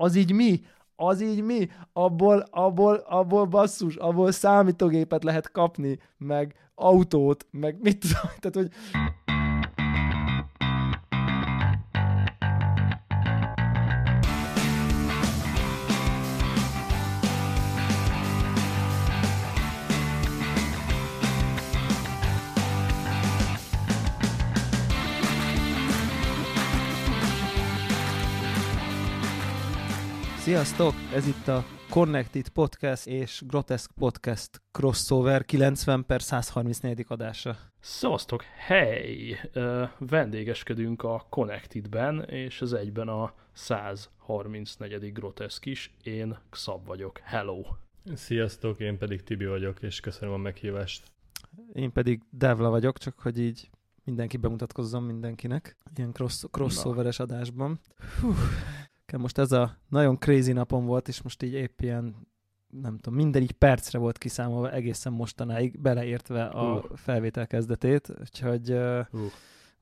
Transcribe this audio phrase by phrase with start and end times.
[0.00, 0.60] Az így mi?
[0.96, 1.68] Az így mi?
[1.92, 8.70] Abból, abból, abból basszus, abból számítógépet lehet kapni, meg autót, meg mit tudom, tehát hogy
[30.60, 30.94] Sziasztok!
[31.14, 37.04] Ez itt a Connected Podcast és Grotesque Podcast crossover 90 per 134.
[37.08, 37.56] adása.
[37.78, 38.42] Szavaztok!
[38.42, 39.36] Hey!
[39.54, 45.12] Uh, vendégeskedünk a Connected-ben, és ez egyben a 134.
[45.12, 45.94] Grotesque is.
[46.02, 47.18] Én Xab vagyok.
[47.18, 47.62] Hello!
[48.14, 51.10] Sziasztok, én pedig Tibi vagyok, és köszönöm a meghívást.
[51.72, 53.70] Én pedig Devla vagyok, csak hogy így
[54.04, 57.80] mindenki bemutatkozzon mindenkinek, ilyen cross, crossoveres adásban.
[58.20, 58.32] Hú,
[59.18, 62.14] most ez a nagyon crazy napom volt, és most így épp ilyen,
[62.68, 66.84] nem tudom, minden így percre volt kiszámolva egészen mostanáig, beleértve a uh.
[66.94, 69.06] felvétel kezdetét, úgyhogy uh.
[69.10, 69.20] Uh.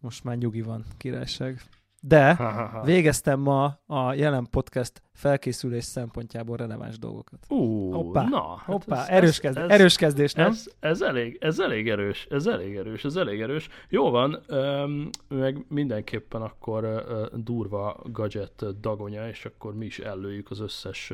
[0.01, 1.61] most már nyugi van, királyság.
[2.01, 2.39] De
[2.85, 7.39] végeztem ma a jelen podcast felkészülés szempontjából releváns dolgokat.
[7.49, 10.51] Ú, hoppá, na, hát hoppá, ez, erős, ez, kezd, ez, erős kezdés, nem?
[10.51, 13.69] Ez, ez, elég, ez elég erős, ez elég erős, ez elég erős.
[13.89, 17.05] Jó van, um, meg mindenképpen akkor
[17.35, 21.13] durva gadget dagonya, és akkor mi is ellőjük az összes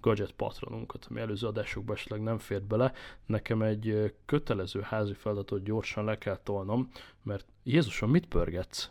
[0.00, 2.92] gadget patronunkat, ami előző adásokban esetleg nem fért bele.
[3.26, 6.90] Nekem egy kötelező házi feladatot gyorsan le kell tolnom,
[7.22, 8.90] mert Jézusom, mit pörgetsz?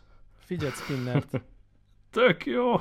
[0.49, 1.41] Fidget spinnert.
[2.11, 2.75] Tök jó.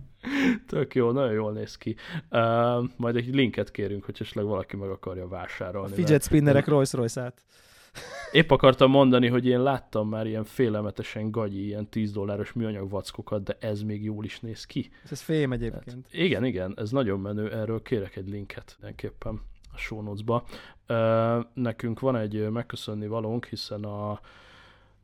[0.66, 1.96] Tök jó, nagyon jól néz ki.
[2.30, 5.92] Uh, majd egy linket kérünk, hogy esetleg valaki meg akarja vásárolni.
[5.92, 6.66] A fidget spinnerek mert...
[6.66, 7.42] Rolls Royce-át.
[8.32, 13.42] Épp akartam mondani, hogy én láttam már ilyen félelmetesen gagyi, ilyen 10 dolláros műanyag vackokat,
[13.42, 14.90] de ez még jól is néz ki.
[15.10, 16.06] Ez fém egyébként.
[16.06, 19.40] Hát, igen, igen, ez nagyon menő, erről kérek egy linket mindenképpen
[19.72, 20.44] a show notes-ba.
[20.88, 24.20] Uh, nekünk van egy megköszönni valónk, hiszen a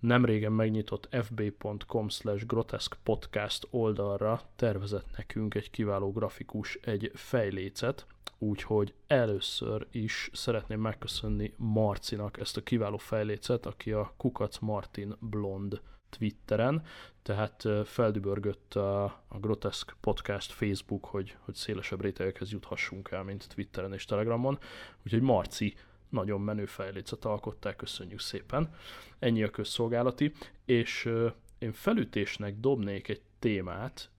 [0.07, 8.07] nem régen megnyitott fb.com slash grotesque podcast oldalra tervezett nekünk egy kiváló grafikus egy fejlécet,
[8.39, 15.81] úgyhogy először is szeretném megköszönni Marcinak ezt a kiváló fejlécet, aki a Kukac Martin Blond
[16.11, 16.83] Twitteren,
[17.23, 23.93] tehát feldübörgött a, a Grotesque Podcast Facebook, hogy, hogy szélesebb rétegekhez juthassunk el, mint Twitteren
[23.93, 24.59] és Telegramon.
[25.05, 25.75] Úgyhogy Marci
[26.09, 28.75] nagyon menő fejlécet alkották, köszönjük szépen.
[29.19, 30.33] Ennyi a közszolgálati,
[30.65, 31.11] és
[31.59, 34.11] én felütésnek dobnék egy témát,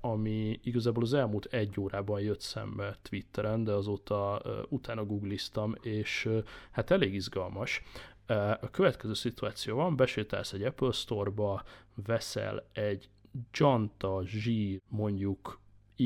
[0.00, 6.28] ami igazából az elmúlt egy órában jött szembe Twitteren, de azóta utána googliztam, és
[6.70, 7.82] hát elég izgalmas.
[8.60, 11.62] A következő szituáció van, besétálsz egy Apple Store-ba,
[11.94, 13.08] veszel egy
[13.52, 15.60] Janta zsír mondjuk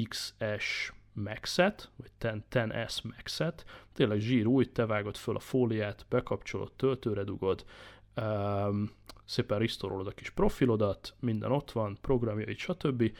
[0.08, 0.92] XS
[1.22, 7.24] Maxet, vagy 10, s Maxet, tényleg zsír új, te vágod föl a fóliát, bekapcsolod, töltőre
[7.24, 7.64] dugod,
[8.16, 8.90] um,
[9.24, 13.12] szépen risztorolod a kis profilodat, minden ott van, programjait, stb.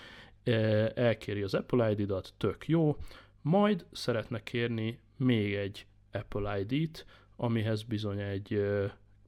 [0.42, 0.52] E,
[0.94, 2.96] elkéri az Apple ID-dat, tök jó,
[3.42, 7.06] majd szeretne kérni még egy Apple ID-t,
[7.36, 8.62] amihez bizony egy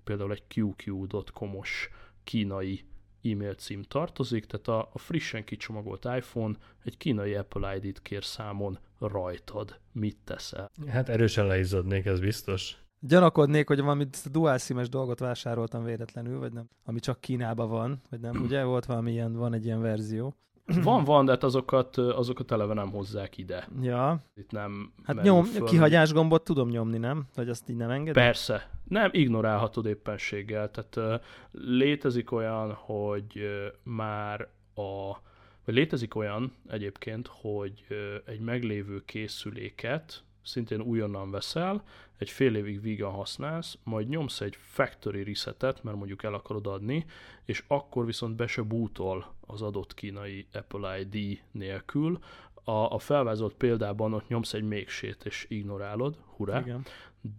[0.05, 1.91] például egy QQ.com-os
[2.25, 2.85] kínai
[3.23, 8.79] e-mail cím tartozik, tehát a, a frissen kicsomagolt iPhone egy kínai Apple ID-t kér számon
[8.99, 9.81] rajtad.
[9.93, 10.71] Mit teszel?
[10.89, 12.77] Hát erősen leizzadnék, ez biztos.
[13.01, 18.21] Gyanakodnék, hogy valami dual sim dolgot vásároltam véletlenül, vagy nem, ami csak Kínában van, vagy
[18.21, 20.35] nem, ugye volt valami ilyen, van egy ilyen verzió.
[20.65, 23.69] Van, van, de hát azokat, azokat eleve nem hozzák ide.
[23.83, 24.25] Ja.
[24.35, 25.67] Itt nem Hát nyom, föl.
[25.67, 27.25] kihagyás gombot tudom nyomni, nem?
[27.35, 28.25] Vagy azt így nem engedem?
[28.25, 28.71] Persze.
[28.89, 30.71] Nem, ignorálhatod éppenséggel.
[30.71, 33.41] Tehát létezik olyan, hogy
[33.83, 35.17] már a
[35.65, 37.87] vagy létezik olyan egyébként, hogy
[38.25, 41.83] egy meglévő készüléket szintén újonnan veszel,
[42.19, 47.07] egy fél évig vígan használsz, majd nyomsz egy factory resetet, mert mondjuk el akarod adni,
[47.45, 52.19] és akkor viszont be se bútol az adott kínai Apple ID nélkül.
[52.65, 56.85] A, a felvázolt példában ott nyomsz egy mégsét és ignorálod, hurrá, Igen.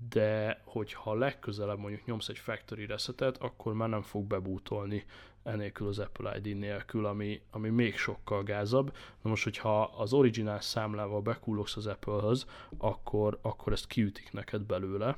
[0.10, 5.06] de hogyha legközelebb mondjuk nyomsz egy factory resetet, akkor már nem fog bebútolni
[5.44, 8.96] enélkül az Apple ID nélkül, ami, ami még sokkal gázabb.
[9.22, 12.46] Na most, hogyha az originál számlával bekullogsz az Apple-höz,
[12.78, 15.18] akkor, akkor ezt kiütik neked belőle.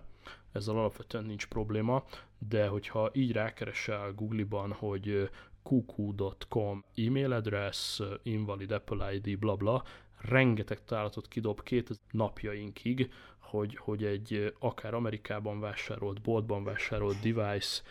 [0.51, 2.03] Ezzel alapvetően nincs probléma,
[2.49, 5.29] de hogyha így rákeresel Google-ban, hogy
[5.65, 9.83] kuku.com e-mail address, invalid Apple ID, bla bla,
[10.21, 17.81] rengeteg találatot kidob két napjainkig, hogy, hogy egy akár Amerikában vásárolt, boltban vásárolt device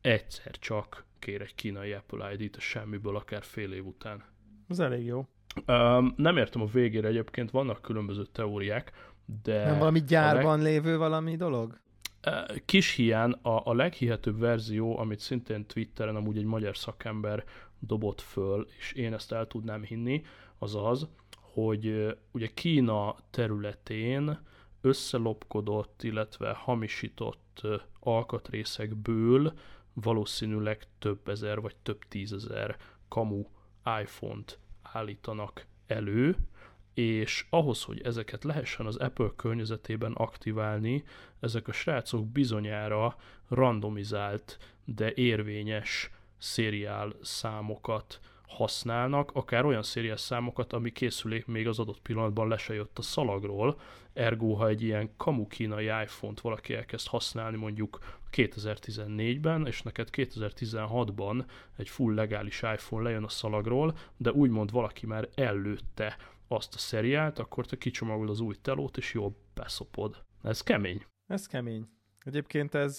[0.00, 4.24] egyszer csak kér egy kínai Apple ID-t a semmiből, akár fél év után.
[4.68, 5.26] Ez elég jó.
[5.66, 8.92] Um, nem értem a végére egyébként, vannak különböző teóriák,
[9.42, 9.64] de...
[9.64, 10.72] Nem valami gyárban leg...
[10.72, 11.80] lévő valami dolog?
[12.64, 17.44] Kis hián a, a leghihetőbb verzió, amit szintén Twitteren amúgy egy magyar szakember
[17.78, 20.22] dobott föl, és én ezt el tudnám hinni,
[20.58, 21.08] az az,
[21.40, 24.38] hogy ugye Kína területén
[24.80, 27.60] összelopkodott, illetve hamisított
[28.00, 29.52] alkatrészekből
[29.92, 32.76] valószínűleg több ezer vagy több tízezer
[33.08, 33.44] kamu
[34.02, 36.36] iPhone-t állítanak elő,
[36.94, 41.04] és ahhoz, hogy ezeket lehessen az Apple környezetében aktiválni,
[41.40, 43.16] ezek a srácok bizonyára
[43.48, 52.00] randomizált, de érvényes szériál számokat használnak, akár olyan szériás számokat, ami készülék még az adott
[52.00, 53.80] pillanatban le se jött a szalagról,
[54.12, 57.98] ergo ha egy ilyen kamu kínai iPhone-t valaki elkezd használni mondjuk
[58.32, 61.44] 2014-ben, és neked 2016-ban
[61.76, 66.16] egy full legális iPhone lejön a szalagról, de úgymond valaki már előtte
[66.52, 70.24] azt a szeriált, akkor te kicsomagolod az új telót, és jól beszopod.
[70.42, 71.04] Ez kemény.
[71.26, 71.88] Ez kemény.
[72.24, 72.98] Egyébként ez,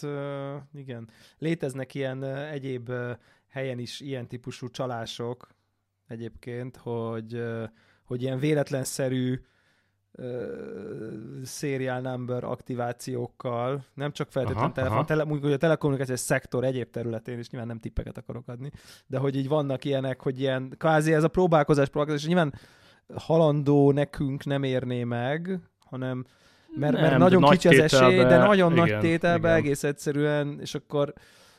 [0.73, 2.91] igen, léteznek ilyen egyéb
[3.47, 5.47] helyen is ilyen típusú csalások
[6.07, 7.43] egyébként, hogy,
[8.03, 9.39] hogy ilyen véletlenszerű
[11.45, 15.05] serial number aktivációkkal, nem csak feltétlenül aha, telefon, aha.
[15.05, 18.71] Tele, hogy a telekommunikációs szektor egyéb területén is nyilván nem tippeket akarok adni,
[19.07, 22.53] de hogy így vannak ilyenek, hogy ilyen, kvázi ez a próbálkozás, próbálkozás, és nyilván
[23.15, 26.25] halandó nekünk nem érné meg, hanem
[26.75, 29.59] mert, nem, mert nagyon kicsi az esély, de nagyon igen, nagy tételbe igen.
[29.59, 31.13] egész egyszerűen, és akkor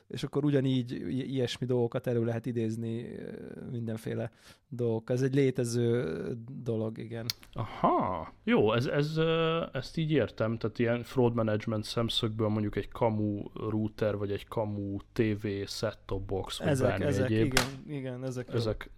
[0.08, 3.06] és akkor ugyanígy ilyesmi dolgokat elő lehet idézni,
[3.70, 4.30] mindenféle
[4.68, 5.10] dolgok.
[5.10, 6.18] Ez egy létező
[6.62, 7.26] dolog, igen.
[7.52, 9.16] Aha, jó, ez, ez,
[9.72, 14.96] ezt így értem, tehát ilyen fraud management szemszögből mondjuk egy kamu router, vagy egy kamu
[15.12, 17.44] TV set-top box, vagy ezek, ezek, egyéb.
[17.44, 18.90] Igen, igen, ezek, ezek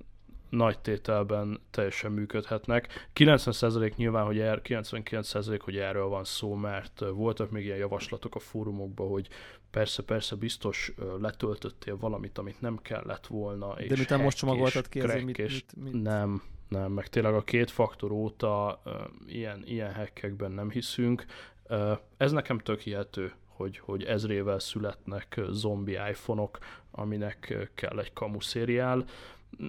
[0.49, 3.09] nagy tételben teljesen működhetnek.
[3.15, 8.39] 90% nyilván, hogy er, 99% hogy erről van szó, mert voltak még ilyen javaslatok a
[8.39, 9.29] fórumokban, hogy
[9.71, 13.75] persze, persze biztos letöltöttél valamit, amit nem kellett volna.
[13.75, 17.43] De és mit most csomagoltad ki, ezért mit, mit, mit, Nem, nem, meg tényleg a
[17.43, 18.93] két faktor óta uh,
[19.27, 21.25] ilyen, ilyen hackekben nem hiszünk.
[21.69, 26.59] Uh, ez nekem tök hihető, hogy, hogy ezrével születnek zombi iPhone-ok,
[26.91, 29.05] aminek kell egy kamu szériál.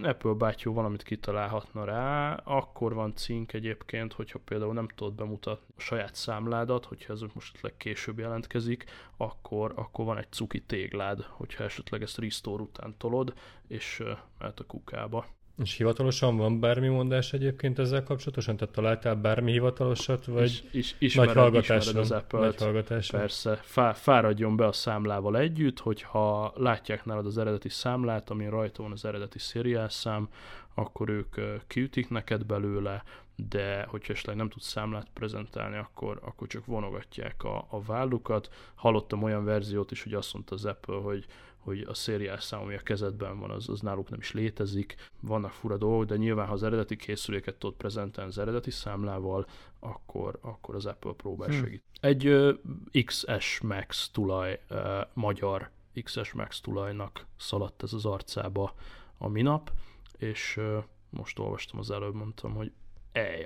[0.04, 5.82] Apple bátyú valamit kitalálhatna rá, akkor van cink egyébként, hogyha például nem tudod bemutatni a
[5.82, 8.86] saját számládat, hogyha ez most esetleg később jelentkezik,
[9.18, 13.34] akkor, akkor van egy cuki téglád, hogyha esetleg ezt restore után tolod,
[13.68, 14.04] és
[14.38, 15.26] mehet a kukába.
[15.64, 18.58] És hivatalosan van bármi mondás egyébként ezzel kapcsolatosan?
[18.58, 22.00] Tehát találtál bármi hivatalosat, vagy is, is, ismered, nagy hallgatásra?
[22.00, 22.60] az Apple-t.
[22.60, 23.20] hallgatásra.
[23.20, 28.84] Persze, fá, fáradjon be a számlával együtt, hogyha látják nálad az eredeti számlát, amin rajta
[28.84, 29.40] van az eredeti
[29.88, 30.30] szám,
[30.74, 31.36] akkor ők
[31.68, 33.04] kiütik neked belőle,
[33.36, 38.50] de hogyha esetleg nem tudsz számlát prezentálni, akkor, akkor csak vonogatják a, a vállukat.
[38.76, 41.26] Hallottam olyan verziót is, hogy azt mondta az Apple, hogy
[41.68, 44.96] hogy a szériás szám, ami a kezedben van, az, az náluk nem is létezik.
[45.22, 49.48] Vannak fura dolgok, de nyilván, ha az eredeti készüléket tudod prezentálni az eredeti számlával,
[49.80, 51.64] akkor, akkor az Apple próbál hmm.
[51.64, 51.84] segít.
[52.00, 52.58] Egy uh,
[53.06, 55.70] XS Max tulaj, uh, magyar
[56.04, 58.74] XS Max tulajnak szaladt ez az arcába
[59.18, 59.72] a minap,
[60.18, 62.72] és uh, most olvastam az előbb, mondtam, hogy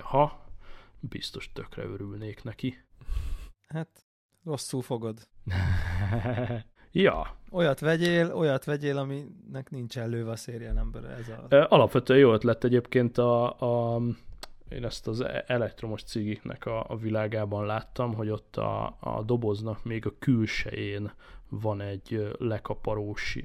[0.02, 0.46] ha
[1.00, 2.84] biztos tökre örülnék neki.
[3.68, 4.06] Hát,
[4.44, 5.28] rosszul fogod.
[6.92, 7.36] Ja.
[7.52, 11.04] Olyat vegyél, olyat vegyél, aminek nincs előve a szérián ember.
[11.04, 11.66] Ez a...
[11.70, 13.60] Alapvetően jó ötlet egyébként a,
[13.96, 14.02] a
[14.70, 20.06] én ezt az elektromos cigiknek a, a világában láttam, hogy ott a, a doboznak még
[20.06, 21.12] a külsején
[21.50, 23.38] van egy lekaparós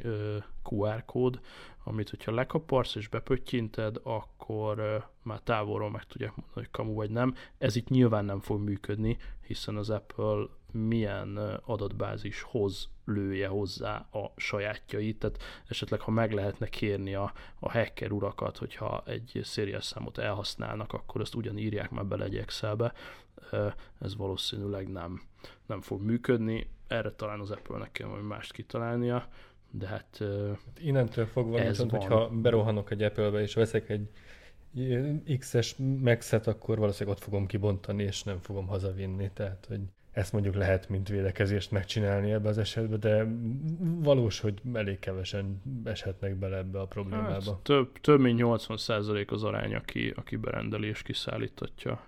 [0.71, 1.41] QR kód,
[1.85, 7.35] amit hogyha lekaparsz és bepöttyinted, akkor már távolról meg tudják mondani, hogy kamu vagy nem.
[7.59, 10.47] Ez itt nyilván nem fog működni, hiszen az Apple
[10.77, 18.11] milyen adatbázishoz lője hozzá a sajátjait, tehát esetleg ha meg lehetne kérni a, a hacker
[18.11, 22.93] urakat, hogyha egy szériás számot elhasználnak, akkor ezt ugyan írják már bele egy Excelbe,
[24.01, 25.23] ez valószínűleg nem,
[25.67, 29.29] nem fog működni, erre talán az Apple-nek kell majd mást kitalálnia,
[29.71, 30.25] de hát...
[30.79, 32.01] Innentől fogva, ez viszont, van.
[32.01, 34.11] hogyha berohanok egy Apple-be és veszek egy
[35.39, 39.81] X-es Max-et, akkor valószínűleg ott fogom kibontani, és nem fogom hazavinni, tehát hogy
[40.17, 43.27] ezt mondjuk lehet, mint védekezést megcsinálni ebbe az esetben, de
[44.03, 47.33] valós, hogy elég kevesen eshetnek bele ebbe a problémába.
[47.33, 52.01] Hát, több, több mint 80% az arány, aki, aki berendeli és kiszállítatja.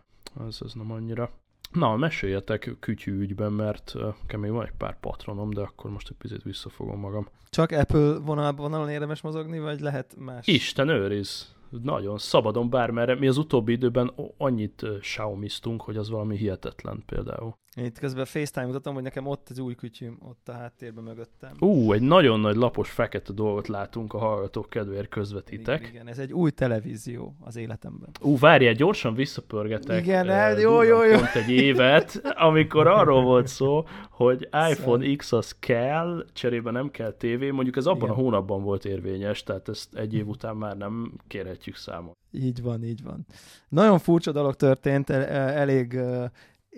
[0.49, 1.31] Ez, ez nem annyira.
[1.73, 6.17] Na, meséljetek kütyű ügyben, mert uh, még van egy pár patronom, de akkor most egy
[6.17, 7.29] picit visszafogom magam.
[7.51, 10.47] Csak Apple vonalban vonalon érdemes mozogni, vagy lehet más?
[10.47, 11.57] Isten őriz!
[11.83, 13.15] nagyon szabadon bármerre.
[13.15, 17.57] Mi az utóbbi időben annyit xiaomi hogy az valami hihetetlen például.
[17.85, 21.51] Itt közben FaceTime mutatom, hogy nekem ott az új kütyüm, ott a háttérben mögöttem.
[21.59, 25.81] Ú, egy nagyon nagy lapos fekete dolgot látunk a hallgatók kedvéért közvetítek.
[25.81, 28.11] Igen, igen, ez egy új televízió az életemben.
[28.21, 30.03] Ú, várjál, gyorsan visszapörgetek.
[30.03, 31.17] Igen, el, jó, jó, jó.
[31.17, 37.13] Pont egy évet, amikor arról volt szó, hogy iPhone X az kell, cserébe nem kell
[37.13, 38.11] tévé, mondjuk ez abban igen.
[38.11, 42.17] a hónapban volt érvényes, tehát ezt egy év után már nem kérhetjük számon.
[42.31, 43.27] Így van, így van.
[43.69, 46.01] Nagyon furcsa dolog történt, elég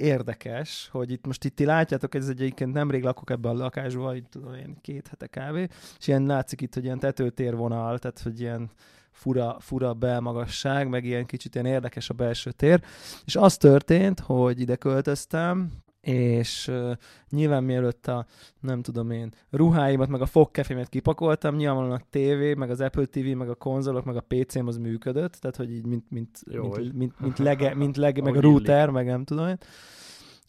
[0.01, 4.31] érdekes, hogy itt most itt ti látjátok, ez egyébként nemrég lakok ebben a lakásban, itt
[4.31, 8.71] tudom én két hete kávé, és ilyen látszik itt, hogy ilyen tetőtérvonal, tehát hogy ilyen
[9.11, 12.83] fura, fura belmagasság, meg ilyen kicsit ilyen érdekes a belső tér.
[13.25, 16.93] És az történt, hogy ide költöztem, és uh,
[17.31, 18.27] nyilván mielőtt a,
[18.61, 23.27] nem tudom én, ruháimat, meg a fogkefémet kipakoltam, nyilvánvalóan a tévé, meg az Apple TV,
[23.27, 26.77] meg a konzolok, meg a PC-m az működött, tehát hogy így mint, mint, Jó, mint,
[26.77, 28.95] mint, mint, mint lege, mint lege meg a router, illik.
[28.95, 29.59] meg nem tudom én,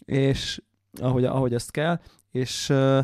[0.06, 0.62] és
[1.02, 2.00] ahogy, ahogy ezt kell,
[2.32, 3.00] és, uh,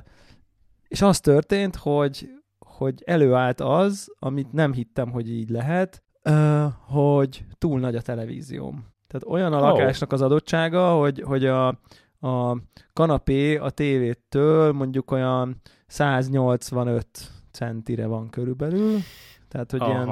[0.87, 7.45] és az történt, hogy, hogy előállt az, amit nem hittem, hogy így lehet, uh, hogy
[7.57, 8.95] túl nagy a televízióm.
[9.07, 11.79] Tehát olyan a lakásnak az adottsága, hogy, hogy a,
[12.19, 12.57] a
[12.93, 17.07] kanapé a tévétől mondjuk olyan 185
[17.51, 19.00] centire van körülbelül,
[19.47, 19.91] tehát, hogy Aha.
[19.91, 20.07] ilyen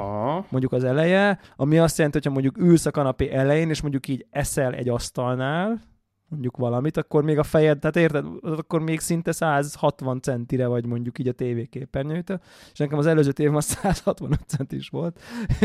[0.50, 4.26] mondjuk az eleje, ami azt jelenti, hogyha mondjuk ülsz a kanapé elején, és mondjuk így
[4.30, 5.80] eszel egy asztalnál,
[6.28, 11.18] mondjuk valamit, akkor még a fejed, tehát érted, akkor még szinte 160 centire vagy mondjuk
[11.18, 12.40] így a tévéképernyőtől,
[12.72, 15.20] és nekem az előző tévém az 165 centis volt,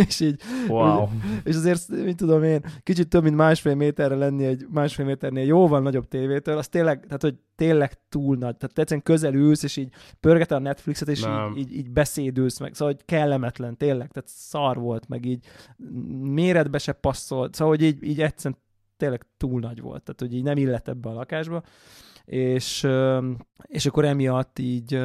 [0.07, 1.07] és így, wow.
[1.43, 5.79] és azért, mit tudom én, kicsit több, mint másfél méterre lenni egy másfél méternél jóval
[5.79, 9.93] nagyobb tévétől, az tényleg, tehát hogy tényleg túl nagy, tehát egyszerűen közel ülsz, és így
[10.19, 14.77] pörgeted a Netflixet, és így, így, így, beszédülsz meg, szóval hogy kellemetlen, tényleg, tehát szar
[14.77, 15.45] volt, meg így.
[16.21, 18.59] Méretbe se passzolt, szóval hogy így, így egyszerűen
[19.01, 21.63] tényleg túl nagy volt, tehát hogy így nem illett ebbe a lakásba,
[22.25, 22.87] és,
[23.65, 25.01] és akkor emiatt így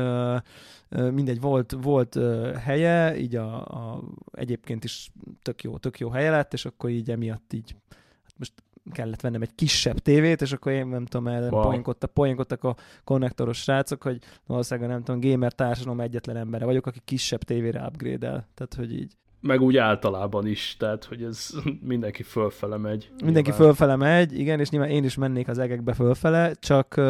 [0.88, 2.18] mindegy, volt, volt
[2.58, 5.10] helye, így a, a, egyébként is
[5.42, 7.74] tök jó, tök jó helye lett, és akkor így emiatt így,
[8.22, 8.52] hát most
[8.92, 11.62] kellett vennem egy kisebb tévét, és akkor én nem tudom, el wow.
[11.62, 17.00] poénkodtak, poénkodtak a konnektoros srácok, hogy valószínűleg nem tudom, gamer társadalom egyetlen embere vagyok, aki
[17.04, 18.48] kisebb tévére upgrade-el.
[18.54, 21.50] Tehát, hogy így meg úgy általában is, tehát hogy ez
[21.80, 23.10] mindenki fölfele megy.
[23.24, 23.66] Mindenki nyilván.
[23.66, 27.00] fölfele megy, igen, és nyilván én is mennék az egekbe fölfele, csak,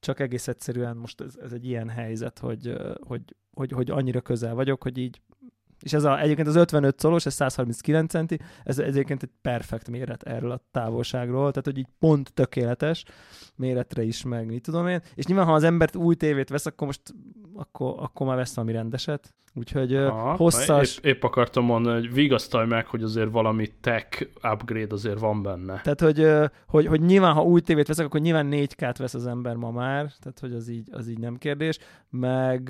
[0.00, 2.72] csak egész egyszerűen most ez, ez egy ilyen helyzet, hogy,
[3.06, 5.20] hogy, hogy, hogy annyira közel vagyok, hogy így
[5.82, 10.22] és ez a, egyébként az 55 szolos, ez 139 centi, ez egyébként egy perfekt méret
[10.22, 13.04] erről a távolságról, tehát hogy így pont tökéletes
[13.56, 15.02] méretre is meg, mit tudom én.
[15.14, 17.02] És nyilván, ha az embert új tévét vesz, akkor most
[17.54, 19.34] akkor, akkor már vesz valami rendeset.
[19.58, 20.96] Úgyhogy Aha, hosszas...
[20.96, 25.80] Épp, épp akartam mondani, hogy vigasztalj meg, hogy azért valami tech upgrade azért van benne.
[25.80, 26.26] Tehát, hogy,
[26.66, 30.12] hogy, hogy nyilván, ha új tévét veszek, akkor nyilván 4K-t vesz az ember ma már,
[30.20, 31.78] tehát, hogy az így, az így nem kérdés.
[32.10, 32.68] Meg,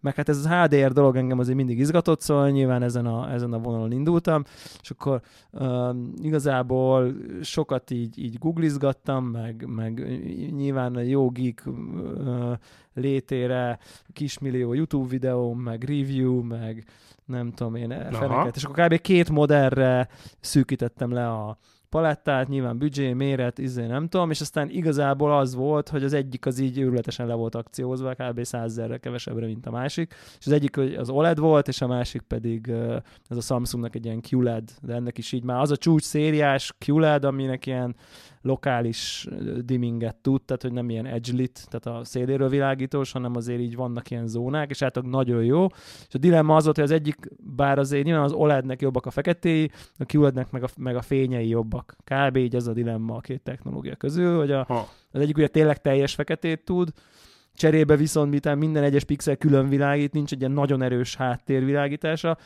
[0.00, 3.52] meg hát ez az HDR dolog engem azért mindig izgatott, szóval nyilván ezen a, ezen
[3.52, 4.44] a vonalon indultam,
[4.82, 10.06] és akkor um, igazából sokat így, így googlizgattam, meg, meg
[10.56, 12.52] nyilván a jó geek uh,
[12.96, 13.78] létére
[14.12, 16.84] kismillió YouTube videó, meg review, meg
[17.24, 18.10] nem tudom én, Aha.
[18.12, 18.56] feneket.
[18.56, 19.00] És akkor kb.
[19.00, 20.08] két modellre
[20.40, 21.58] szűkítettem le a,
[21.88, 26.46] palettát, nyilván büdzsé, méret, izé nem tudom, és aztán igazából az volt, hogy az egyik
[26.46, 28.44] az így őrületesen le volt akciózva, kb.
[28.44, 32.72] 100 kevesebbre, mint a másik, és az egyik az OLED volt, és a másik pedig
[33.28, 36.74] ez a Samsungnak egy ilyen QLED, de ennek is így már az a csúcs szériás
[36.86, 37.96] QLED, aminek ilyen
[38.46, 39.28] lokális
[39.64, 43.76] dimminget tud, tehát hogy nem ilyen edge lit, tehát a széléről világítós, hanem azért így
[43.76, 45.66] vannak ilyen zónák, és hát nagyon jó.
[46.08, 47.16] És a dilemma az volt, hogy az egyik,
[47.56, 51.48] bár azért nyilván az OLED-nek jobbak a feketéi, a QLED-nek meg a, meg a fényei
[51.48, 51.96] jobbak.
[52.04, 52.36] Kb.
[52.36, 54.66] így ez a dilemma a két technológia közül, hogy a,
[55.10, 56.90] az egyik ugye tényleg teljes feketét tud,
[57.54, 62.38] Cserébe viszont miután minden egyes pixel külön világít, nincs egy ilyen nagyon erős háttérvilágítása,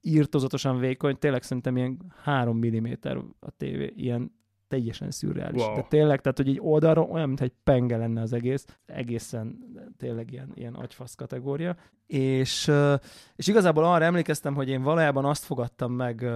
[0.00, 2.86] írtozatosan vékony, tényleg szerintem ilyen 3 mm
[3.40, 4.32] a tévé, ilyen
[4.74, 5.62] teljesen szürreális.
[5.62, 5.74] Wow.
[5.74, 9.58] De tényleg, tehát hogy egy oldalról olyan, mintha egy penge lenne az egész, egészen
[9.98, 11.76] tényleg ilyen, ilyen agyfasz kategória.
[12.06, 12.70] És,
[13.36, 16.26] és igazából arra emlékeztem, hogy én valójában azt fogadtam meg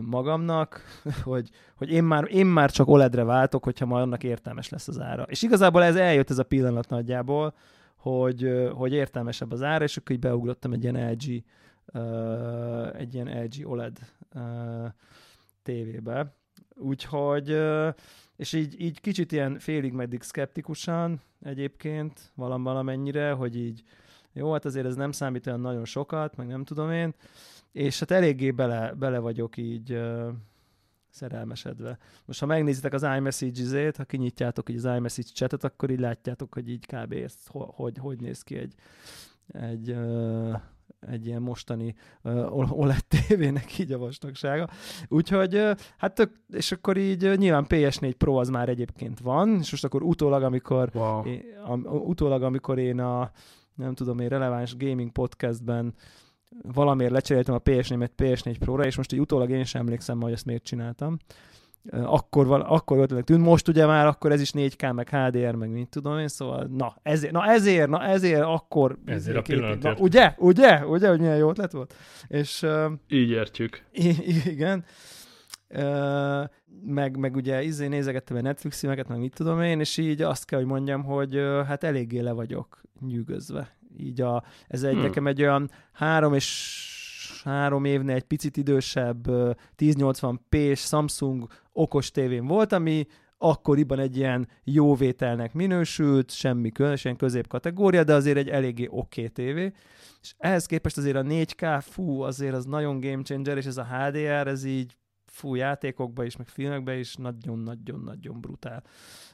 [0.00, 0.80] magamnak,
[1.24, 5.00] hogy, hogy én, már, én már csak OLED-re váltok, hogyha majd annak értelmes lesz az
[5.00, 5.22] ára.
[5.22, 7.54] És igazából ez eljött ez a pillanat nagyjából,
[7.96, 11.42] hogy, hogy értelmesebb az ára, és akkor így beugrottam egy ilyen LG,
[12.96, 13.98] egy ilyen LG OLED
[15.62, 16.34] tévébe,
[16.76, 17.56] Úgyhogy,
[18.36, 23.84] és így, így kicsit ilyen félig meddig szkeptikusan egyébként, valam valamennyire, hogy így
[24.32, 27.14] Jó, hát azért ez nem számít olyan nagyon sokat, meg nem tudom én,
[27.72, 30.00] és hát eléggé bele, bele vagyok így
[31.10, 31.98] szerelmesedve.
[32.24, 36.68] Most ha megnézitek az iMessage-zét, ha kinyitjátok így az iMessage chatet, akkor így látjátok, hogy
[36.68, 37.12] így kb.
[37.12, 38.74] ezt, hogy, hogy néz ki egy,
[39.46, 40.60] egy uh,
[41.00, 44.68] egy ilyen mostani uh, OLED tévének így a vastagsága.
[45.08, 49.58] Úgyhogy, uh, hát tök, és akkor így uh, nyilván PS4 Pro az már egyébként van,
[49.60, 51.24] és most akkor utólag, amikor wow.
[51.24, 53.30] én, a, utólag, amikor én a
[53.74, 55.94] nem tudom én, releváns gaming podcastben
[56.62, 60.44] valamiért lecseréltem a PS4-et PS4 Pro-ra, és most így utólag én sem emlékszem, hogy ezt
[60.44, 61.16] miért csináltam
[61.90, 63.42] akkor, val- akkor ötletek tűnt.
[63.44, 66.96] Most ugye már akkor ez is 4K, meg HDR, meg mit tudom én, szóval na
[67.02, 68.98] ezért, na ezért, na ezért akkor...
[69.04, 69.98] Ezért a pillanatért.
[69.98, 70.34] Na, ugye?
[70.38, 70.86] Ugye?
[70.86, 71.94] Ugye, hogy milyen jó ötlet volt?
[72.28, 72.62] És...
[72.62, 73.82] Uh, Így értjük.
[73.92, 74.84] I- igen.
[75.68, 76.44] Uh,
[76.84, 80.44] meg, meg ugye izé nézegettem a Netflix filmeket, meg mit tudom én, és így azt
[80.44, 83.76] kell, hogy mondjam, hogy uh, hát eléggé le vagyok nyűgözve.
[83.98, 85.02] Így a, ez egy, hmm.
[85.02, 86.94] nekem egy olyan három és
[87.44, 89.26] három évnél egy picit idősebb
[89.78, 91.46] 1080p-s Samsung
[91.76, 93.06] okos tévén volt, ami
[93.38, 99.28] akkoriban egy ilyen jó vételnek minősült, semmi különösen középkategória, de azért egy eléggé oké okay
[99.28, 99.72] tévé.
[100.20, 103.84] És ehhez képest azért a 4K, fú, azért az nagyon game changer, és ez a
[103.84, 108.82] HDR, ez így fú, játékokba is, meg filmekbe is nagyon-nagyon-nagyon brutál.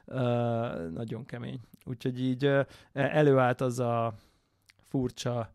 [0.06, 0.18] Uh,
[0.90, 1.60] nagyon kemény.
[1.84, 4.14] Úgyhogy így uh, előállt az a
[4.88, 5.52] furcsa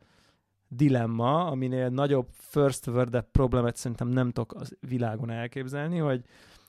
[0.68, 6.24] dilemma, aminél nagyobb first world problémát szerintem nem tudok az világon elképzelni, hogy,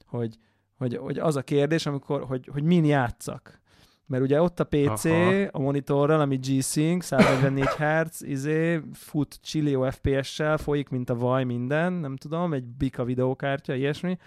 [0.08, 0.38] hogy,
[0.76, 3.60] hogy, hogy az a kérdés, amikor, hogy, hogy min játszak.
[4.06, 5.46] Mert ugye ott a PC Aha.
[5.50, 11.92] a monitorral, ami G-Sync, 144 Hz, izé, fut chillio FPS-sel, folyik, mint a vaj minden,
[11.92, 14.18] nem tudom, egy bika videókártya, ilyesmi.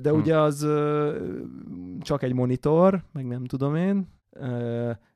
[0.00, 0.16] De hm.
[0.16, 0.66] ugye az
[2.00, 4.08] csak egy monitor, meg nem tudom én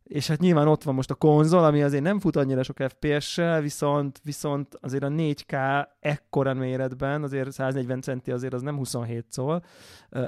[0.07, 3.61] és hát nyilván ott van most a konzol, ami azért nem fut annyira sok FPS-sel,
[3.61, 9.63] viszont, viszont azért a 4K ekkora méretben, azért 140 centi azért az nem 27 szól,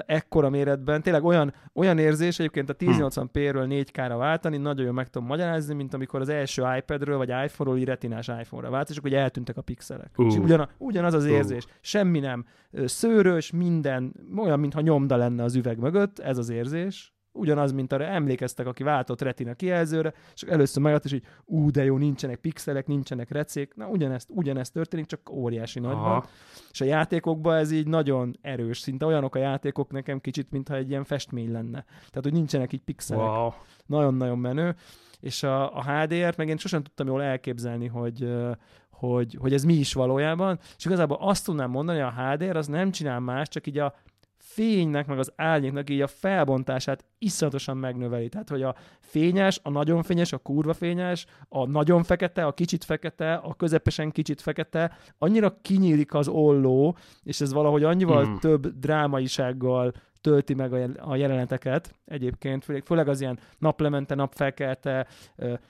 [0.05, 5.27] ekkora méretben, tényleg olyan, olyan érzés egyébként a 1080p-ről 4K-ra váltani, nagyon jól meg tudom
[5.27, 9.61] magyarázni, mint amikor az első iPad-ről vagy iPhone-ról retinás iPhone-ra vált, és akkor eltűntek a
[9.61, 10.11] pixelek.
[10.17, 10.25] Uh.
[10.25, 11.63] És ugyan, ugyanaz az érzés.
[11.65, 11.71] Uh.
[11.81, 12.45] Semmi nem
[12.85, 18.03] szőrös, minden olyan, mintha nyomda lenne az üveg mögött, ez az érzés, ugyanaz, mint arra
[18.03, 22.87] emlékeztek, aki váltott retina kijelzőre, és először megadta, és így, ú, de jó, nincsenek pixelek,
[22.87, 26.23] nincsenek recék, na ugyanezt, ugyanezt történik, csak óriási nagyban.
[26.71, 30.89] És a játékokban ez így nagyon erős, szinte olyanok a játékok nekem kicsit, mintha egy
[30.89, 31.85] ilyen festmény lenne.
[31.97, 33.25] Tehát, hogy nincsenek így pixelek.
[33.25, 33.51] Wow.
[33.85, 34.75] Nagyon-nagyon menő.
[35.19, 38.29] És a, a HDR-t meg én sosem tudtam jól elképzelni, hogy,
[38.89, 42.67] hogy, hogy ez mi is valójában, és igazából azt tudnám mondani, hogy a HDR az
[42.67, 43.95] nem csinál más, csak így a
[44.53, 48.29] fénynek, meg az árnyéknak így a felbontását iszonyatosan megnöveli.
[48.29, 52.83] Tehát, hogy a fényes, a nagyon fényes, a kurva fényes, a nagyon fekete, a kicsit
[52.83, 58.35] fekete, a közepesen kicsit fekete, annyira kinyílik az olló, és ez valahogy annyival mm.
[58.35, 65.07] több drámaisággal tölti meg a jeleneteket egyébként, főleg, az ilyen naplemente, napfelkelte,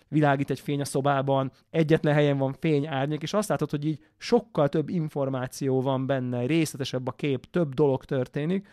[0.07, 3.99] világít egy fény a szobában, egyetlen helyen van fény, árnyék, és azt látod, hogy így
[4.17, 8.67] sokkal több információ van benne, részletesebb a kép, több dolog történik,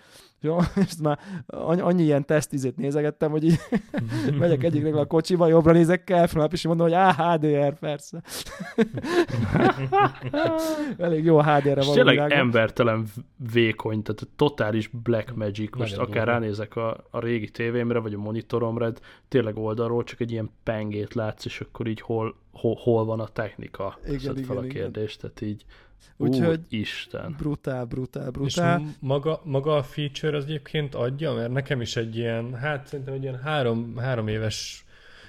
[0.47, 0.57] jó,
[0.87, 1.19] és már
[1.79, 3.59] annyi ilyen tesztizét nézegettem, hogy így
[4.39, 8.23] megyek egyiknek a kocsiba, jobbra nézek kell, fel, és mondom, hogy á, HDR, persze.
[10.99, 11.95] Elég jó HDR-re van.
[11.95, 13.07] Tényleg embertelen
[13.53, 15.77] vékony, tehát totális black magic.
[15.77, 18.93] Most Nagyon akár ránézek a, a régi tévémre, vagy a monitoromra,
[19.29, 23.27] tényleg oldalról csak egy ilyen pengét látsz, és akkor így hol, hol, hol van a
[23.27, 23.99] technika.
[24.07, 25.65] Igen, igen, fel a kérdést, tehát így
[26.17, 27.35] Úgyhogy Isten.
[27.39, 28.81] brutál, brutál, brutál.
[28.81, 33.15] És maga, maga a feature az egyébként adja, mert nekem is egy ilyen, hát szerintem
[33.15, 34.85] egy ilyen három, három éves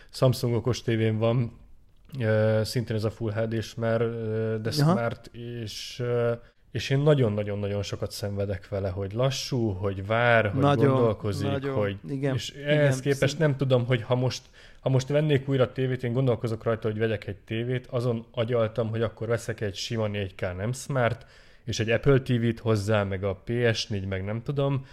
[0.10, 1.52] Samsung okos tévén van,
[2.62, 4.00] szintén ez a Full HD-s már,
[4.62, 4.92] de Aha.
[4.92, 6.04] Smart, és
[6.72, 11.98] és én nagyon-nagyon-nagyon sokat szenvedek vele, hogy lassú, hogy vár, hogy nagyon, gondolkozik, nagyon, hogy...
[12.10, 14.42] Igen, és ehhez igen, képest nem tudom, hogy ha most,
[14.80, 19.02] ha most vennék újra tévét, én gondolkozok rajta, hogy vegyek egy tévét, azon agyaltam, hogy
[19.02, 21.26] akkor veszek egy sima 4K nem smart,
[21.64, 24.86] és egy Apple TV-t hozzá, meg a PS4, meg nem tudom,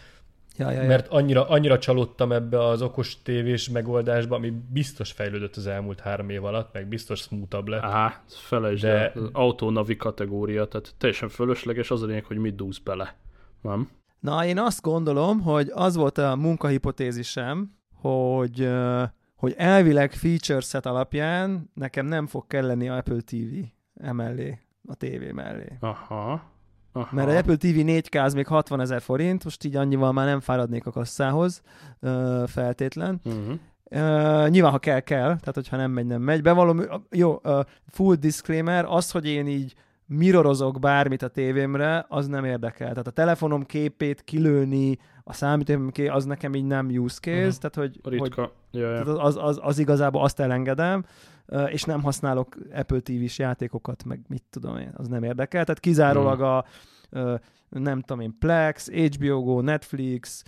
[0.56, 0.88] Ja, ja, ja.
[0.88, 6.30] Mert annyira, annyira csalódtam ebbe az okos tévés megoldásba, ami biztos fejlődött az elmúlt három
[6.30, 7.82] év alatt, meg biztos smoothabb lett.
[7.82, 9.12] Á, felejtsd de...
[9.12, 13.16] el, autónavi kategória, tehát teljesen fölösleges az a lényeg, hogy mit dúsz bele.
[13.60, 13.88] Nem?
[14.20, 18.68] Na, én azt gondolom, hogy az volt a munkahipotézisem, hogy,
[19.36, 25.76] hogy elvileg feature set alapján nekem nem fog kelleni Apple TV emellé, a tévé mellé.
[25.80, 26.52] Aha.
[26.92, 27.14] Aha.
[27.14, 30.40] Mert a Apple TV 4K az még 60 ezer forint, most így annyival már nem
[30.40, 31.62] fáradnék a kasszához,
[32.46, 33.20] feltétlen.
[33.24, 33.58] Uh-huh.
[33.90, 36.42] Uh, nyilván, ha kell, kell, tehát hogyha nem megy, nem megy.
[36.42, 39.74] Bevallom, jó, uh, full disclaimer, az, hogy én így
[40.06, 42.88] mirrorozok bármit a tévémre, az nem érdekel.
[42.88, 47.54] Tehát a telefonom képét kilőni, a számítógépem képét, az nekem így nem use case, uh-huh.
[47.54, 48.40] tehát hogy, Ritka.
[48.40, 49.02] hogy ja, ja.
[49.02, 51.04] Tehát az, az, az igazából azt elengedem,
[51.66, 55.64] és nem használok Apple TV-s játékokat, meg mit tudom én, az nem érdekel.
[55.64, 57.32] Tehát kizárólag uh-huh.
[57.32, 60.44] a nem tudom én, Plex, HBO Go, Netflix,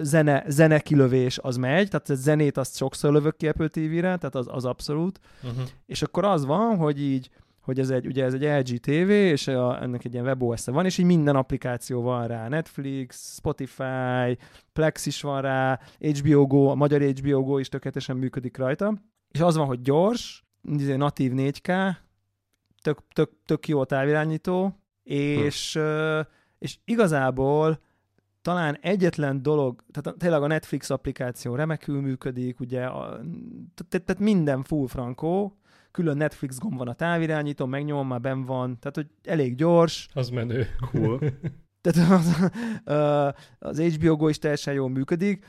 [0.00, 4.34] zene, zene kilövés az megy, tehát a zenét azt sokszor lövök ki Apple TV-re, tehát
[4.34, 5.20] az, az abszolút.
[5.42, 5.62] Uh-huh.
[5.86, 7.30] És akkor az van, hogy így
[7.70, 10.84] hogy ez egy, ugye ez egy LG TV, és a, ennek egy ilyen webos van,
[10.84, 14.38] és így minden applikáció van rá, Netflix, Spotify,
[14.72, 18.94] Plex is van rá, HBO Go, a magyar HBO Go is tökéletesen működik rajta,
[19.28, 21.96] és az van, hogy gyors, izé natív 4K,
[22.82, 26.20] tök, tök, tök jó a távirányító, és, hm.
[26.58, 27.80] és igazából
[28.42, 32.88] talán egyetlen dolog, tehát tényleg a Netflix applikáció remekül működik, ugye,
[33.88, 35.59] tehát minden full frankó,
[35.90, 40.08] külön Netflix gomb van a távirányító, megnyomom, már ben van, tehát hogy elég gyors.
[40.12, 40.66] Az menő.
[40.90, 41.20] Cool.
[41.80, 42.50] Tehát az,
[43.58, 45.46] az HBO Go is teljesen jól működik.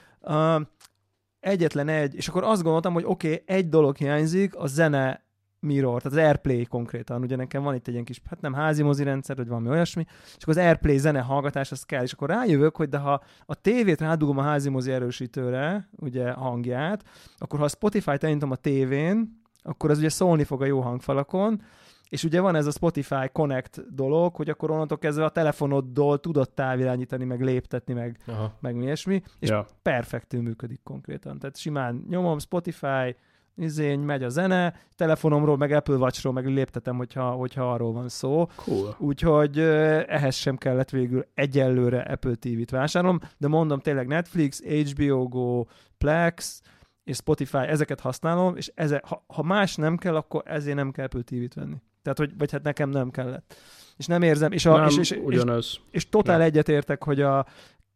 [1.39, 6.01] Egyetlen egy, és akkor azt gondoltam, hogy oké, okay, egy dolog hiányzik, a zene Mirror,
[6.01, 9.03] tehát az Airplay konkrétan, ugye nekem van itt egy ilyen kis, hát nem házi mozi
[9.03, 12.75] rendszer, vagy valami olyasmi, és akkor az Airplay zene hallgatás, az kell, és akkor rájövök,
[12.75, 17.03] hogy de ha a tévét rádugom a házi mozi erősítőre, ugye hangját,
[17.37, 21.61] akkor ha a Spotify-t elindítom a tévén, akkor az ugye szólni fog a jó hangfalakon,
[22.09, 26.49] és ugye van ez a Spotify Connect dolog, hogy akkor onnantól kezdve a telefonoddól tudod
[26.49, 28.57] távirányítani, meg léptetni, meg, Aha.
[28.59, 29.65] meg mi ilyesmi, és ja.
[29.81, 31.39] perfektül működik konkrétan.
[31.39, 33.15] Tehát simán nyomom Spotify,
[33.55, 38.47] izény, megy a zene, telefonomról, meg Apple Watchról meg léptetem, hogyha, hogyha arról van szó.
[38.55, 38.95] Cool.
[38.97, 39.59] Úgyhogy
[40.07, 45.65] ehhez sem kellett végül egyelőre Apple TV-t vásárolnom, de mondom tényleg Netflix, HBO Go,
[45.97, 46.61] Plex,
[47.11, 51.05] és Spotify, ezeket használom, és eze, ha, ha más nem kell, akkor ezért nem kell
[51.05, 51.81] Apple TV-t venni.
[52.01, 53.55] Tehát, hogy, vagy hát nekem nem kellett.
[53.97, 55.65] És nem érzem, és, a, nem, és, és, ugyanaz.
[55.65, 56.47] és, és totál nem.
[56.47, 57.45] egyetértek, hogy a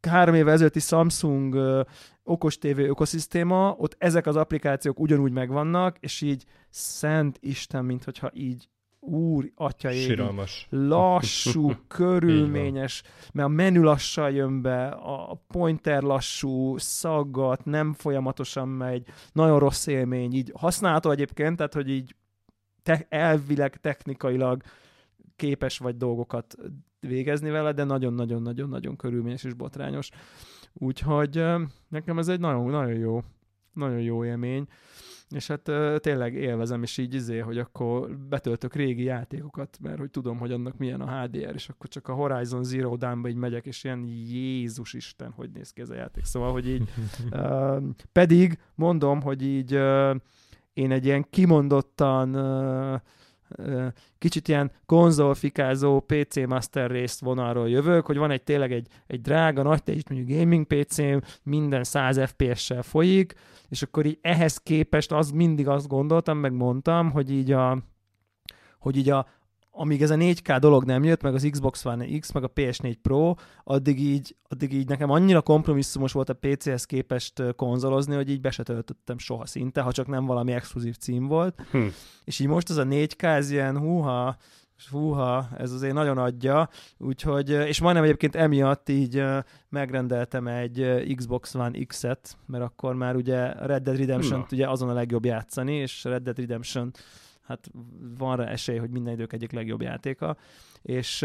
[0.07, 1.79] három éve ezelőtti Samsung uh,
[2.23, 8.31] okos TV ökoszisztéma, ott ezek az applikációk ugyanúgy megvannak, és így szent Isten, mint hogyha
[8.33, 8.69] így
[9.05, 10.67] úr, atya Siralmas.
[10.69, 19.07] lassú, körülményes, mert a menü lassan jön be, a pointer lassú, szaggat, nem folyamatosan megy,
[19.31, 22.15] nagyon rossz élmény, így használható egyébként, tehát hogy így
[22.83, 24.61] te- elvileg, technikailag
[25.35, 26.55] képes vagy dolgokat
[26.99, 30.09] végezni vele, de nagyon-nagyon-nagyon-nagyon körülményes és botrányos.
[30.73, 31.43] Úgyhogy
[31.87, 33.21] nekem ez egy nagyon, nagyon jó,
[33.73, 34.67] nagyon jó élmény
[35.29, 40.37] és hát tényleg élvezem, és így izé, hogy akkor betöltök régi játékokat, mert hogy tudom,
[40.37, 43.83] hogy annak milyen a HDR, és akkor csak a Horizon Zero Dawn-ba így megyek, és
[43.83, 46.23] ilyen Jézus Isten, hogy néz ki ez a játék.
[46.23, 46.81] Szóval, hogy így
[47.31, 50.15] uh, pedig mondom, hogy így uh,
[50.73, 53.01] én egy ilyen kimondottan uh,
[54.17, 59.63] kicsit ilyen konzolfikázó PC Master részt vonalról jövök, hogy van egy tényleg egy, egy drága,
[59.63, 63.33] nagy teljesítményű gaming PC-m, minden 100 FPS-sel folyik,
[63.69, 67.77] és akkor így ehhez képest az mindig azt gondoltam, meg mondtam, hogy így a,
[68.79, 69.27] hogy így a,
[69.77, 72.95] amíg ez a 4K dolog nem jött, meg az Xbox One X, meg a PS4
[73.01, 73.33] Pro,
[73.63, 78.51] addig így, addig így nekem annyira kompromisszumos volt a PC-hez képest konzolozni, hogy így be
[78.51, 81.61] se töltöttem soha szinte, ha csak nem valami exkluzív cím volt.
[81.71, 81.85] Hm.
[82.23, 84.37] És így most az a 4K, ez ilyen húha,
[84.91, 89.23] húha, ez azért nagyon adja, úgyhogy, és majdnem egyébként emiatt így
[89.69, 94.93] megrendeltem egy Xbox One X-et, mert akkor már ugye Red Dead Redemption-t ugye azon a
[94.93, 96.91] legjobb játszani, és Red Dead Redemption
[97.45, 97.69] hát
[98.17, 100.37] van rá esély, hogy minden idők egyik legjobb játéka,
[100.81, 101.19] és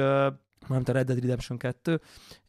[0.68, 2.00] mármint a Red Dead Redemption 2,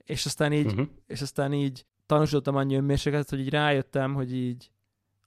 [0.05, 0.87] és aztán így, uh-huh.
[1.07, 4.71] és aztán így tanúsítottam annyi önmérsékletet, hogy így rájöttem, hogy így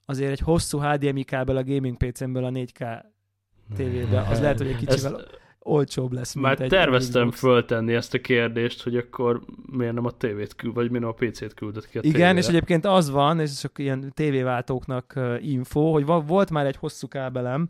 [0.05, 3.03] azért egy hosszú HDMI kábel a gaming PC-ből a 4K
[3.75, 6.33] tévébe, az lehet, hogy egy kicsivel Ezt olcsóbb lesz.
[6.33, 10.89] Már egy terveztem föltenni ezt a kérdést, hogy akkor miért nem a tévét küld, vagy
[10.89, 12.37] miért nem a PC-t küldött ki a Igen, tévére.
[12.37, 17.69] és egyébként az van, és csak ilyen tévéváltóknak info, hogy volt már egy hosszú kábelem,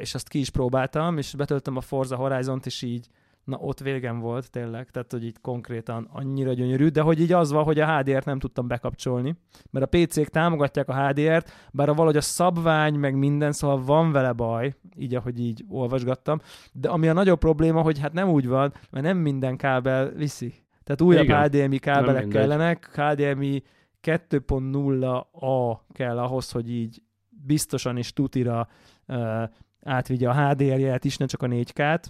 [0.00, 3.08] és azt ki is próbáltam, és betöltöm a Forza Horizon-t, és így
[3.44, 7.50] na ott végem volt tényleg, tehát hogy így konkrétan annyira gyönyörű, de hogy így az
[7.50, 9.36] van, hogy a HDR-t nem tudtam bekapcsolni,
[9.70, 14.12] mert a PC-k támogatják a HDR-t, bár a valahogy a szabvány, meg minden, szóval van
[14.12, 16.40] vele baj, így ahogy így olvasgattam,
[16.72, 20.54] de ami a nagyobb probléma, hogy hát nem úgy van, mert nem minden kábel viszi.
[20.84, 23.62] Tehát újabb Igen, HDMI kábelek kellenek, HDMI
[24.02, 28.68] 2.0A kell ahhoz, hogy így biztosan és tutira
[29.82, 32.04] átvigye a HDR-ját is, ne csak a 4K-t,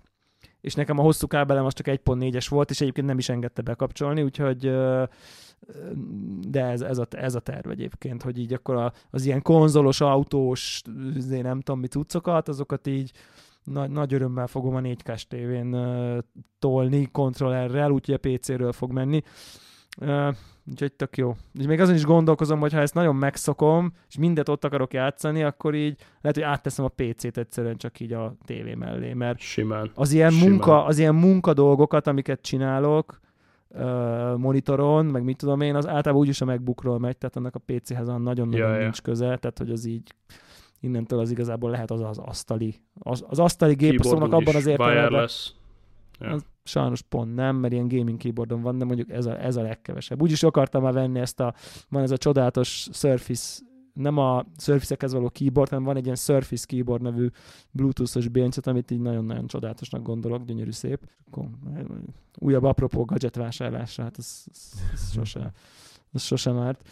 [0.61, 4.23] és nekem a hosszú kábelem az csak 1.4-es volt, és egyébként nem is engedte bekapcsolni,
[4.23, 4.73] úgyhogy
[6.49, 10.01] de ez, ez, a, ez a terv egyébként, hogy így akkor a, az ilyen konzolos,
[10.01, 10.83] autós,
[11.29, 13.13] nem tudom mi cuccokat, azokat így
[13.65, 16.19] nagy, nagy örömmel fogom a 4K tévén uh,
[16.59, 19.23] tolni kontrollerrel, úgyhogy a PC-ről fog menni.
[20.01, 20.35] Uh,
[20.71, 21.37] úgyhogy tök jó.
[21.59, 25.43] És még azon is gondolkozom, hogy ha ezt nagyon megszokom, és mindet ott akarok játszani,
[25.43, 29.91] akkor így lehet, hogy átteszem a PC-t egyszerűen csak így a tévé mellé, mert Simán.
[29.95, 30.49] az ilyen, Simán.
[30.49, 33.21] munka, az ilyen munka dolgokat, amiket csinálok,
[33.69, 37.59] uh, monitoron, meg mit tudom én, az általában úgyis a MacBookról megy, tehát annak a
[37.59, 39.03] PC-hez nagyon-nagyon ja, nincs ja.
[39.03, 40.15] köze, tehát hogy az így
[40.81, 45.29] innentől az igazából lehet az az asztali, az, az asztali gép szóval abban az értelemben.
[46.21, 46.31] Ja.
[46.31, 49.63] Az sajnos pont nem, mert ilyen gaming keyboardon van, de mondjuk ez a, ez a
[49.63, 50.23] legkevesebb.
[50.23, 51.55] Úgyis akartam már venni ezt a,
[51.89, 56.67] van ez a csodálatos Surface, nem a Surface-ekhez való keyboard, hanem van egy ilyen Surface
[56.67, 57.29] keyboard nevű
[57.71, 61.09] bluetooth-os béncet, amit így nagyon-nagyon csodálatosnak gondolok, gyönyörű szép.
[61.27, 61.49] Akkor,
[62.39, 65.53] újabb apropó gadget vásárlásra, hát ez, ez, ez sose,
[66.13, 66.89] ez sose árt.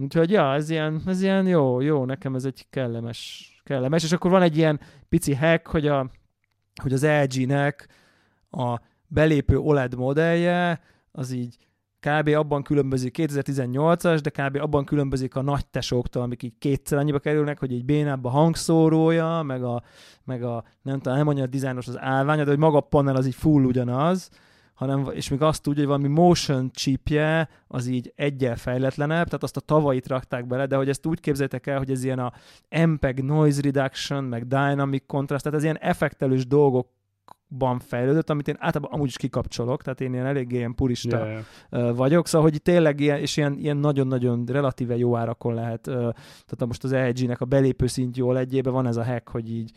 [0.00, 4.30] Úgyhogy ja, ez ilyen, ez ilyen jó, jó, nekem ez egy kellemes, kellemes, és akkor
[4.30, 6.10] van egy ilyen pici hack, hogy, a,
[6.82, 7.88] hogy az LG-nek
[8.50, 10.80] a belépő OLED modellje,
[11.12, 11.56] az így
[12.00, 12.28] kb.
[12.28, 14.56] abban különbözik 2018-as, de kb.
[14.56, 19.42] abban különbözik a nagy tesóktól, amik így kétszer annyiba kerülnek, hogy így bénább a hangszórója,
[19.42, 19.82] meg a,
[20.24, 23.16] meg a nem tudom, nem mondja a dizájnos az állványa, de hogy maga a panel
[23.16, 24.30] az így full ugyanaz,
[24.74, 29.56] hanem, és még azt tudja, hogy valami motion chipje az így egyel fejletlenebb, tehát azt
[29.56, 32.32] a tavait rakták bele, de hogy ezt úgy képzeljétek el, hogy ez ilyen a
[32.86, 36.88] MPEG noise reduction, meg dynamic contrast, tehát ez ilyen effektelős dolgok
[37.48, 41.26] ban fejlődött, amit én általában amúgy is kikapcsolok, tehát én ilyen eléggé ilyen purista
[41.70, 46.66] yeah, vagyok, szóval hogy tényleg ilyen, és ilyen, ilyen nagyon-nagyon relatíve jó árakon lehet, tehát
[46.66, 49.70] most az LG-nek a belépő szint jól egyébe van ez a hack, hogy így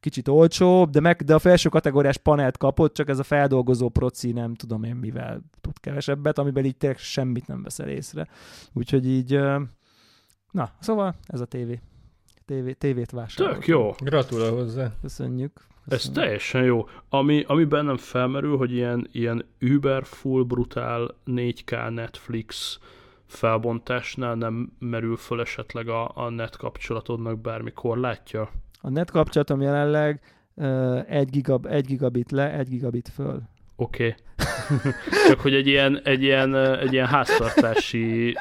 [0.00, 4.32] kicsit olcsóbb, de, meg, de a felső kategóriás panelt kapott, csak ez a feldolgozó proci
[4.32, 8.28] nem tudom én mivel tud kevesebbet, amiben így tényleg semmit nem veszel észre.
[8.72, 9.38] Úgyhogy így,
[10.50, 11.80] na, szóval ez a tévé.
[12.44, 13.58] tévé tévét vásárolok.
[13.58, 13.94] Tök jó.
[13.98, 14.92] Gratulál hozzá.
[15.00, 15.66] Köszönjük.
[15.88, 16.88] Ez teljesen jó.
[17.08, 22.78] Ami, ami bennem felmerül, hogy ilyen, ilyen über full brutál 4K Netflix
[23.26, 28.50] felbontásnál nem merül föl esetleg a, a net kapcsolatodnak bármi korlátja?
[28.80, 30.20] A net kapcsolatom jelenleg
[30.54, 33.42] uh, 1, gigab, 1 gigabit le, 1 gigabit föl.
[33.76, 34.04] Oké.
[34.04, 34.24] Okay.
[35.28, 38.36] Csak hogy egy ilyen, egy ilyen, egy ilyen háztartási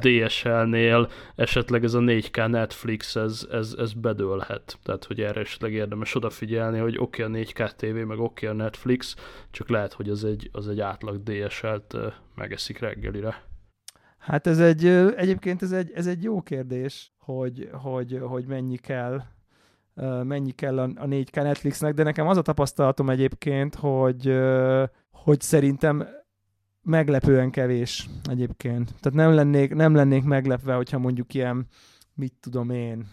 [0.00, 4.78] DSL-nél esetleg ez a 4K Netflix, ez, ez, ez bedőlhet.
[4.82, 8.58] Tehát, hogy erre esetleg érdemes odafigyelni, hogy oké okay, a 4K TV, meg oké okay,
[8.58, 9.16] a Netflix,
[9.50, 11.96] csak lehet, hogy az egy, az egy átlag DSL-t
[12.34, 13.42] megeszik reggelire.
[14.18, 19.22] Hát ez egy, egyébként ez egy, ez egy jó kérdés, hogy, hogy, hogy mennyi kell
[20.22, 24.38] mennyi kell a, 4K Netflixnek, de nekem az a tapasztalatom egyébként, hogy,
[25.10, 26.06] hogy szerintem
[26.82, 28.94] meglepően kevés egyébként.
[29.00, 31.66] Tehát nem lennék, nem lennék meglepve, hogyha mondjuk ilyen,
[32.14, 33.06] mit tudom én,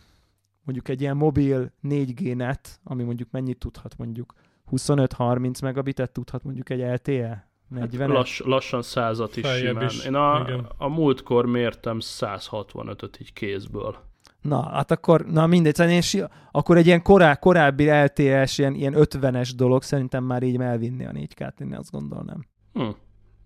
[0.64, 4.34] mondjuk egy ilyen mobil 4G net, ami mondjuk mennyit tudhat mondjuk
[4.72, 7.50] 25-30 megabitet tudhat mondjuk egy LTE?
[7.68, 9.86] 40 hát lass, lassan százat is Feljebb simán.
[9.90, 10.06] Is.
[10.06, 10.46] Én a,
[10.78, 14.11] a múltkor mértem 165-öt így kézből.
[14.42, 18.94] Na, hát akkor, na mindegy, szóval én, akkor egy ilyen korá, korábbi LTS, ilyen, ilyen
[18.98, 22.46] 50-es dolog szerintem már így elvinni a 4K-t, én azt gondolnám.
[22.74, 22.90] Hm.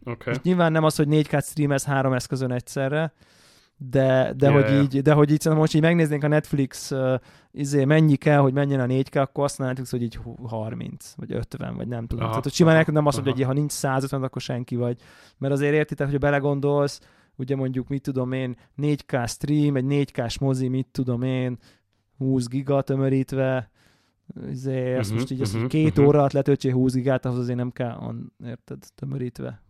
[0.06, 0.34] Okay.
[0.34, 3.14] És nyilván nem az, hogy 4K streamez három eszközön egyszerre,
[3.78, 4.84] de, de, yeah, hogy yeah.
[4.84, 7.14] így, de hogy így most így megnéznénk a Netflix uh,
[7.52, 11.76] izé, mennyi kell, hogy menjen a 4K, akkor azt Netflix, hogy így 30, vagy 50,
[11.76, 12.20] vagy nem tudom.
[12.20, 15.02] Aha, Tehát, hogy simán aha, nem azt mondja, hogy ha nincs 150, akkor senki vagy.
[15.38, 17.00] Mert azért értitek, hogy belegondolsz,
[17.36, 21.58] ugye mondjuk, mit tudom én, 4K stream, egy 4K-s mozi, mit tudom én,
[22.18, 23.70] 20 giga tömörítve,
[24.46, 26.08] ezért uh-huh, most így uh-huh, ezt két uh-huh.
[26.08, 29.64] óra alatt letöltsél 20 gigát, ahhoz azért nem kell, on, érted, tömörítve.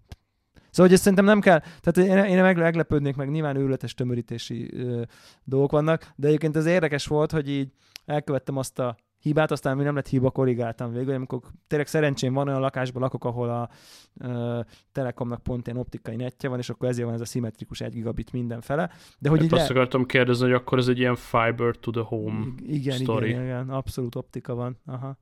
[0.69, 4.69] Szóval, hogy ezt szerintem nem kell, tehát én, én meg, meglepődnék, meg nyilván őrületes tömörítési
[4.73, 5.01] ö,
[5.43, 7.71] dolgok vannak, de egyébként ez érdekes volt, hogy így
[8.05, 12.47] elkövettem azt a hibát, aztán mi nem lett hiba, korrigáltam végül, amikor tényleg szerencsém van
[12.47, 13.69] olyan lakásban lakok, ahol a
[14.13, 17.93] uh, Telekomnak pont ilyen optikai netje van, és akkor ezért van ez a szimmetrikus 1
[17.93, 18.89] gigabit mindenfele.
[19.19, 19.75] De hogy hát azt le...
[19.75, 23.29] akartam kérdezni, hogy akkor ez egy ilyen fiber to the home igen, story.
[23.29, 24.77] Igen, igen, abszolút optika van.
[24.85, 25.17] Aha.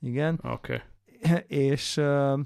[0.00, 0.40] Igen.
[0.42, 0.82] Oké.
[1.22, 1.42] Okay.
[1.70, 2.40] És, uh,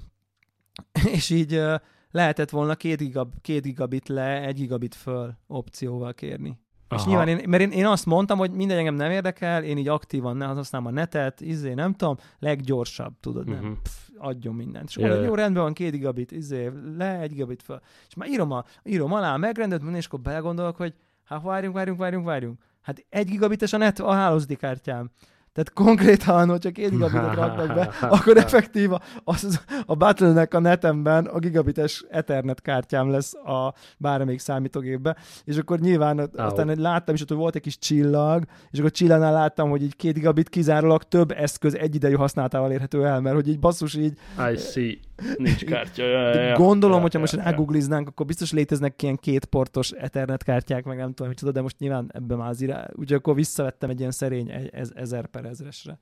[1.15, 1.75] és így uh,
[2.11, 6.59] lehetett volna 2 gigab, két gigabit le, 1 gigabit föl opcióval kérni.
[6.91, 6.99] Aha.
[6.99, 9.87] És nyilván én, mert én, én azt mondtam, hogy minden engem nem érdekel, én így
[9.87, 13.61] aktívan ne használom a netet, izé, nem tudom, leggyorsabb, tudod, uh-huh.
[13.61, 13.81] nem, mhm.
[13.81, 14.89] Pff, adjon mindent.
[14.89, 15.25] És yeah.
[15.25, 17.81] jó, rendben van, két gigabit, izé, le egy gigabit fel.
[18.07, 22.25] És már írom, a, írom alá, megrendelt, és akkor belegondolok, hogy hát várjunk, várjunk, várjunk,
[22.25, 22.59] várjunk.
[22.81, 25.11] Hát egy gigabites a net a hálózati kártyám.
[25.53, 27.81] Tehát konkrétan, hogyha két gigabitet raknak be,
[28.15, 28.91] akkor effektív
[29.23, 35.79] az, a Battle-nek a netemben a gigabites Ethernet kártyám lesz a bármelyik számítógépbe, és akkor
[35.79, 36.45] nyilván oh.
[36.45, 40.13] aztán láttam is, hogy volt egy kis csillag, és akkor csillagnál láttam, hogy így két
[40.13, 44.17] gigabit kizárólag több eszköz egyidejű használatával érhető el, mert hogy így basszus így...
[44.51, 44.97] I see.
[45.37, 46.03] Nincs kártya.
[46.03, 46.55] Ja, ja, ja.
[46.55, 47.97] Gondolom, ja, hogyha ja, most ja.
[47.97, 52.37] akkor biztos léteznek ilyen kétportos Ethernet kártyák, meg nem tudom, hogy de most nyilván ebben
[52.37, 52.87] már az irá...
[52.93, 55.99] Úgyhogy akkor visszavettem egy ilyen szerény ezer per ezresre.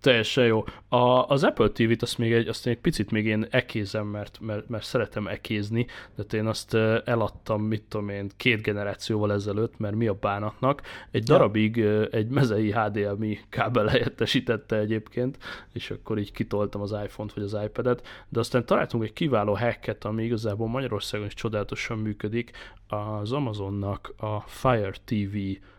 [0.00, 0.64] Teljesen jó.
[0.88, 4.68] A, az Apple TV-t azt még egy, azt egy picit még én ekézem, mert, mert,
[4.68, 10.06] mert szeretem ekézni, de én azt eladtam, mit tudom én, két generációval ezelőtt, mert mi
[10.06, 10.82] a bánatnak.
[11.10, 12.04] Egy darabig ja.
[12.04, 15.38] egy mezei HDMI kábel helyettesítette egyébként,
[15.72, 20.04] és akkor így kitoltam az iPhone-t vagy az iPad-et, de aztán találtunk egy kiváló hacket,
[20.04, 22.50] ami igazából Magyarországon is csodálatosan működik,
[22.86, 25.36] az Amazonnak a Fire TV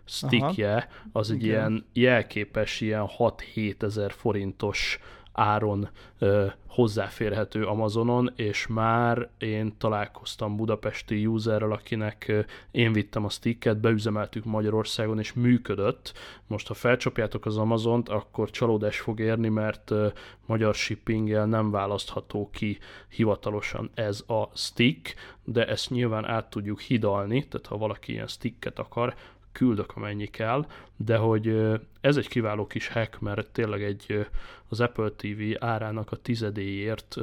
[0.09, 1.49] stickje, az egy Igen.
[1.49, 4.99] ilyen jelképes, ilyen 6-7 ezer forintos
[5.39, 12.39] áron ö, hozzáférhető Amazonon, és már én találkoztam budapesti userrel, akinek ö,
[12.71, 16.13] én vittem a sticket, beüzemeltük Magyarországon, és működött.
[16.47, 20.07] Most, ha felcsapjátok az Amazont, akkor csalódás fog érni, mert ö,
[20.45, 22.77] magyar shippinggel nem választható ki
[23.09, 28.79] hivatalosan ez a stick, de ezt nyilván át tudjuk hidalni, tehát ha valaki ilyen sticket
[28.79, 29.15] akar,
[29.59, 31.69] küldök amennyi kell, de hogy
[32.01, 34.27] ez egy kiváló kis hack, mert tényleg egy
[34.67, 37.15] az Apple TV árának a tizedéért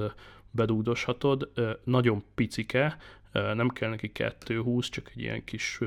[0.51, 1.51] bedúdoshatod,
[1.85, 2.97] nagyon picike,
[3.33, 5.81] nem kell neki 220, csak egy ilyen kis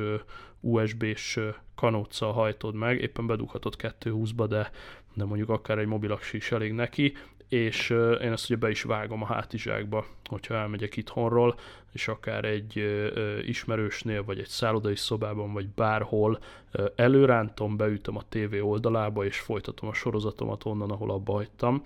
[0.59, 1.39] USB-s
[1.75, 4.71] kanóccal hajtod meg, éppen bedughatod 220-ba, de,
[5.13, 7.13] de mondjuk akár egy mobilaksi is elég neki,
[7.49, 7.89] és
[8.21, 11.55] én ezt ugye be is vágom a hátizsákba, hogyha elmegyek itthonról,
[11.91, 12.83] és akár egy
[13.45, 16.39] ismerősnél, vagy egy szállodai szobában, vagy bárhol
[16.95, 21.83] előrántom, beütöm a tévé oldalába, és folytatom a sorozatomat onnan, ahol abba hagytam.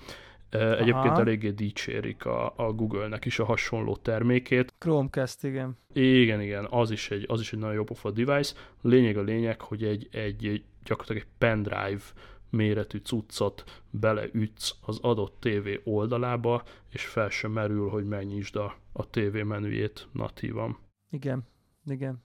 [0.49, 1.19] Egyébként Aha.
[1.19, 4.73] eléggé dicsérik a, a Google-nek is a hasonló termékét.
[4.77, 5.77] Chromecast, igen.
[5.93, 8.55] Igen, igen, az is egy, az is egy nagyon jó pofa device.
[8.81, 12.03] Lényeg a lényeg, hogy egy, egy gyakorlatilag egy pendrive
[12.53, 19.09] méretű cuccot beleütsz az adott tévé oldalába, és fel sem merül, hogy megnyisd a, a
[19.09, 20.77] tévé menüjét natívan.
[21.09, 21.43] Igen,
[21.85, 22.23] igen.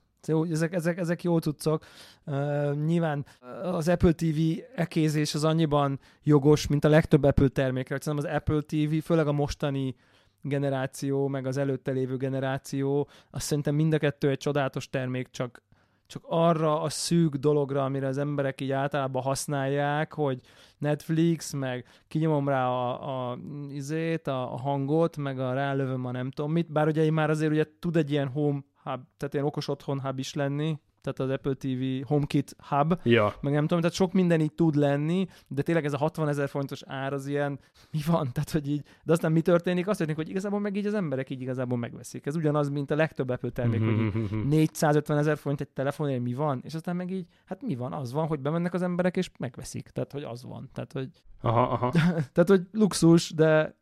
[0.49, 1.85] Ezek, ezek, ezek jó cuccok.
[2.25, 3.25] Uh, nyilván
[3.61, 4.39] az Apple TV
[4.75, 7.97] ekézés az annyiban jogos, mint a legtöbb Apple termékre.
[7.99, 9.95] Szerintem az Apple TV, főleg a mostani
[10.41, 15.63] generáció, meg az előtte lévő generáció, azt szerintem mind a kettő egy csodálatos termék, csak
[16.09, 20.39] csak arra a szűk dologra, amire az emberek így általában használják, hogy
[20.77, 23.37] Netflix, meg kinyomom rá a, a,
[23.71, 27.29] izét, a, a hangot, meg a rálövöm a nem tudom mit, bár ugye én már
[27.29, 31.19] azért ugye tud egy ilyen home hub, tehát ilyen okos otthon hub is lenni, tehát
[31.19, 33.33] az Apple TV HomeKit Hub, ja.
[33.41, 36.49] meg nem tudom, tehát sok minden így tud lenni, de tényleg ez a 60 ezer
[36.49, 37.59] fontos ár az ilyen,
[37.91, 39.87] mi van, tehát hogy így, de aztán mi történik?
[39.87, 42.25] Azt történik, hogy igazából meg így az emberek így igazából megveszik.
[42.25, 46.61] Ez ugyanaz, mint a legtöbb Apple termék, hogy 450 ezer forint egy telefonért mi van,
[46.63, 47.93] és aztán meg így, hát mi van?
[47.93, 51.09] Az van, hogy bemennek az emberek és megveszik, tehát hogy az van, tehát hogy
[51.41, 51.91] Aha, aha.
[52.33, 53.77] tehát, hogy luxus, de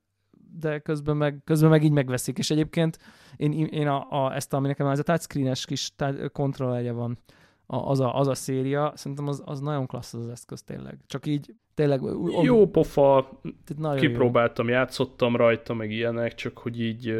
[0.59, 2.37] de közben meg, közben meg így megveszik.
[2.37, 2.97] És egyébként
[3.35, 5.93] én, én a, a, ezt, ami nekem ez a touchscreen-es kis
[6.31, 7.17] kontrollerje van,
[7.65, 10.97] a, az, a, az a széria, szerintem az, az nagyon klassz az, az eszköz tényleg.
[11.07, 12.01] Csak így tényleg...
[12.43, 13.39] Jó pofa,
[13.95, 14.73] kipróbáltam, jó.
[14.73, 17.15] játszottam rajta, meg ilyenek, csak hogy így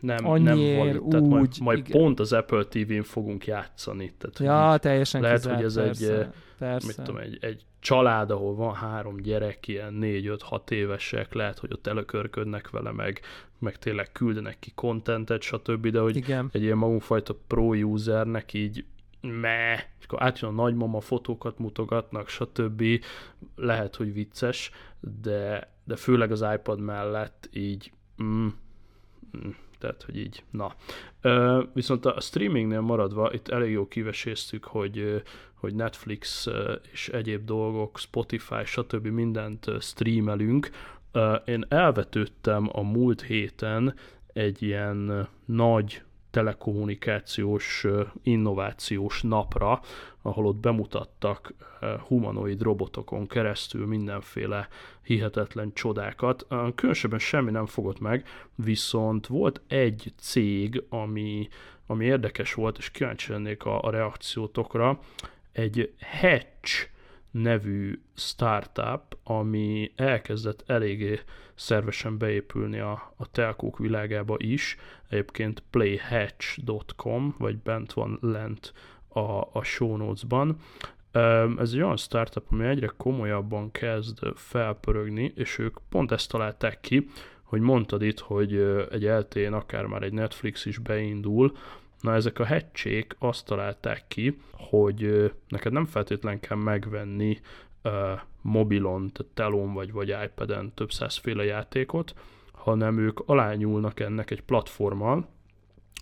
[0.00, 1.02] nem, Annyiért, nem valid.
[1.08, 4.12] Tehát úgy, majd, majd pont az Apple TV-n fogunk játszani.
[4.18, 6.86] Tehát, ja, teljesen Lehet, kizárt, hogy ez persze, egy, persze.
[6.86, 11.86] Mit tudom, egy, egy család, ahol van három gyerek, ilyen négy-öt-hat évesek, lehet, hogy ott
[11.86, 13.20] előkörködnek vele, meg,
[13.58, 16.48] meg tényleg küldenek ki kontentet, stb., de hogy Igen.
[16.52, 18.84] egy ilyen magunkfajta pro usernek így
[19.20, 22.84] me, és akkor átjön a nagymama, fotókat mutogatnak, stb.
[23.56, 24.70] Lehet, hogy vicces,
[25.22, 28.48] de, de főleg az iPad mellett így mm,
[29.36, 30.74] mm, tehát, hogy így, na.
[31.72, 35.22] Viszont a streamingnél maradva, itt elég jó kiveséztük, hogy,
[35.54, 36.46] hogy Netflix
[36.92, 39.06] és egyéb dolgok, Spotify, stb.
[39.06, 40.70] mindent streamelünk.
[41.44, 43.94] Én elvetődtem a múlt héten
[44.32, 47.86] egy ilyen nagy telekommunikációs
[48.22, 49.80] innovációs napra,
[50.22, 51.54] ahol ott bemutattak
[52.06, 54.68] humanoid robotokon keresztül mindenféle
[55.02, 56.46] hihetetlen csodákat.
[56.74, 61.48] Különösebben semmi nem fogott meg, viszont volt egy cég, ami,
[61.86, 64.98] ami érdekes volt, és kíváncsi lennék a, a reakciótokra,
[65.52, 66.88] egy Hatch
[67.30, 71.20] nevű startup, ami elkezdett eléggé
[71.54, 74.76] szervesen beépülni a, a telkók világába is.
[75.08, 78.72] Egyébként playhatch.com, vagy bent van lent
[79.08, 79.20] a,
[79.52, 80.56] a show notes-ban.
[81.58, 87.08] Ez egy olyan startup, ami egyre komolyabban kezd felpörögni, és ők pont ezt találták ki,
[87.42, 88.56] hogy mondtad itt, hogy
[88.90, 91.56] egy LTN akár már egy Netflix is beindul,
[92.00, 97.40] Na ezek a hecsék azt találták ki, hogy neked nem feltétlen kell megvenni
[97.84, 97.92] uh,
[98.42, 102.14] mobilon, tehát telón vagy, vagy iPad-en több százféle játékot,
[102.52, 105.28] hanem ők alányulnak ennek egy platformmal,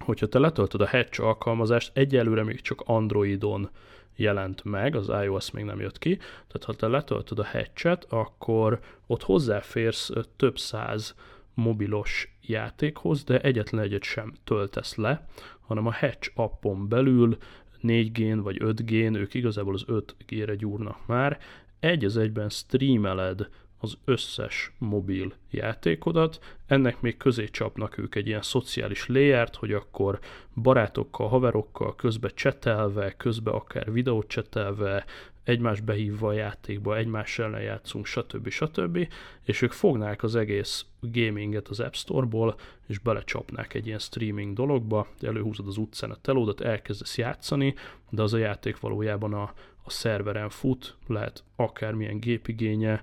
[0.05, 3.70] hogyha te letöltöd a Hatch alkalmazást, egyelőre még csak Androidon
[4.16, 8.80] jelent meg, az iOS még nem jött ki, tehát ha te letöltöd a Hatchet, akkor
[9.07, 11.14] ott hozzáférsz több száz
[11.57, 15.26] mobilos játékhoz, de egyetlen egyet sem töltesz le,
[15.61, 17.36] hanem a Hatch appon belül
[17.82, 21.38] 4G-n vagy 5G-n, ők igazából az 5G-re gyúrnak már,
[21.80, 23.48] egy az egyben streameled
[23.78, 30.18] az összes mobil játékodat, ennek még közé csapnak ők egy ilyen szociális layert, hogy akkor
[30.54, 35.04] barátokkal, haverokkal közbe csetelve, közbe akár videót csetelve,
[35.47, 38.49] egymás behívva a játékba, egymás ellen játszunk, stb.
[38.49, 39.09] stb.
[39.42, 45.07] És ők fognák az egész gaminget az App Store-ból, és belecsapnák egy ilyen streaming dologba,
[45.20, 47.74] előhúzod az utcán a telódat, elkezdesz játszani,
[48.11, 53.03] de az a játék valójában a, a szerveren fut, lehet akármilyen gépigénye,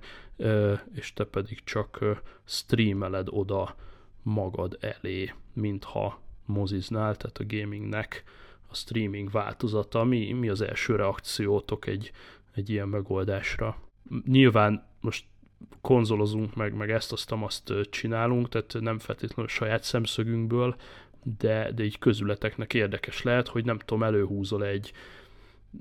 [0.93, 2.05] és te pedig csak
[2.45, 3.75] streameled oda
[4.21, 8.23] magad elé, mintha moziznál, tehát a gamingnek
[8.73, 10.03] a streaming változata.
[10.03, 12.11] Mi, mi az első reakciótok egy,
[12.53, 13.77] egy ilyen megoldásra?
[14.25, 15.25] Nyilván most
[15.81, 20.75] konzolozunk meg, meg ezt, azt, azt csinálunk, tehát nem feltétlenül saját szemszögünkből,
[21.37, 24.91] de, de így közületeknek érdekes lehet, hogy nem tudom, előhúzol egy,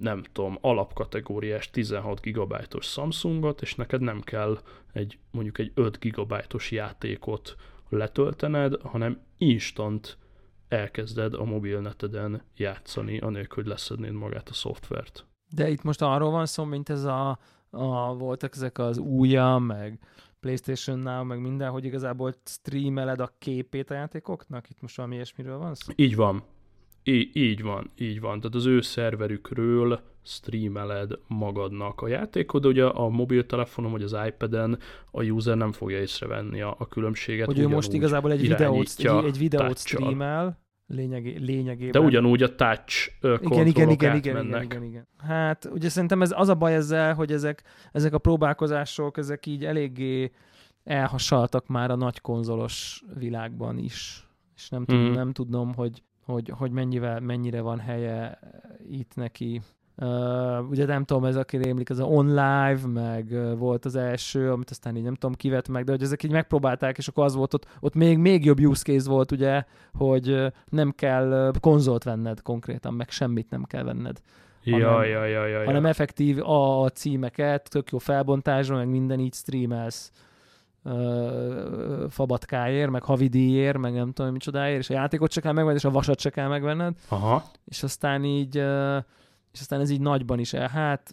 [0.01, 4.59] nem tudom, alapkategóriás 16 gigabájtos Samsungot, és neked nem kell
[4.93, 7.57] egy mondjuk egy 5 gigabájtos játékot
[7.89, 10.19] letöltened, hanem instant
[10.73, 15.27] elkezded a mobilneteden játszani, anélkül, hogy leszednéd magát a szoftvert.
[15.55, 17.39] De itt most arról van szó, mint ez a,
[17.71, 19.99] a voltak ezek az újja, meg
[20.41, 24.71] playstation Now, meg minden, hogy igazából streameled a képét a játékoknak?
[24.71, 25.93] Itt most valami ilyesmiről van szó?
[25.97, 26.43] Így van.
[27.03, 28.41] Í- így van, így van.
[28.41, 34.79] Tehát az ő szerverükről streameled magadnak a játékod, ugye a mobiltelefonon vagy az iPad-en
[35.11, 37.47] a user nem fogja észrevenni a, a különbséget.
[37.47, 40.62] Hogy ő most igazából egy videót, egy, egy videót streamel,
[40.93, 41.91] lényeg, lényegében.
[41.91, 44.65] De ugyanúgy a touch igen, igen, igen, igen, mennek.
[44.65, 45.07] Igen, igen, igen.
[45.19, 47.63] Hát ugye szerintem ez az a baj ezzel, hogy ezek,
[47.93, 50.31] ezek a próbálkozások, ezek így eléggé
[50.85, 54.27] elhasaltak már a nagy konzolos világban is.
[54.57, 55.13] És nem, mm.
[55.13, 58.39] nem tudom, hogy hogy, hogy mennyivel, mennyire van helye
[58.91, 59.61] itt neki.
[59.97, 64.51] Uh, ugye nem tudom, ez aki rémlik, ez a OnLive, meg uh, volt az első,
[64.51, 67.35] amit aztán így nem tudom, kivett meg, de hogy ezek így megpróbálták, és akkor az
[67.35, 71.61] volt ott, ott még, még jobb use case volt, ugye, hogy uh, nem kell uh,
[71.61, 74.21] konzolt venned konkrétan, meg semmit nem kell venned.
[74.65, 79.21] Hanem, ja, ja, ja, ja, hanem effektív a, a címeket, tök jó felbontásra, meg minden
[79.21, 80.11] így streamelsz
[80.83, 85.85] uh, fabatkáért, meg havidíjért, meg nem tudom micsodáért, és a játékot csak kell megvenned, és
[85.85, 86.95] a vasat csak kell megvenned.
[87.09, 87.45] Aha.
[87.65, 88.97] És aztán így, uh,
[89.53, 91.13] és aztán ez így nagyban is el, hát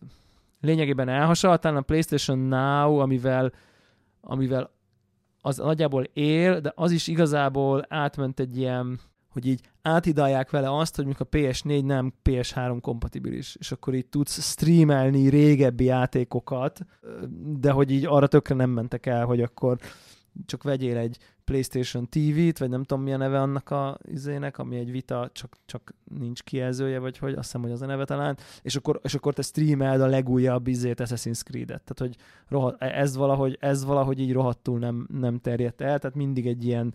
[0.62, 3.52] lényegében elhasaltál a PlayStation Now, amivel,
[4.22, 4.72] amivel
[5.42, 10.96] az nagyjából él, de az is igazából átment egy ilyen hogy így átidalják vele azt,
[10.96, 16.80] hogy mikor a PS4 nem PS3 kompatibilis, és akkor így tudsz streamelni régebbi játékokat,
[17.60, 19.78] de hogy így arra tökre nem mentek el, hogy akkor
[20.46, 21.18] csak vegyél egy
[21.50, 25.94] PlayStation TV-t, vagy nem tudom milyen neve annak a izének, ami egy vita, csak, csak
[26.04, 29.34] nincs kijelzője, vagy hogy azt hiszem, hogy az a neve talán, és akkor, és akkor
[29.34, 31.84] te streameld a legújabb izét Assassin's Creed-et.
[31.84, 32.16] Tehát, hogy
[32.48, 36.94] rohadt, ez, valahogy, ez valahogy így rohadtul nem, nem terjedt el, tehát mindig egy ilyen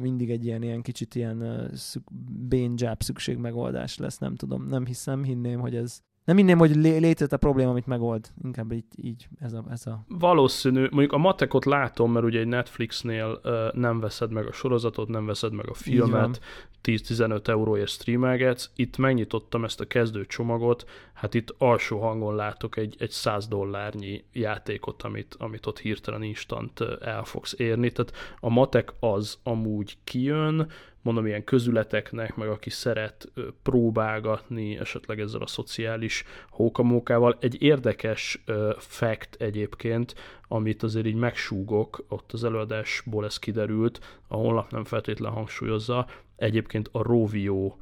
[0.00, 2.02] mindig egy ilyen, ilyen kicsit ilyen szük,
[2.48, 7.32] bénzsább szükségmegoldás lesz, nem tudom, nem hiszem, hinném, hogy ez, nem inném, hogy lé- létezett
[7.32, 8.30] a probléma, amit megold.
[8.42, 10.04] Inkább így, így ez, a, ez a...
[10.08, 10.80] Valószínű.
[10.80, 15.26] Mondjuk a matekot látom, mert ugye egy Netflixnél uh, nem veszed meg a sorozatot, nem
[15.26, 16.40] veszed meg a filmet,
[16.84, 18.70] 10-15 euróért streamelgetsz.
[18.74, 24.24] Itt megnyitottam ezt a kezdő csomagot, hát itt alsó hangon látok egy, egy 100 dollárnyi
[24.32, 27.90] játékot, amit, amit ott hirtelen instant el fogsz érni.
[27.90, 30.70] Tehát a matek az amúgy kijön,
[31.04, 33.32] mondom, ilyen közületeknek, meg aki szeret
[33.62, 37.36] próbálgatni esetleg ezzel a szociális hókamókával.
[37.40, 38.44] Egy érdekes
[38.78, 40.14] fact egyébként,
[40.48, 46.06] amit azért így megsúgok, ott az előadásból ez kiderült, a honlap nem feltétlen hangsúlyozza,
[46.36, 47.76] egyébként a Rovio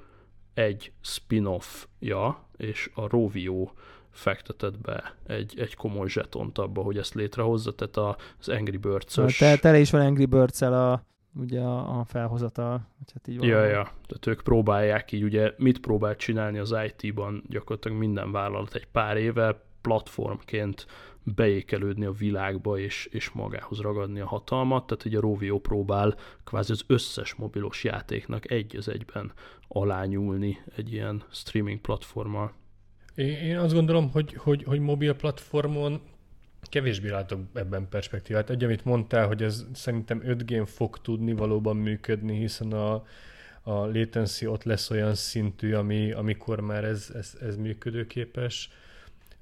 [0.54, 3.70] egy spin-offja, és a Rovio
[4.10, 9.36] fektetett be egy, egy komoly zsetont abba, hogy ezt létrehozza, tehát az Angry Birds-ös...
[9.36, 11.02] Te, tele is van Angry birds a
[11.34, 12.88] ugye a, a felhozatal.
[13.14, 17.98] Hát így ja, ja, tehát ők próbálják így, ugye mit próbál csinálni az IT-ban gyakorlatilag
[17.98, 20.86] minden vállalat egy pár éve platformként
[21.24, 26.14] beékelődni a világba és, és magához ragadni a hatalmat, tehát ugye a Rovio próbál
[26.44, 29.32] kvázi az összes mobilos játéknak egy az egyben
[29.68, 32.52] alányulni egy ilyen streaming platformmal.
[33.14, 36.00] Én azt gondolom, hogy, hogy, hogy mobil platformon
[36.62, 38.50] kevésbé látok ebben perspektívát.
[38.50, 42.94] Egy, amit mondtál, hogy ez szerintem 5 g fog tudni valóban működni, hiszen a,
[43.62, 48.70] a latency ott lesz olyan szintű, ami, amikor már ez, ez, ez működőképes.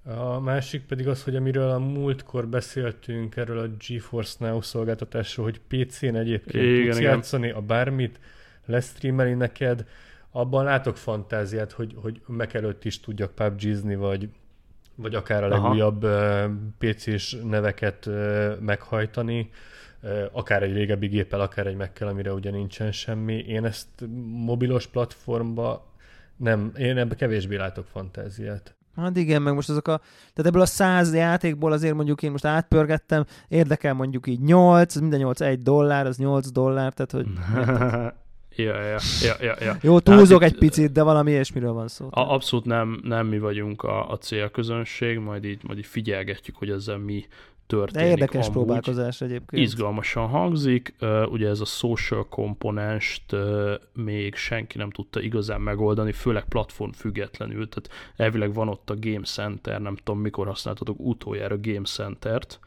[0.05, 5.61] A másik pedig az, hogy amiről a múltkor beszéltünk, erről a GeForce Now szolgáltatásról, hogy
[5.68, 7.11] PC-n egyébként igen, tudsz igen.
[7.11, 8.20] játszani a bármit,
[8.66, 9.86] lesztreameli neked,
[10.30, 14.28] abban látok fantáziát, hogy, hogy meg előtt is tudjak PUBG-zni, vagy,
[14.94, 16.51] vagy akár a legújabb Aha.
[16.78, 18.09] PC-s neveket
[18.61, 19.51] meghajtani,
[20.32, 23.38] akár egy régebbi géppel, akár egy megkel, amire ugye nincsen semmi.
[23.38, 23.88] Én ezt
[24.26, 25.94] mobilos platformba
[26.36, 28.74] nem, én ebbe kevésbé látok fantáziát.
[28.97, 32.45] Hát igen, meg most azok a, tehát ebből a száz játékból azért mondjuk én most
[32.45, 37.26] átpörgettem, érdekel mondjuk így 8, minden 8 egy dollár, az 8 dollár, tehát hogy...
[38.57, 39.76] Ja, ja, ja, ja, ja.
[39.80, 42.09] Jó, túlzok hát egy picit, de valami ilyesmiről van szó.
[42.11, 46.70] A, abszolút nem, nem mi vagyunk a, a célközönség, majd így, majd így figyelgetjük, hogy
[46.70, 47.26] ezzel mi
[47.70, 48.06] történik.
[48.06, 48.52] De érdekes amúgy.
[48.52, 49.62] próbálkozás egyébként.
[49.62, 50.94] Izgalmasan hangzik,
[51.30, 53.36] ugye ez a social komponenst
[53.92, 59.24] még senki nem tudta igazán megoldani, főleg platform függetlenül, tehát elvileg van ott a Game
[59.24, 62.60] Center, nem tudom mikor használtatok utoljára Game Center-t,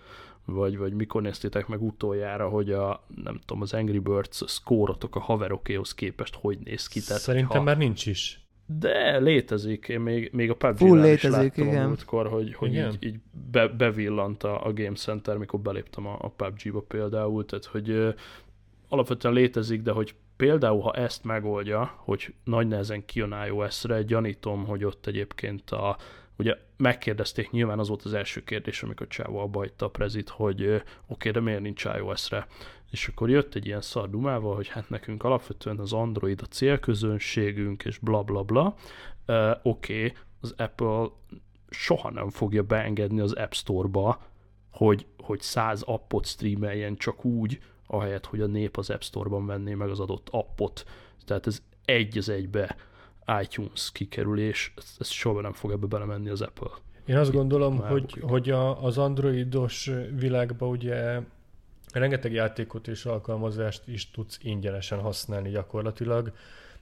[0.46, 5.20] vagy, vagy mikor néztétek meg utoljára, hogy a, nem tudom, az Angry Birds szkórotok a
[5.20, 7.02] haverokéhoz képest hogy néz ki.
[7.02, 7.64] Tehát, Szerintem ha...
[7.64, 8.43] már nincs is.
[8.66, 11.88] De létezik, én még, még a pubg Full létezik, is igen.
[11.88, 12.92] múltkor, hogy, hogy igen.
[12.92, 13.20] így, így
[13.52, 18.10] be, bevillant a, a Game Center, mikor beléptem a, a PUBG-ba például, tehát hogy ö,
[18.88, 24.84] alapvetően létezik, de hogy például, ha ezt megoldja, hogy nagy nehezen kijön iOS-re, gyanítom, hogy
[24.84, 25.98] ott egyébként a,
[26.38, 30.64] ugye megkérdezték, nyilván az volt az első kérdés, amikor Csávó abba hagyta a prezit, hogy
[30.64, 32.48] oké, okay, de miért nincs iOS-re?
[32.94, 37.98] És akkor jött egy ilyen szardumával, hogy hát nekünk alapvetően az Android a célközönségünk, és
[37.98, 38.76] bla bla bla.
[39.28, 41.06] Uh, oké, okay, az Apple
[41.70, 44.22] soha nem fogja beengedni az App Store-ba,
[44.72, 49.74] hogy, hogy száz appot streameljen csak úgy, ahelyett, hogy a nép az App Store-ban venné
[49.74, 50.86] meg az adott appot.
[51.26, 52.76] Tehát ez egy az egybe
[53.42, 56.72] iTunes kikerülés, ez, ez soha nem fog ebbe belemenni az Apple.
[57.06, 61.22] Én azt gondolom, Már hogy, hogy a, az androidos világban ugye
[61.96, 66.34] rengeteg játékot és alkalmazást is tudsz ingyenesen használni gyakorlatilag,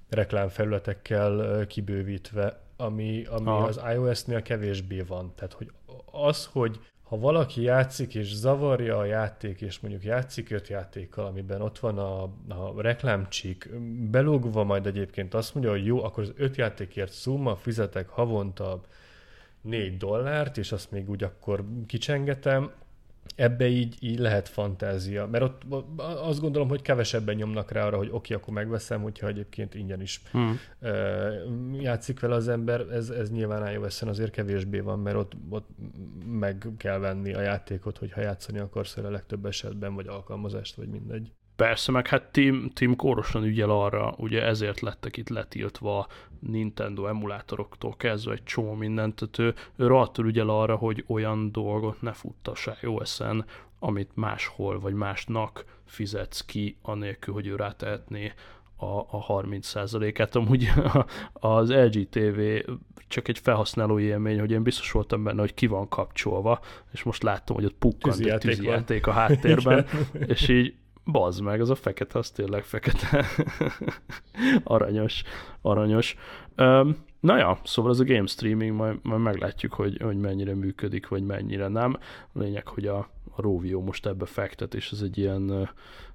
[0.10, 5.34] reklámfelületekkel kibővítve, ami, ami az iOS-nél kevésbé van.
[5.36, 5.72] Tehát, hogy
[6.12, 11.62] az, hogy ha valaki játszik és zavarja a játék, és mondjuk játszik öt játékkal, amiben
[11.62, 13.70] ott van a, a reklámcsík,
[14.10, 18.82] belogva majd egyébként azt mondja, hogy jó, akkor az öt játékért szumma, fizetek havonta
[19.62, 22.72] négy dollárt, és azt még úgy akkor kicsengetem,
[23.36, 25.62] ebbe így, így lehet fantázia, mert ott
[25.98, 30.02] azt gondolom, hogy kevesebben nyomnak rá arra, hogy oké, okay, akkor megveszem, hogyha egyébként ingyen
[30.02, 30.60] is hmm.
[31.82, 35.70] játszik vele az ember, ez, ez nyilván ios azért kevésbé van, mert ott, ott
[36.26, 41.32] meg kell venni a játékot, hogyha játszani akarsz vele legtöbb esetben, vagy alkalmazást, vagy mindegy.
[41.62, 46.08] Persze, meg hát Tim, Tim kórosan ügyel arra, ugye ezért lettek itt letiltva
[46.40, 52.02] Nintendo emulátoroktól kezdve egy csomó mindent, tehát ő, ő rohadtul ügyel arra, hogy olyan dolgot
[52.02, 53.46] ne futtass iOS-en,
[53.80, 58.34] amit máshol vagy másnak fizetsz ki, anélkül, hogy ő rátehetné
[58.76, 60.36] a, a 30%-át.
[60.36, 60.68] Amúgy
[61.34, 62.40] az LG TV
[63.08, 66.60] csak egy felhasználó élmény, hogy én biztos voltam benne, hogy ki van kapcsolva,
[66.92, 69.86] és most láttam, hogy ott pukkant egy tűzijáték a háttérben,
[70.28, 70.74] és így
[71.06, 73.26] Bazd meg, az a fekete, az tényleg fekete.
[74.64, 75.24] aranyos,
[75.62, 76.16] aranyos.
[76.58, 81.08] Um, na ja, szóval ez a game streaming, majd, majd meglátjuk, hogy, hogy mennyire működik,
[81.08, 81.98] vagy mennyire nem.
[82.34, 82.98] A lényeg, hogy a,
[83.36, 85.68] a Rovio most ebbe fektet, és ez egy ilyen uh,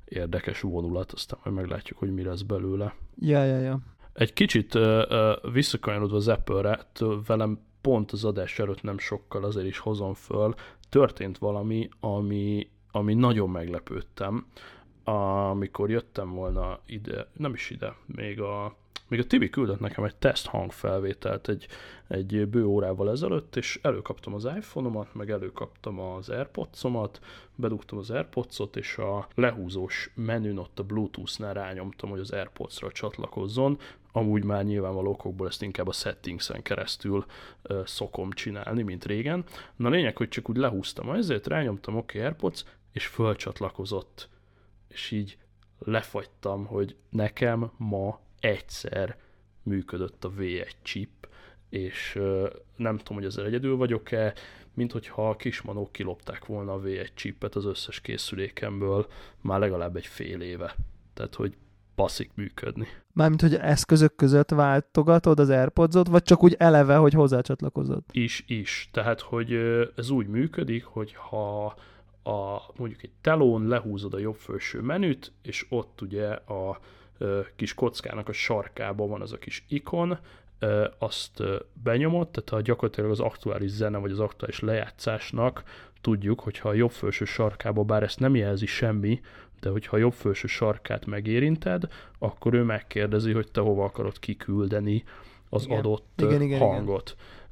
[0.04, 2.94] érdekes vonulat, aztán majd meglátjuk, hogy mi lesz belőle.
[3.18, 3.78] Ja, ja, ja.
[4.12, 6.78] Egy kicsit uh, uh, visszakanyarodva az Apple-re,
[7.26, 10.54] velem pont az adás előtt nem sokkal azért is hozom föl,
[10.88, 14.46] történt valami, ami, ami nagyon meglepődtem
[15.08, 18.76] amikor jöttem volna ide, nem is ide, még a,
[19.08, 21.66] még a Tibi küldött nekem egy teszt hangfelvételt egy,
[22.08, 27.20] egy bő órával ezelőtt, és előkaptam az iPhone-omat, meg előkaptam az Airpods-omat,
[27.54, 33.78] bedugtam az Airpods-ot, és a lehúzós menün ott a Bluetooth-nál rányomtam, hogy az Airpods-ra csatlakozzon,
[34.12, 37.24] amúgy már nyilvánvaló okokból ezt inkább a settings-en keresztül
[37.62, 39.44] ö, szokom csinálni, mint régen.
[39.76, 44.28] Na lényeg, hogy csak úgy lehúztam ezért, rányomtam OK AirPods, és fölcsatlakozott
[44.96, 45.38] és így
[45.78, 49.16] lefagytam, hogy nekem ma egyszer
[49.62, 51.28] működött a V1 chip,
[51.68, 52.12] és
[52.76, 54.34] nem tudom, hogy ezzel egyedül vagyok-e,
[54.74, 59.06] mint hogyha a kismanók kilopták volna a V1 chipet az összes készülékemből
[59.40, 60.74] már legalább egy fél éve.
[61.14, 61.56] Tehát, hogy
[61.94, 62.86] passzik működni.
[63.12, 68.02] Mármint, hogy eszközök között váltogatod az airpods vagy csak úgy eleve, hogy hozzácsatlakozod?
[68.10, 68.88] Is, is.
[68.92, 69.52] Tehát, hogy
[69.96, 71.74] ez úgy működik, hogy ha
[72.26, 76.80] a, mondjuk egy telón lehúzod a jobb felső menüt, és ott ugye a
[77.56, 80.18] kis kockának a sarkában van az a kis ikon,
[80.98, 81.42] azt
[81.82, 85.62] benyomod, tehát ha gyakorlatilag az aktuális zene vagy az aktuális lejátszásnak
[86.00, 89.20] tudjuk, hogyha a jobb felső sarkába, bár ezt nem jelzi semmi,
[89.60, 95.04] de hogyha a jobb felső sarkát megérinted, akkor ő megkérdezi, hogy te hova akarod kiküldeni
[95.48, 95.78] az igen.
[95.78, 97.14] adott igen, igen, hangot.
[97.14, 97.45] Igen.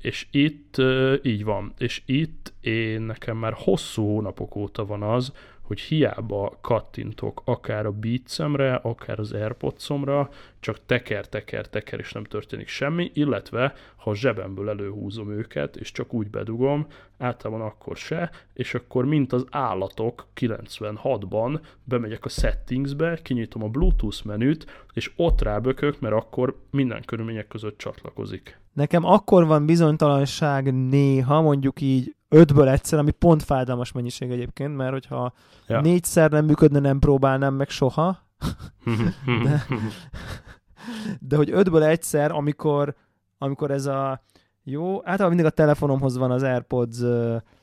[0.00, 0.76] És itt
[1.22, 5.32] így van, és itt én nekem már hosszú hónapok óta van az,
[5.68, 12.24] hogy hiába kattintok akár a Beatsemre, akár az Airpodsomra, csak teker, teker, teker, és nem
[12.24, 16.86] történik semmi, illetve ha a zsebemből előhúzom őket, és csak úgy bedugom,
[17.18, 24.24] általában akkor se, és akkor mint az állatok 96-ban bemegyek a settingsbe, kinyitom a Bluetooth
[24.24, 28.58] menüt, és ott rábökök, mert akkor minden körülmények között csatlakozik.
[28.72, 34.92] Nekem akkor van bizonytalanság néha, mondjuk így ötből egyszer, ami pont fájdalmas mennyiség egyébként, mert
[34.92, 35.32] hogyha
[35.66, 35.80] ja.
[35.80, 38.18] négyszer nem működne, nem próbálnám meg soha.
[39.44, 39.66] de,
[41.20, 42.94] de hogy ötből egyszer, amikor,
[43.38, 44.22] amikor ez a
[44.64, 46.98] jó, általában mindig a telefonomhoz van az AirPods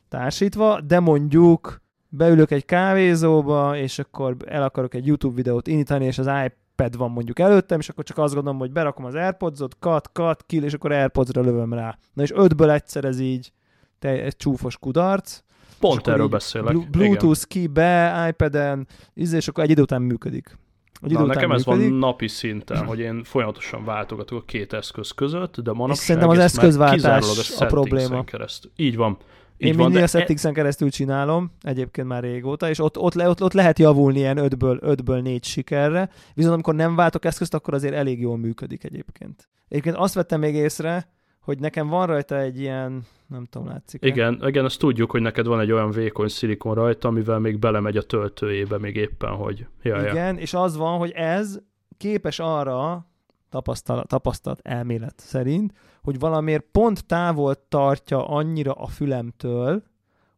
[0.10, 6.18] társítva, de mondjuk beülök egy kávézóba, és akkor el akarok egy YouTube videót indítani, és
[6.18, 10.10] az iPad van mondjuk előttem, és akkor csak azt gondolom, hogy berakom az AirPods-ot, cut,
[10.14, 11.98] cut, kill, és akkor AirPods-ra lövöm rá.
[12.14, 13.52] Na és ötből egyszer ez így
[14.00, 15.40] te, egy csúfos kudarc.
[15.80, 16.90] Pont erről beszélek.
[16.90, 17.64] Bluetooth igen.
[17.64, 20.58] ki be, iPad-en, izé, és akkor egy idő után működik.
[21.02, 21.68] Egy Na, nekem működik.
[21.68, 26.04] ez van napi szinten, hogy én folyamatosan váltogatok a két eszköz között, de manapság és
[26.04, 28.24] szerintem az eszközváltás a, a probléma.
[28.24, 28.72] Keresztül.
[28.76, 29.18] Így van.
[29.58, 33.44] Így Én mindig a settingsen keresztül csinálom, egyébként már régóta, és ott, ott, le, ott,
[33.44, 37.94] ott lehet javulni ilyen 5-ből, 5-ből 4 sikerre, viszont amikor nem váltok eszközt, akkor azért
[37.94, 39.50] elég jól működik egyébként.
[39.68, 41.08] Egyébként azt vettem még észre,
[41.46, 44.08] hogy nekem van rajta egy ilyen, nem tudom, látszik -e?
[44.08, 47.98] Igen, igen, azt tudjuk, hogy neked van egy olyan vékony szilikon rajta, amivel még belemegy
[47.98, 51.60] a töltőjébe még éppen, hogy jaj, Igen, és az van, hogy ez
[51.98, 53.08] képes arra,
[53.50, 59.84] tapasztalat, tapasztalat elmélet szerint, hogy valamiért pont távol tartja annyira a fülemtől,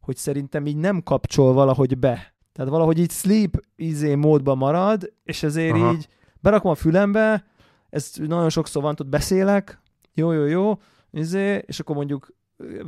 [0.01, 2.34] hogy szerintem így nem kapcsol valahogy be.
[2.53, 5.91] Tehát valahogy így sleep izé módban marad, és ezért Aha.
[5.91, 6.08] így
[6.39, 7.45] berakom a fülembe,
[7.89, 9.82] ez nagyon sokszor van, ott beszélek,
[10.14, 10.78] jó, jó, jó,
[11.12, 12.36] izé, és akkor mondjuk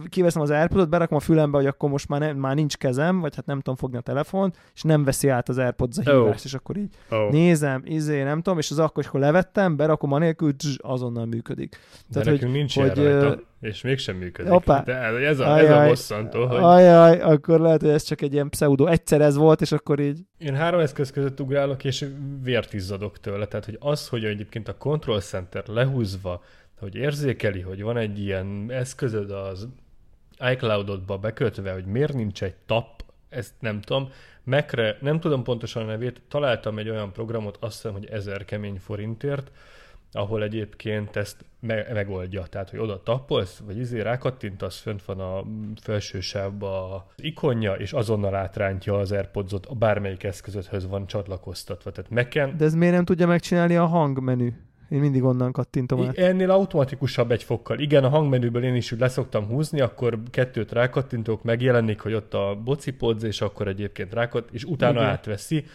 [0.10, 3.36] kiveszem az airpods berakom a fülembe, hogy akkor most már, nem, már nincs kezem, vagy
[3.36, 6.46] hát nem tudom fogni a telefon, és nem veszi át az AirPods a hívást, oh.
[6.46, 7.32] és akkor így oh.
[7.32, 11.70] nézem, izé, nem tudom, és az akkor, akkor levettem, berakom anélkül, tzz, azonnal működik.
[11.70, 11.78] De
[12.12, 14.52] Tehát, nekünk hogy, nincs hogy, rajta, és mégsem működik.
[14.52, 14.82] Opa.
[14.86, 16.58] De ez a, ajaj, ez a bosszantó, hogy...
[16.62, 18.86] Ajaj, akkor lehet, hogy ez csak egy ilyen pseudo.
[18.86, 20.20] Egyszer ez volt, és akkor így...
[20.38, 22.06] Én három eszköz között ugrálok, és
[22.44, 23.46] vért izzadok tőle.
[23.46, 26.42] Tehát, hogy az, hogy egyébként a Control Center lehúzva
[26.80, 29.68] hogy érzékeli, hogy van egy ilyen eszközöd az
[30.52, 34.10] iCloud-odba bekötve, hogy miért nincs egy tap, ezt nem tudom.
[34.44, 38.80] Macre, nem tudom pontosan a nevét, találtam egy olyan programot, azt hiszem, hogy ezer kemény
[38.80, 39.52] forintért,
[40.12, 42.44] ahol egyébként ezt me- megoldja.
[42.44, 45.44] Tehát, hogy oda tappolsz, vagy izé rákattintasz, fönt van a
[45.82, 51.92] felső sávban az ikonja, és azonnal átrántja az AirPods-ot, a bármelyik eszközöthöz van csatlakoztatva.
[51.92, 52.58] Tehát Mac-en...
[52.58, 54.54] De ez miért nem tudja megcsinálni a hangmenü?
[54.90, 56.18] Én mindig onnan kattintom át.
[56.18, 57.80] Ennél automatikusabb egy fokkal.
[57.80, 62.60] Igen, a hangmenüből én is úgy leszoktam húzni, akkor kettőt rákattintok, megjelenik, hogy ott a
[62.64, 65.10] bocipodz, és akkor egyébként rákat, és utána Igen.
[65.10, 65.66] átveszi.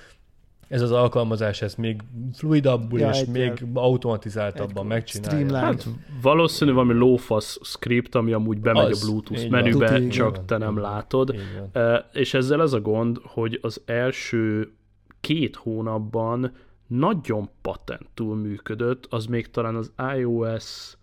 [0.69, 2.01] Ez az alkalmazás, ez még
[2.33, 3.57] fluidabbul ja, és még el.
[3.75, 5.57] automatizáltabban megcsinálja.
[5.57, 5.87] Hát,
[6.23, 10.09] valószínű valami lófasz script, ami amúgy bemegy az, a Bluetooth menübe, van.
[10.09, 11.35] csak te nem látod.
[11.75, 14.73] Uh, és ezzel az a gond, hogy az első
[15.21, 16.53] két hónapban
[16.99, 20.97] nagyon patentul működött, az még talán az iOS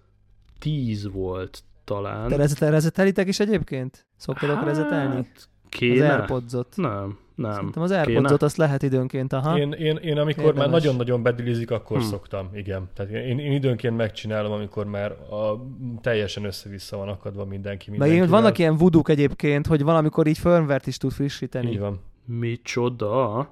[0.60, 2.28] 10 volt talán.
[2.28, 4.06] Te rezet, rezetelitek is egyébként?
[4.16, 5.28] Szoktatok hát, rezetelni?
[5.70, 6.14] Kéne?
[6.14, 6.74] Az Airpods-ot?
[6.76, 7.52] Nem, nem.
[7.54, 9.58] Szerintem az Airpods-ot azt lehet időnként, aha.
[9.58, 10.56] Én, én, én amikor Érdemes.
[10.56, 12.08] már nagyon-nagyon bedilizik, akkor hmm.
[12.08, 12.90] szoktam, igen.
[12.94, 15.66] Tehát én, én időnként megcsinálom, amikor már a,
[16.02, 17.98] teljesen össze-vissza van akadva mindenki.
[17.98, 21.72] Meg vannak ilyen vuduk egyébként, hogy valamikor így firmware is tud frissíteni.
[21.72, 22.00] Így van.
[22.26, 23.50] Micsoda?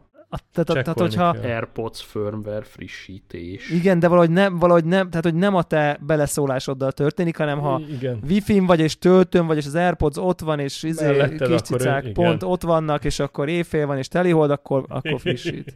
[0.52, 1.30] Tehát, tehát, hogyha...
[1.30, 3.70] AirPods firmware frissítés.
[3.70, 7.82] Igen, de valahogy nem, valahogy nem, tehát hogy nem a te beleszólásoddal történik, hanem ha
[7.90, 8.20] igen.
[8.28, 12.44] Wi-Fi-n vagy és töltőn vagy, és az AirPods ott van, és izé, kis cicák pont
[12.44, 15.76] ott vannak, és akkor éjfél van, és telihold, akkor, akkor frissít.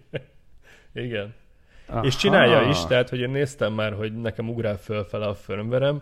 [0.94, 1.34] Igen.
[1.88, 2.06] Aha.
[2.06, 6.02] És csinálja is, tehát, hogy én néztem már, hogy nekem ugrál fölfele a firmverem.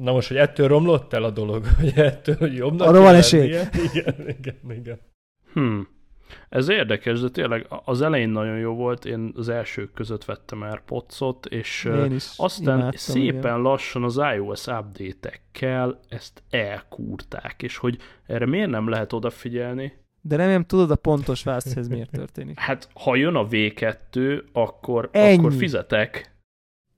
[0.00, 3.44] Na most, hogy ettől romlott el a dolog, hogy ettől hogy jobbnak Arra van esély.
[3.44, 5.00] Igen, igen, igen.
[5.52, 5.88] Hmm.
[6.48, 11.46] Ez érdekes, de tényleg az elején nagyon jó volt, én az elsők között vettem AirPods-ot,
[11.46, 11.88] és
[12.36, 13.60] aztán imádtam, szépen igen.
[13.60, 20.64] lassan az iOS update-ekkel ezt elkúrták, és hogy erre miért nem lehet odafigyelni, de remélem
[20.64, 22.58] tudod a pontos választ, hogy ez miért történik.
[22.58, 25.38] Hát, ha jön a V2, akkor, Ennyi.
[25.38, 26.34] akkor fizetek.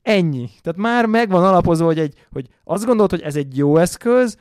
[0.03, 0.49] Ennyi.
[0.61, 4.39] Tehát már megvan alapozva, hogy, egy, hogy azt gondolod, hogy ez egy jó eszköz,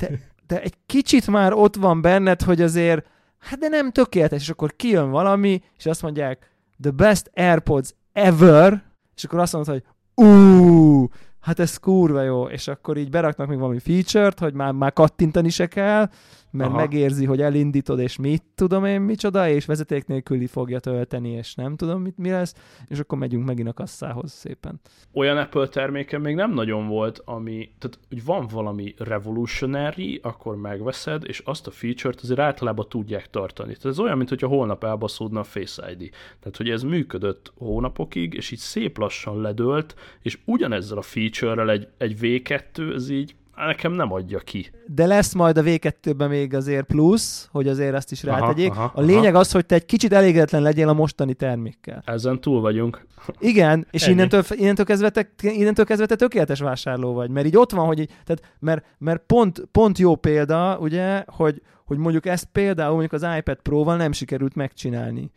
[0.00, 0.10] de,
[0.46, 3.06] de egy kicsit már ott van benned, hogy azért,
[3.46, 8.82] hát de nem tökéletes, és akkor kijön valami, és azt mondják, the best AirPods ever,
[9.16, 9.84] és akkor azt mondod, hogy
[10.26, 11.08] ú,
[11.40, 15.48] hát ez kurva jó, és akkor így beraknak még valami feature-t, hogy már, már kattintani
[15.48, 16.08] se kell,
[16.56, 16.78] mert Aha.
[16.78, 21.76] megérzi, hogy elindítod, és mit tudom én micsoda, és vezeték nélküli fogja tölteni, és nem
[21.76, 22.54] tudom mit, mi lesz,
[22.88, 24.80] és akkor megyünk megint a kasszához szépen.
[25.12, 31.22] Olyan Apple terméke még nem nagyon volt, ami, tehát hogy van valami revolutionary, akkor megveszed,
[31.26, 33.68] és azt a feature-t azért általában tudják tartani.
[33.68, 36.10] Tehát ez olyan, mintha holnap elbaszódna a Face ID.
[36.40, 41.88] Tehát, hogy ez működött hónapokig, és így szép lassan ledőlt, és ugyanezzel a feature-rel egy,
[41.98, 43.34] egy V2, ez így
[43.64, 44.70] nekem nem adja ki.
[44.86, 48.70] De lesz majd a V2-ben még azért plusz, hogy azért ezt is rátegyék.
[48.70, 49.38] Aha, aha, a lényeg aha.
[49.38, 52.02] az, hogy te egy kicsit elégedetlen legyél a mostani termékkel.
[52.06, 53.06] Ezen túl vagyunk.
[53.38, 57.70] Igen, és innentől, innentől, kezdve te, innentől kezdve te tökéletes vásárló vagy, mert így ott
[57.70, 62.48] van, hogy így, tehát, mert, mert pont, pont jó példa, ugye, hogy, hogy mondjuk ezt
[62.52, 65.30] például mondjuk az iPad Pro-val nem sikerült megcsinálni.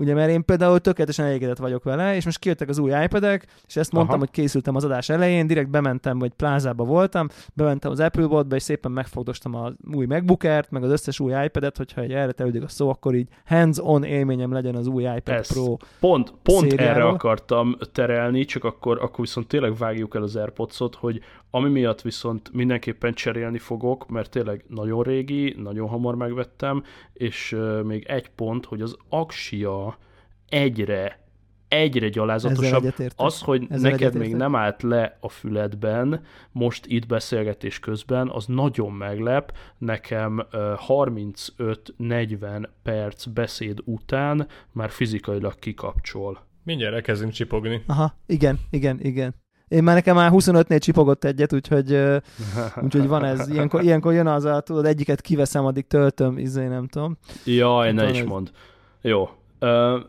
[0.00, 3.76] Ugye, mert én például tökéletesen elégedett vagyok vele, és most kijöttek az új iPad-ek, és
[3.76, 4.24] ezt mondtam, Aha.
[4.24, 8.62] hogy készültem az adás elején, direkt bementem, vagy plázába voltam, bementem az Apple Botba, és
[8.62, 12.68] szépen megfogdostam az új MacBookert, meg az összes új iPad-et, hogyha egy erre tevődik a
[12.68, 17.76] szó, akkor így hands-on élményem legyen az új iPad Ezt Pro Pont, pont erre akartam
[17.92, 21.20] terelni, csak akkor, akkor viszont tényleg vágjuk el az AirPods-ot, hogy
[21.50, 26.82] ami miatt viszont mindenképpen cserélni fogok, mert tényleg nagyon régi, nagyon hamar megvettem,
[27.12, 29.89] és még egy pont, hogy az Axia
[30.50, 31.20] egyre
[31.70, 32.94] egyre gyalázatosabb.
[33.16, 36.22] Az, hogy Ezzel neked még nem állt le a füledben,
[36.52, 39.52] most itt beszélgetés közben, az nagyon meglep.
[39.78, 46.46] Nekem uh, 35-40 perc beszéd után már fizikailag kikapcsol.
[46.64, 47.82] Mindjárt elkezdünk csipogni.
[47.86, 49.34] Aha, igen, igen, igen.
[49.68, 51.92] Én már nekem már 25-nél csipogott egyet, úgyhogy,
[52.84, 53.48] úgyhogy van ez.
[53.48, 57.18] Ilyenkor, ilyenkor jön az a, tudod, egyiket kiveszem, addig töltöm, izé nem tudom.
[57.44, 58.26] Jaj, ne is ez...
[58.26, 58.50] mond.
[59.00, 59.28] Jó.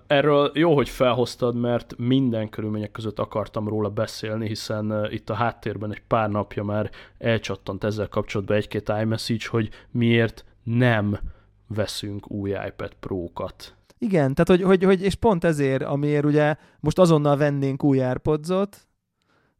[0.07, 5.91] Erről jó, hogy felhoztad, mert minden körülmények között akartam róla beszélni, hiszen itt a háttérben
[5.91, 11.19] egy pár napja már elcsattant ezzel kapcsolatban egy-két iMessage, hogy miért nem
[11.67, 13.75] veszünk új iPad Pro-kat.
[13.97, 18.87] Igen, tehát hogy, hogy, hogy, és pont ezért, amiért ugye most azonnal vennénk új AirPods-ot,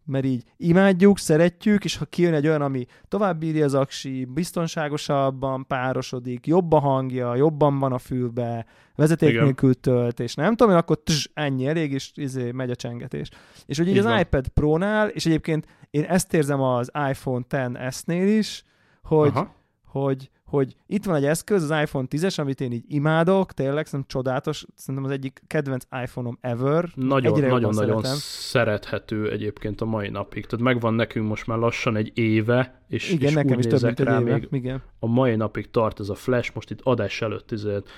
[0.06, 5.68] mert így imádjuk, szeretjük, és ha kijön egy olyan, ami tovább bírja az aksi, biztonságosabban
[5.68, 11.00] párosodik, jobb a hangja, jobban van a fülbe, vezeték nélkül tölt, és nem tudom, akkor
[11.04, 13.30] tss, ennyi elég, és izé, megy a csengetés.
[13.66, 14.20] És hogy így, így az van.
[14.20, 18.64] iPad Pro-nál, és egyébként én ezt érzem az iPhone X-S-nél is,
[19.04, 19.56] hogy, Aha.
[19.86, 24.10] hogy hogy itt van egy eszköz, az iPhone 10-es, amit én így imádok, tényleg, szerintem
[24.10, 26.90] csodálatos, szerintem az egyik kedvenc iPhone-om ever.
[26.96, 30.46] Nagyon-nagyon szerethető egyébként a mai napig.
[30.46, 34.00] Tehát megvan nekünk most már lassan egy éve, és, Igen, és nekem úgy is több
[34.00, 34.32] rá, éve.
[34.32, 34.82] még Igen.
[35.00, 37.90] a mai napig tart ez a flash, most itt adás előtt ezért,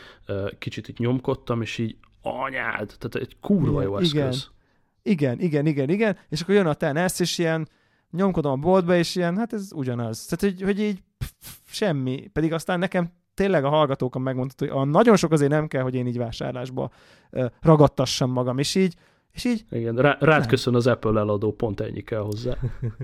[0.57, 4.11] kicsit itt nyomkodtam, és így anyád, tehát egy kurva jó eszköz.
[4.13, 4.33] Igen.
[5.05, 7.67] Igen, igen, igen, igen, és akkor jön a Ten S, és ilyen
[8.11, 10.25] nyomkodom a boltba, és ilyen, hát ez ugyanaz.
[10.25, 11.03] Tehát, hogy, hogy így
[11.65, 12.29] semmi.
[12.33, 15.95] Pedig aztán nekem tényleg a hallgatókon megmondta, hogy a nagyon sok azért nem kell, hogy
[15.95, 16.91] én így vásárlásba
[17.61, 18.95] ragadtassam magam, és így
[19.33, 19.65] és így...
[19.69, 22.57] Igen, rá, rád köszön az Apple eladó, pont ennyi kell hozzá.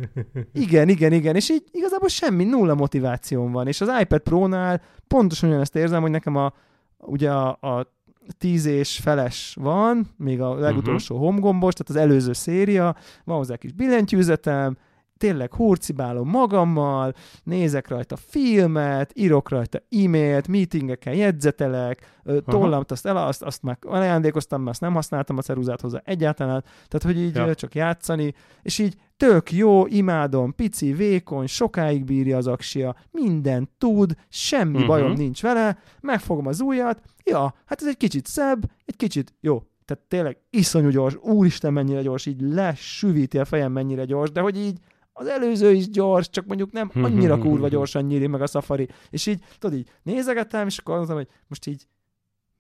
[0.53, 5.49] igen, igen, igen, és így igazából semmi, nulla motivációm van, és az iPad Pro-nál pontosan
[5.49, 6.53] ugyanezt érzem, hogy nekem a,
[6.97, 7.93] ugye a, a
[8.37, 11.29] tíz és feles van, még a legutolsó uh-huh.
[11.29, 14.77] home gombos, tehát az előző széria, van hozzá kis billentyűzetem,
[15.19, 17.13] tényleg hurcibálom magammal,
[17.43, 24.59] nézek rajta filmet, írok rajta e-mailt, meetingeken jegyzetelek, tollamt, azt, el, azt, azt már ajándékoztam,
[24.59, 27.55] mert azt nem használtam a ceruzát hozzá egyáltalán, tehát hogy így ja.
[27.55, 34.15] csak játszani, és így tök jó, imádom, pici, vékony, sokáig bírja az aksia, minden tud,
[34.29, 34.87] semmi uh-huh.
[34.87, 39.63] bajom nincs vele, megfogom az ujjat, ja, hát ez egy kicsit szebb, egy kicsit jó,
[39.85, 44.57] tehát tényleg iszonyú gyors, úristen mennyire gyors, így lesüvíti a fejem mennyire gyors, de hogy
[44.57, 44.79] így
[45.19, 48.87] az előző is gyors, csak mondjuk nem annyira kurva gyorsan nyíli meg a Safari.
[49.09, 51.87] És így, tudod, így nézegettem, és akkor mondtam, hogy most így,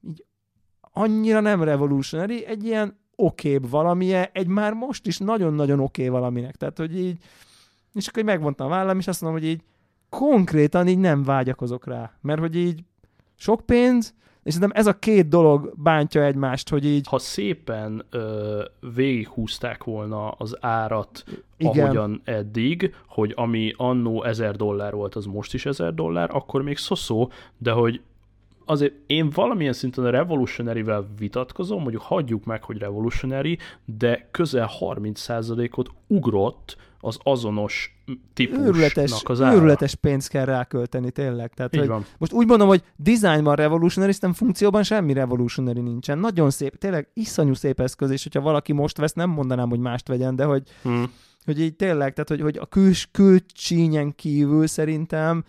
[0.07, 0.25] így
[0.81, 6.55] annyira nem revolutionary, egy ilyen okébb valamilyen, egy már most is nagyon-nagyon oké okay valaminek.
[6.55, 7.23] Tehát, hogy így,
[7.93, 9.63] és akkor megmondtam a vállam, és azt mondom, hogy így
[10.09, 12.13] konkrétan így nem vágyakozok rá.
[12.21, 12.83] Mert hogy így
[13.35, 17.07] sok pénz, és szerintem ez a két dolog bántja egymást, hogy így...
[17.07, 18.63] Ha szépen ö,
[18.95, 21.23] végighúzták volna az árat,
[21.57, 21.83] Igen.
[21.85, 26.77] ahogyan eddig, hogy ami annó 1000 dollár volt, az most is 1000 dollár, akkor még
[26.77, 28.01] szoszó, de hogy
[28.65, 35.89] azért én valamilyen szinten a Revolutionary-vel vitatkozom, mondjuk hagyjuk meg, hogy Revolutionary, de közel 30%-ot
[36.07, 37.97] ugrott az azonos
[38.33, 39.55] típusnak őrületes, az ára.
[39.55, 41.53] Őrületes pénzt kell rákölteni, tényleg.
[41.53, 42.05] Tehát, Így hogy van.
[42.17, 46.17] Most úgy mondom, hogy designban revolutionary, nem funkcióban semmi revolutionary nincsen.
[46.17, 50.07] Nagyon szép, tényleg iszonyú szép eszköz, és hogyha valaki most vesz, nem mondanám, hogy mást
[50.07, 51.11] vegyen, de hogy, hmm.
[51.45, 55.43] hogy így tényleg, tehát hogy, hogy a küls, külcsínyen kívül szerintem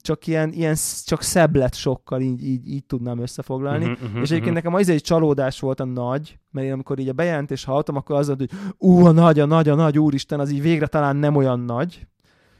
[0.00, 3.84] csak ilyen, ilyen csak szebb lett sokkal, így, így, így tudnám összefoglalni.
[3.84, 4.54] Uh-huh, uh-huh, és egyébként uh-huh.
[4.54, 8.16] nekem az egy csalódás volt a nagy, mert én amikor így a bejelentés hallottam, akkor
[8.16, 11.16] az volt, hogy ú, a nagy, a nagy, a nagy, úristen, az így végre talán
[11.16, 12.06] nem olyan nagy.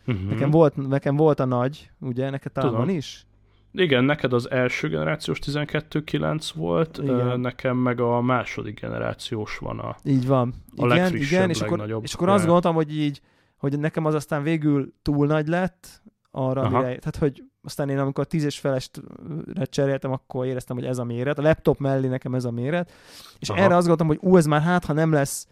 [0.07, 0.29] Uh-huh.
[0.29, 2.87] Nekem, volt, nekem volt a nagy, ugye, neked talán Tudom.
[2.87, 3.27] van is?
[3.73, 7.41] Igen, neked az első generációs 12.9 volt, igen.
[7.41, 10.55] nekem meg a második generációs van a Így van.
[10.77, 13.21] A igen, igen, és akkor, és akkor azt gondoltam, hogy így,
[13.57, 16.77] hogy nekem az aztán végül túl nagy lett, arra, Aha.
[16.77, 21.05] amire, tehát hogy aztán én amikor tíz és felestre cseréltem, akkor éreztem, hogy ez a
[21.05, 21.39] méret.
[21.39, 22.93] A laptop mellé nekem ez a méret.
[23.39, 23.61] És Aha.
[23.61, 25.47] erre azt gondoltam, hogy ú, ez már hát, ha nem lesz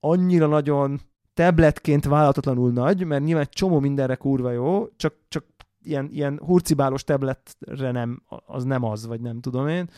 [0.00, 1.00] annyira nagyon
[1.34, 5.44] tabletként vállalatlanul nagy, mert nyilván egy csomó mindenre kurva jó, csak, csak
[5.82, 9.88] ilyen, ilyen hurcibálos tabletre nem, az nem az, vagy nem tudom én.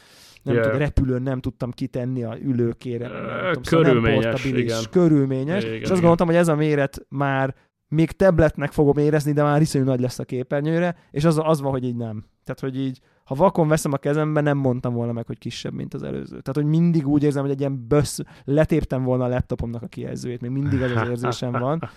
[0.42, 0.66] Nem yeah.
[0.66, 3.08] tudom, repülőn nem tudtam kitenni a ülőkére.
[3.08, 4.82] Nem tudom, körülményes, szóval nem igen.
[4.90, 5.64] Körülményes.
[5.64, 7.54] Igen, és azt gondoltam, hogy ez a méret már
[7.92, 11.70] még tabletnek fogom érezni, de már iszonyú nagy lesz a képernyőre, és az, az van,
[11.70, 12.24] hogy így nem.
[12.44, 15.94] Tehát, hogy így, ha vakon veszem a kezembe, nem mondtam volna meg, hogy kisebb, mint
[15.94, 16.40] az előző.
[16.40, 20.40] Tehát, hogy mindig úgy érzem, hogy egy ilyen bösz, letéptem volna a laptopomnak a kijelzőjét,
[20.40, 21.90] még mindig az az érzésem van.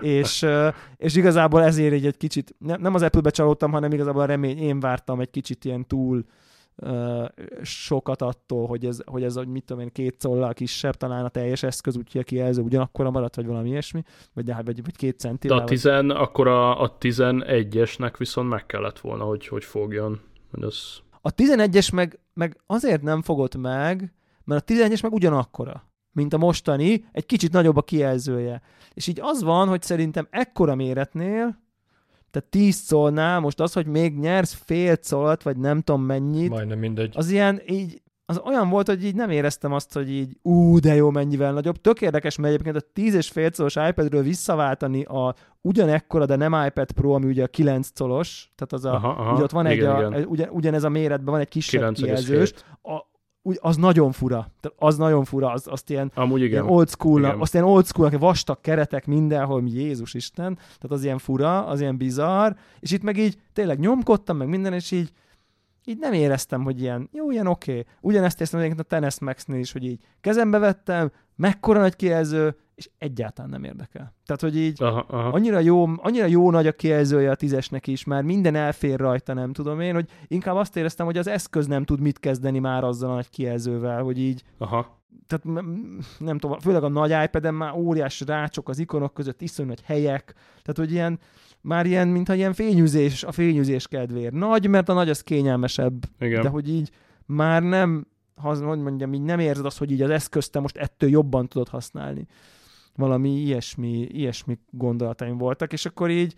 [0.00, 0.46] és,
[0.96, 4.80] és igazából ezért egy, egy kicsit, nem az Apple-be csalódtam, hanem igazából a remény, én
[4.80, 6.24] vártam egy kicsit ilyen túl,
[7.62, 11.28] sokat attól, hogy ez, hogy ez, hogy mit tudom én, két collal kisebb, talán a
[11.28, 14.02] teljes eszköz, úgyhogy a kijelző ugyanakkor maradt, vagy valami ilyesmi,
[14.32, 15.56] vagy, vagy, vagy két centivel.
[15.56, 16.16] De a, tizen, vagy...
[16.16, 20.20] akkor a, a 11-esnek viszont meg kellett volna, hogy, hogy fogjon.
[20.50, 21.00] Hogy az...
[21.20, 24.14] A 11-es meg, meg azért nem fogott meg,
[24.44, 28.62] mert a 11-es meg ugyanakkora mint a mostani, egy kicsit nagyobb a kijelzője.
[28.94, 31.58] És így az van, hogy szerintem ekkora méretnél
[32.30, 36.48] tehát 10 szolnál most az, hogy még nyersz fél szólt, vagy nem tudom mennyit.
[36.48, 37.12] Majdnem mindegy.
[37.16, 40.94] Az ilyen, így, az olyan volt, hogy így nem éreztem azt, hogy így ú, de
[40.94, 41.80] jó, mennyivel nagyobb.
[41.80, 46.64] Tök érdekes, mert egyébként a 10 és fél colos iPadről visszaváltani a ugyanekkora, de nem
[46.66, 49.70] iPad Pro, ami ugye a 9 colos, tehát az a, aha, aha, ugye ott van
[49.70, 52.52] igen, egy, a, ugyan, ugyanez a méretben van egy kisebb kijelzős,
[52.82, 53.09] a,
[53.42, 54.50] úgy, az nagyon fura.
[54.76, 56.50] Az nagyon fura, az, azt ilyen, Amúgy igen.
[56.50, 57.40] ilyen old school, igen.
[57.40, 61.96] azt ilyen old school, vastag keretek mindenhol, Jézus Isten, tehát az ilyen fura, az ilyen
[61.96, 65.12] bizarr, és itt meg így tényleg nyomkodtam, meg minden, és így
[65.84, 67.70] így nem éreztem, hogy ilyen, jó, ilyen oké.
[67.70, 67.84] Okay.
[68.00, 73.50] Ugyanezt éreztem a Tennis Max-nél is, hogy így kezembe vettem, mekkora nagy kijelző, és egyáltalán
[73.50, 74.14] nem érdekel.
[74.24, 75.28] Tehát, hogy így aha, aha.
[75.28, 79.52] Annyira, jó, annyira jó nagy a kijelzője a tízesnek is, már minden elfér rajta, nem
[79.52, 83.10] tudom én, hogy inkább azt éreztem, hogy az eszköz nem tud mit kezdeni már azzal
[83.10, 84.98] a nagy kijelzővel, hogy így aha.
[85.26, 85.64] Tehát
[86.18, 90.34] nem tudom, főleg a nagy ipad már óriás rácsok az ikonok között, iszonyú nagy helyek,
[90.34, 91.18] tehát hogy ilyen,
[91.60, 94.32] már ilyen, mintha ilyen fényűzés, a fényűzés kedvéért.
[94.32, 96.42] Nagy, mert a nagy az kényelmesebb, Igen.
[96.42, 96.90] de hogy így
[97.26, 100.76] már nem, ha, hogy mondjam, így nem érzed azt, hogy így az eszközt te most
[100.76, 102.26] ettől jobban tudod használni
[103.00, 106.34] valami ilyesmi, ilyesmi gondolataim voltak, és akkor így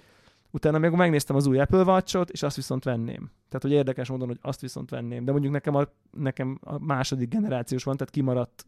[0.50, 3.30] utána még megnéztem az új Apple Watch-ot, és azt viszont venném.
[3.48, 5.24] Tehát, hogy érdekes módon, hogy azt viszont venném.
[5.24, 8.66] De mondjuk nekem a, nekem a második generációs van, tehát kimaradt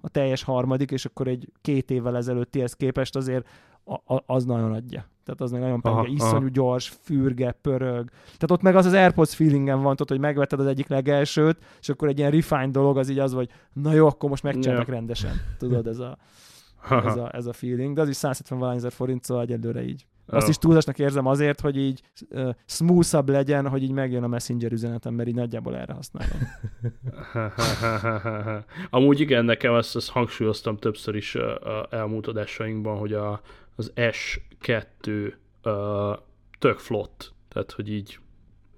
[0.00, 3.48] a teljes harmadik, és akkor egy két évvel ezelőttihez képest azért
[3.84, 5.08] a, a, az nagyon adja.
[5.24, 6.48] Tehát az nagyon penge, iszonyú aha.
[6.48, 8.08] gyors, fürge, pörög.
[8.24, 11.88] Tehát ott meg az az AirPods feelingem van, tudod, hogy megvetted az egyik legelsőt, és
[11.88, 14.98] akkor egy ilyen refined dolog az így az, hogy na jó, akkor most megcsináltak yeah.
[14.98, 15.32] rendesen.
[15.58, 16.18] Tudod, ez a
[16.90, 20.06] ez a, ez a feeling, de az is 170 valány ezer forint, szóval egyelőre így.
[20.26, 20.48] Azt oh.
[20.48, 25.14] is túlzásnak érzem azért, hogy így uh, smoothabb legyen, hogy így megjön a Messenger üzenetem,
[25.14, 26.38] mert így nagyjából erre használom.
[28.90, 31.42] Amúgy igen, nekem ezt, ezt hangsúlyoztam többször is uh,
[31.90, 33.40] elmúlt adásainkban, hogy a,
[33.76, 35.32] az S2
[35.64, 35.72] uh,
[36.58, 38.18] tök flott, tehát hogy így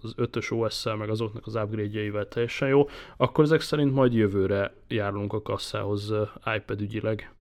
[0.03, 5.33] az 5-ös OS-szel, meg azoknak az upgrade-jeivel teljesen jó, akkor ezek szerint majd jövőre járunk
[5.33, 6.13] a kasszához
[6.57, 7.33] iPad ügyileg.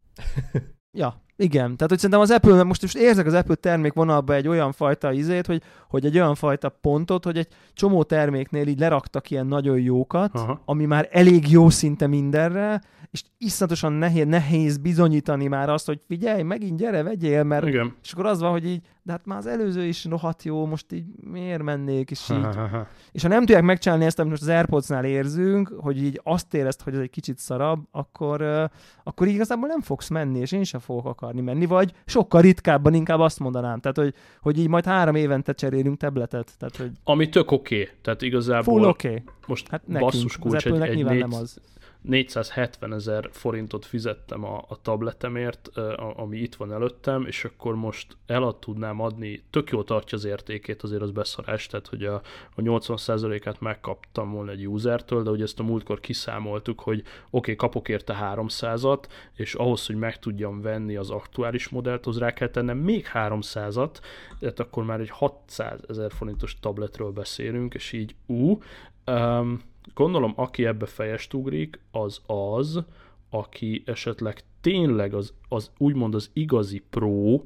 [0.93, 4.47] Ja, Igen, tehát hogy szerintem az Apple, most most érzek az Apple termék vonalba egy
[4.47, 9.29] olyan fajta izét, hogy, hogy egy olyan fajta pontot, hogy egy csomó terméknél így leraktak
[9.29, 10.61] ilyen nagyon jókat, Aha.
[10.65, 12.81] ami már elég jó szinte mindenre,
[13.11, 17.95] és iszonyatosan nehéz, nehéz bizonyítani már azt, hogy figyelj, megint gyere, vegyél, mert Igen.
[18.03, 20.91] és akkor az van, hogy így, de hát már az előző is rohadt jó, most
[20.91, 22.47] így miért mennék, és így.
[23.11, 26.81] és ha nem tudják megcsinálni ezt, amit most az Airpods-nál érzünk, hogy így azt érezt,
[26.81, 28.69] hogy ez egy kicsit szarabb, akkor,
[29.03, 32.93] akkor így igazából nem fogsz menni, és én sem fogok akarni menni, vagy sokkal ritkábban
[32.93, 36.51] inkább azt mondanám, tehát hogy, hogy így majd három évente cserélünk tabletet.
[36.57, 36.91] Tehát, hogy...
[37.03, 37.93] Ami tök oké, okay.
[38.01, 39.07] tehát igazából Full oké.
[39.07, 39.23] Okay.
[39.47, 41.61] most hát nekünk, basszus kulcs, egy, egy négy, nem az
[42.07, 45.69] 470 ezer forintot fizettem a, a tabletemért,
[46.15, 50.83] ami itt van előttem, és akkor most el tudnám adni, tök jól tartja az értékét,
[50.83, 52.15] azért az beszarás, tehát hogy a,
[52.55, 57.55] a 80%-át megkaptam volna egy usertől, de ugye ezt a múltkor kiszámoltuk, hogy oké, okay,
[57.55, 59.03] kapok érte 300-at,
[59.33, 63.99] és ahhoz, hogy meg tudjam venni az aktuális modellt, az rá kell tennem még 300-at,
[64.39, 68.59] tehát akkor már egy 600 ezer forintos tabletről beszélünk, és így ú,
[69.05, 69.59] um,
[69.93, 72.83] Gondolom, aki ebbe fejest ugrik, az az,
[73.29, 77.41] aki esetleg tényleg az, az úgymond az igazi pro,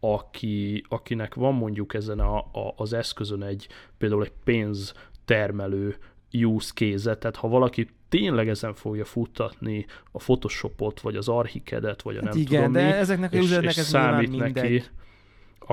[0.00, 3.68] aki, akinek van mondjuk ezen a, a, az eszközön egy
[3.98, 5.96] például egy pénz termelő
[6.32, 12.16] use case tehát ha valaki tényleg ezen fogja futtatni a Photoshopot, vagy az Archikedet, vagy
[12.16, 14.82] a hát nem igen, tudom de mi, ezeknek és, és ez számít neki,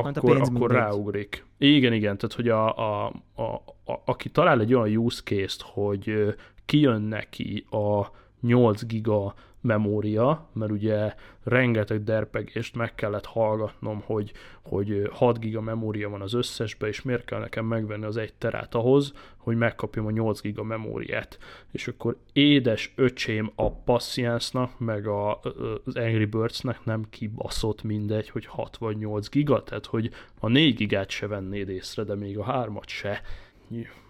[0.05, 1.45] akkor, akkor ráugrik.
[1.57, 3.43] Igen, igen, tehát hogy a, a, a,
[3.85, 6.35] a, aki talál egy olyan use case-t, hogy
[6.65, 8.11] kijön neki a
[8.47, 14.31] 8 giga memória, mert ugye rengeteg derpegést meg kellett hallgatnom, hogy,
[14.61, 18.75] hogy 6 giga memória van az összesbe, és miért kell nekem megvenni az egy terát
[18.75, 21.37] ahhoz, hogy megkapjam a 8 giga memóriát.
[21.71, 25.39] És akkor édes öcsém a Passiance-nak, meg a,
[25.85, 30.75] az Angry Birds-nek nem kibaszott mindegy, hogy 6 vagy 8 giga, tehát hogy a 4
[30.75, 33.21] gigát se vennéd észre, de még a 3-at se.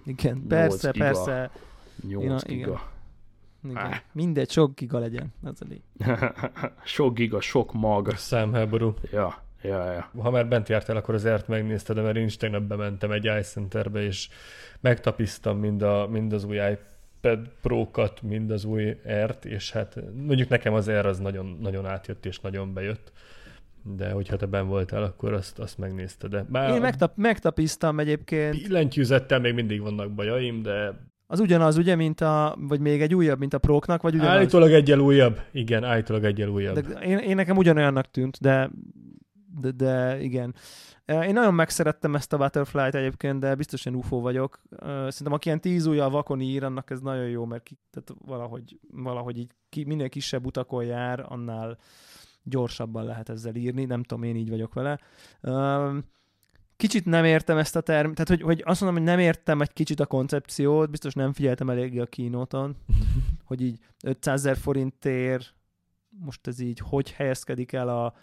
[0.05, 1.51] Igen, persze, giga, persze.
[2.07, 2.55] 8 giga.
[2.55, 2.95] Igen.
[3.63, 3.93] Igen.
[4.11, 5.33] Mindegy, sok giga legyen.
[5.43, 5.65] Az a
[6.85, 8.09] sok giga, sok mag.
[8.15, 8.93] Számháború.
[9.11, 10.11] Ja, ja, ja.
[10.21, 13.29] Ha már bent jártál, akkor az ert megnézted, de mert én is tegnap bementem egy
[13.39, 14.29] iCenterbe, és
[14.79, 20.49] megtapisztam mind, a, mind az új iPad Pro-kat, mind az új ert, és hát mondjuk
[20.49, 23.11] nekem az Air az nagyon, nagyon átjött és nagyon bejött
[23.95, 26.29] de hogyha te ben voltál, akkor azt, azt megnézted.
[26.29, 28.61] De bár Én megtap, megtapisztam egyébként.
[28.61, 30.93] Billentyűzettel még mindig vannak bajaim, de
[31.27, 34.35] az ugyanaz, ugye, mint a, vagy még egy újabb, mint a próknak, vagy ugyanaz?
[34.35, 35.39] Állítólag egyel újabb.
[35.51, 36.79] Igen, állítólag egyel újabb.
[36.79, 38.69] De én, én nekem ugyanolyannak tűnt, de,
[39.59, 40.55] de, de igen.
[41.05, 44.61] Én nagyon megszerettem ezt a Butterfly-t egyébként, de biztosan UFO vagyok.
[44.79, 48.79] Szerintem aki ilyen tíz ujjal vakon ír, annak ez nagyon jó, mert ki, tehát valahogy,
[48.91, 51.77] valahogy így ki, minél kisebb utakon jár, annál
[52.43, 53.85] gyorsabban lehet ezzel írni.
[53.85, 54.99] Nem tudom, én így vagyok vele
[56.77, 59.73] kicsit nem értem ezt a term, tehát hogy, hogy azt mondom, hogy nem értem egy
[59.73, 62.75] kicsit a koncepciót, biztos nem figyeltem eléggé a kínóton,
[63.47, 65.55] hogy így 500 ezer forintért
[66.25, 68.13] most ez így hogy helyezkedik el a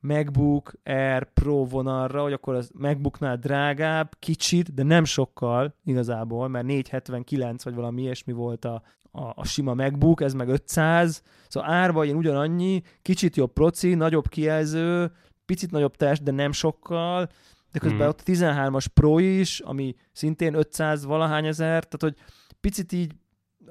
[0.00, 6.66] MacBook Air Pro vonalra, hogy akkor az MacBooknál drágább, kicsit, de nem sokkal igazából, mert
[6.66, 12.04] 479 vagy valami ilyesmi volt a, a, a sima MacBook, ez meg 500, szóval árba
[12.04, 15.12] ilyen ugyanannyi, kicsit jobb proci, nagyobb kijelző,
[15.46, 17.28] picit nagyobb test, de nem sokkal,
[17.76, 18.08] de közben hmm.
[18.08, 22.14] ott a 13-as Pro is, ami szintén 500 valahány ezer, tehát hogy
[22.60, 23.12] picit így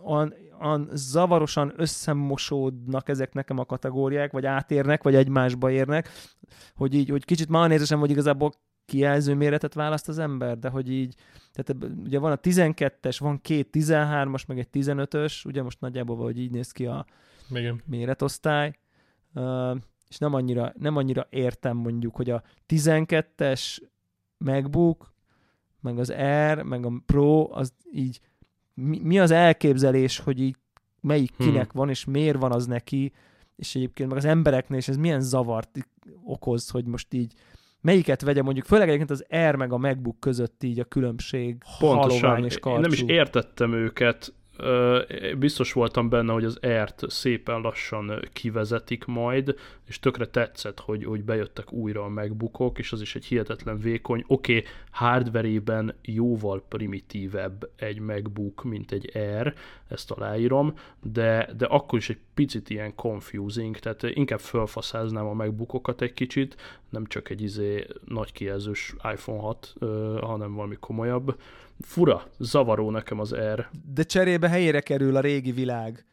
[0.04, 6.10] olyan, olyan zavarosan összemosódnak ezek nekem a kategóriák, vagy átérnek, vagy egymásba érnek,
[6.76, 8.52] hogy így, hogy kicsit már nézésem, hogy igazából
[8.86, 11.16] kijelző méretet választ az ember, de hogy így,
[11.54, 16.40] tehát ugye van a 12-es, van két 13-as, meg egy 15-ös, ugye most nagyjából hogy
[16.40, 17.06] így néz ki a
[17.50, 17.82] Igen.
[17.86, 18.74] méretosztály,
[19.34, 19.78] uh,
[20.10, 23.78] és nem annyira, nem annyira értem mondjuk, hogy a 12-es
[24.38, 25.14] MacBook,
[25.82, 28.20] meg az Air, meg a Pro, az így
[28.74, 30.56] mi, mi az elképzelés, hogy így
[31.02, 31.48] melyik hmm.
[31.48, 33.12] kinek van, és miért van az neki,
[33.56, 35.90] és egyébként meg az embereknél, és ez milyen zavart
[36.24, 37.34] okoz, hogy most így
[37.82, 42.46] melyiket vegye mondjuk, főleg egyébként az Air meg a MacBook között így a különbség Pontosan,
[42.46, 42.76] és karcsú.
[42.76, 44.34] Én nem is értettem őket,
[45.38, 49.56] biztos voltam benne, hogy az ERT szépen lassan kivezetik majd,
[49.88, 54.24] és tökre tetszett, hogy, hogy bejöttek újra a megbukok, és az is egy hihetetlen vékony.
[54.28, 59.54] Oké, okay, hardverében jóval primitívebb egy MacBook, mint egy Air,
[59.88, 66.02] ezt aláírom, de, de akkor is egy picit ilyen confusing, tehát inkább felfaszáznám a megbookokat
[66.02, 66.56] egy kicsit,
[66.90, 69.74] nem csak egy izé nagy kijelzős iPhone 6,
[70.22, 71.36] hanem valami komolyabb,
[71.80, 73.70] fura, zavaró nekem az R.
[73.94, 76.06] De cserébe helyére kerül a régi világ.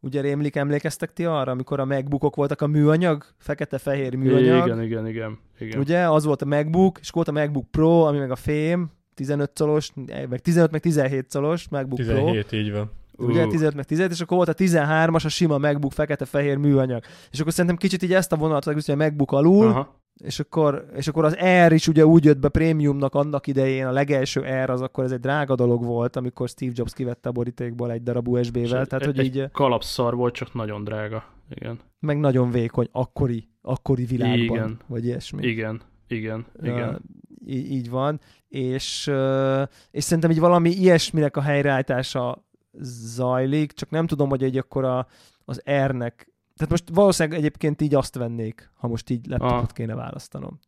[0.00, 4.66] Ugye rémlik, emlékeztek ti arra, amikor a MacBookok voltak a műanyag, fekete-fehér műanyag?
[4.66, 5.80] Igen, igen, igen, igen.
[5.80, 9.50] Ugye, az volt a MacBook, és volt a MacBook Pro, ami meg a fém, 15
[9.58, 9.90] colos,
[10.28, 12.58] meg 15, meg 17 colos MacBook 17, Pro.
[12.58, 12.90] így van.
[13.16, 13.50] Ugye uh.
[13.50, 17.02] 15 meg 17, és akkor volt a 13-as, a sima MacBook fekete-fehér műanyag.
[17.30, 20.00] És akkor szerintem kicsit így ezt a vonalat hogy a MacBook alul, Aha.
[20.18, 23.90] És akkor, és akkor az Air is ugye úgy jött be prémiumnak annak idején, a
[23.90, 27.92] legelső Air az akkor ez egy drága dolog volt, amikor Steve Jobs kivette a borítékból
[27.92, 28.86] egy darab USB-vel.
[28.86, 29.50] Tehát, egy, hogy így...
[29.50, 31.24] kalapszar volt, csak nagyon drága.
[31.50, 31.78] Igen.
[32.00, 34.78] Meg nagyon vékony, akkori, akkori világban, igen.
[34.86, 35.46] vagy ilyesmi.
[35.46, 36.88] Igen, igen, igen.
[36.88, 36.96] Uh,
[37.46, 42.46] így, így van, és, uh, és szerintem így valami ilyesminek a helyreállítása
[43.14, 45.06] zajlik, csak nem tudom, hogy egy akkor a,
[45.44, 49.72] az R-nek, tehát most valószínűleg egyébként így azt vennék, ha most így laptopot ah.
[49.72, 50.58] kéne választanom.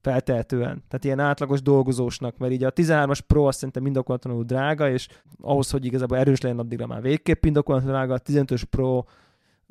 [0.00, 0.82] Feltehetően.
[0.88, 5.08] Tehát ilyen átlagos dolgozósnak, mert így a 13-as Pro azt szerintem indokolatlanul drága, és
[5.40, 9.04] ahhoz, hogy igazából erős legyen, addigra már végképp indokolatlanul drága, a 15-ös Pro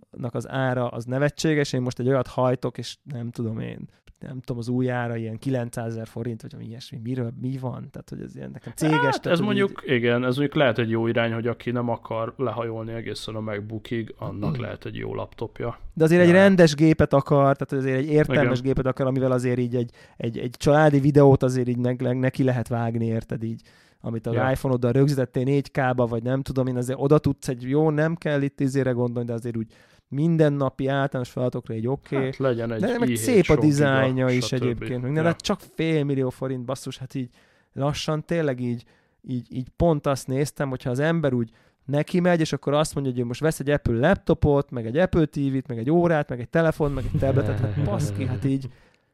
[0.10, 3.90] nak az ára az nevetséges, én most egy olyat hajtok, és nem tudom én,
[4.20, 7.90] nem tudom, az új ára ilyen 900 ezer forint, vagy ilyesmi, miről, mi van?
[7.92, 8.98] Tehát, hogy ez ilyen nekem céges.
[8.98, 9.94] Hát, tehát, ez mondjuk, így...
[9.94, 14.14] igen, ez mondjuk lehet egy jó irány, hogy aki nem akar lehajolni egészen a MacBookig,
[14.18, 14.62] annak mm.
[14.62, 15.80] lehet egy jó laptopja.
[15.94, 16.28] De azért ja.
[16.28, 18.68] egy rendes gépet akar, tehát azért egy értelmes igen.
[18.68, 22.68] gépet akar, amivel azért így egy, egy, egy családi videót azért így ne, neki lehet
[22.68, 23.62] vágni, érted így
[24.02, 24.52] amit az ja.
[24.52, 28.60] iPhone-oddal rögzítettél 4K-ba, vagy nem tudom én, azért oda tudsz egy jó, nem kell itt
[28.60, 29.68] izére gondolni, de azért úgy
[30.08, 32.16] mindennapi általános feladatokra egy oké.
[32.16, 32.26] Okay.
[32.26, 35.02] Hát legyen egy De meg szép a dizájnja is egyébként.
[35.02, 35.24] Meg, ja.
[35.24, 37.30] hát csak fél millió forint, basszus, hát így
[37.74, 38.84] lassan tényleg így,
[39.22, 41.52] így, így pont azt néztem, hogyha az ember úgy
[41.86, 45.26] neki megy, és akkor azt mondja, hogy most vesz egy Apple laptopot, meg egy Apple
[45.26, 48.70] TV-t, meg egy órát, meg egy telefon, meg egy tabletet, hát baszki, hát így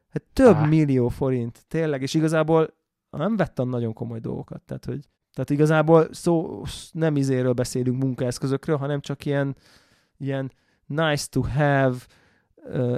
[0.08, 0.68] hát több ah.
[0.68, 2.74] millió forint, tényleg, és igazából
[3.10, 9.00] nem vettem nagyon komoly dolgokat, tehát hogy tehát igazából szó, nem izéről beszélünk munkaeszközökről, hanem
[9.00, 9.56] csak ilyen,
[10.18, 10.52] ilyen
[10.86, 11.96] nice to have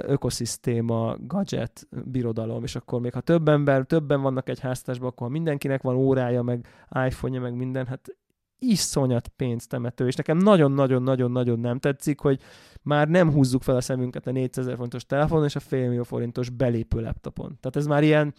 [0.01, 5.33] ökoszisztéma, gadget, birodalom, és akkor még ha több ember, többen vannak egy háztásban, akkor ha
[5.33, 6.67] mindenkinek van órája, meg
[7.07, 8.17] iPhone-ja, meg minden, hát
[8.59, 12.41] iszonyat pénztemető, és nekem nagyon-nagyon-nagyon-nagyon nem tetszik, hogy
[12.81, 16.49] már nem húzzuk fel a szemünket a 400 forintos telefonon és a fél millió forintos
[16.49, 17.57] belépő laptopon.
[17.59, 18.33] Tehát ez már ilyen,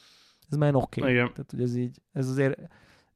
[0.51, 1.01] ez már oké.
[1.01, 1.14] Okay.
[1.14, 2.61] Tehát, hogy ez így, ez azért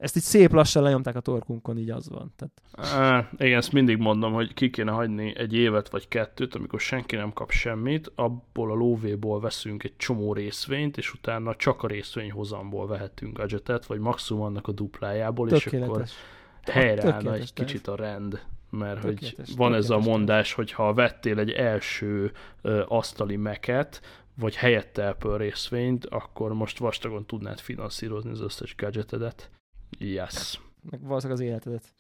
[0.03, 2.33] ezt így szép lassan lenyomták a torkunkon, így az van.
[2.37, 2.95] Tehát...
[2.97, 7.17] Á, igen, ezt mindig mondom, hogy ki kéne hagyni egy évet vagy kettőt, amikor senki
[7.17, 12.87] nem kap semmit, abból a lóvéból veszünk egy csomó részvényt, és utána csak a részvényhozamból
[12.87, 16.11] vehetünk gadgetet, vagy maximum annak a duplájából, Tökéletes.
[16.11, 16.13] és
[16.63, 18.41] akkor helyreállna egy kicsit a rend
[18.71, 22.33] mert tökéletes, hogy van ez a mondás, hogy ha vettél egy első
[22.63, 24.01] ö, asztali meket,
[24.35, 29.51] vagy helyette Apple részvényt, akkor most vastagon tudnád finanszírozni az összes gadgetedet.
[30.03, 30.61] Yes.
[30.91, 31.93] Meg valószínűleg az életedet.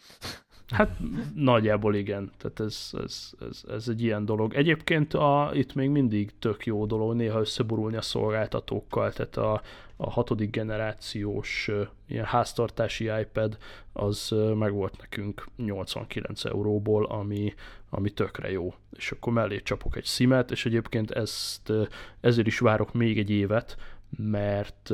[0.72, 0.98] Hát
[1.34, 4.54] nagyjából igen, tehát ez, ez, ez, ez egy ilyen dolog.
[4.54, 9.62] Egyébként a, itt még mindig tök jó dolog néha összeborulni a szolgáltatókkal, tehát a,
[9.96, 11.70] a hatodik generációs
[12.06, 13.58] ilyen háztartási iPad
[13.92, 17.54] az meg volt nekünk 89 euróból, ami,
[17.90, 18.74] ami tökre jó.
[18.96, 21.72] És akkor mellé csapok egy szimet, és egyébként ezt
[22.20, 23.76] ezért is várok még egy évet,
[24.16, 24.92] mert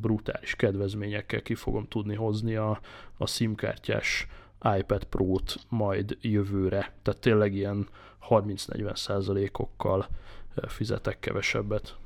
[0.00, 2.80] brutális kedvezményekkel ki fogom tudni hozni a,
[3.16, 4.26] a SIM-kártyás
[4.78, 6.92] iPad Pro-t majd jövőre.
[7.02, 7.88] Tehát tényleg ilyen
[8.28, 10.08] 30-40 százalékokkal
[10.66, 11.96] fizetek kevesebbet,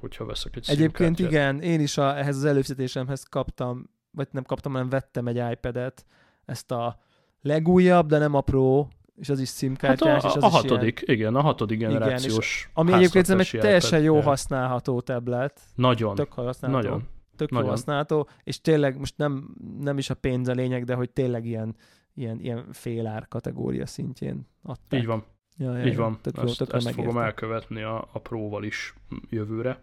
[0.00, 4.72] hogyha veszek egy Egyébként igen, én is a, ehhez az előfizetésemhez kaptam, vagy nem kaptam,
[4.72, 6.04] hanem vettem egy iPad-et,
[6.44, 7.00] ezt a
[7.42, 8.86] legújabb, de nem a Pro,
[9.20, 10.22] és az is SIM-kártyás.
[10.22, 11.18] Hát a, és az a hatodik, ilyen...
[11.18, 15.60] igen, a hatodik generációs igen, Ami egyébként egy teljesen jó használható tablet.
[15.74, 16.14] Nagyon.
[16.14, 16.88] Tök használható.
[16.88, 17.08] Nagyon.
[17.36, 17.66] Tök Nagyon.
[17.66, 21.46] jó használható, és tényleg most nem, nem is a pénz a lényeg, de hogy tényleg
[21.46, 21.76] ilyen,
[22.14, 25.00] ilyen, ilyen félár kategória szintjén adták.
[25.00, 25.24] Így van.
[25.56, 25.98] Ja, ja, Így ja.
[25.98, 26.18] van.
[26.22, 28.94] Tök jó, ezt, ezt fogom elkövetni a, a próval is
[29.30, 29.82] jövőre,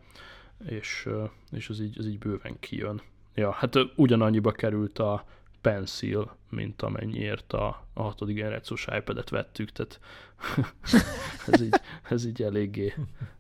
[0.66, 1.10] és,
[1.52, 3.02] és az így, az így bőven kijön.
[3.36, 5.26] Ja, hát ugyanannyiba került a
[5.66, 10.00] Pencil, mint amennyiért a, a hatodik generációs iPad-et vettük, tehát
[11.52, 11.76] ez, így,
[12.10, 12.94] ez így eléggé,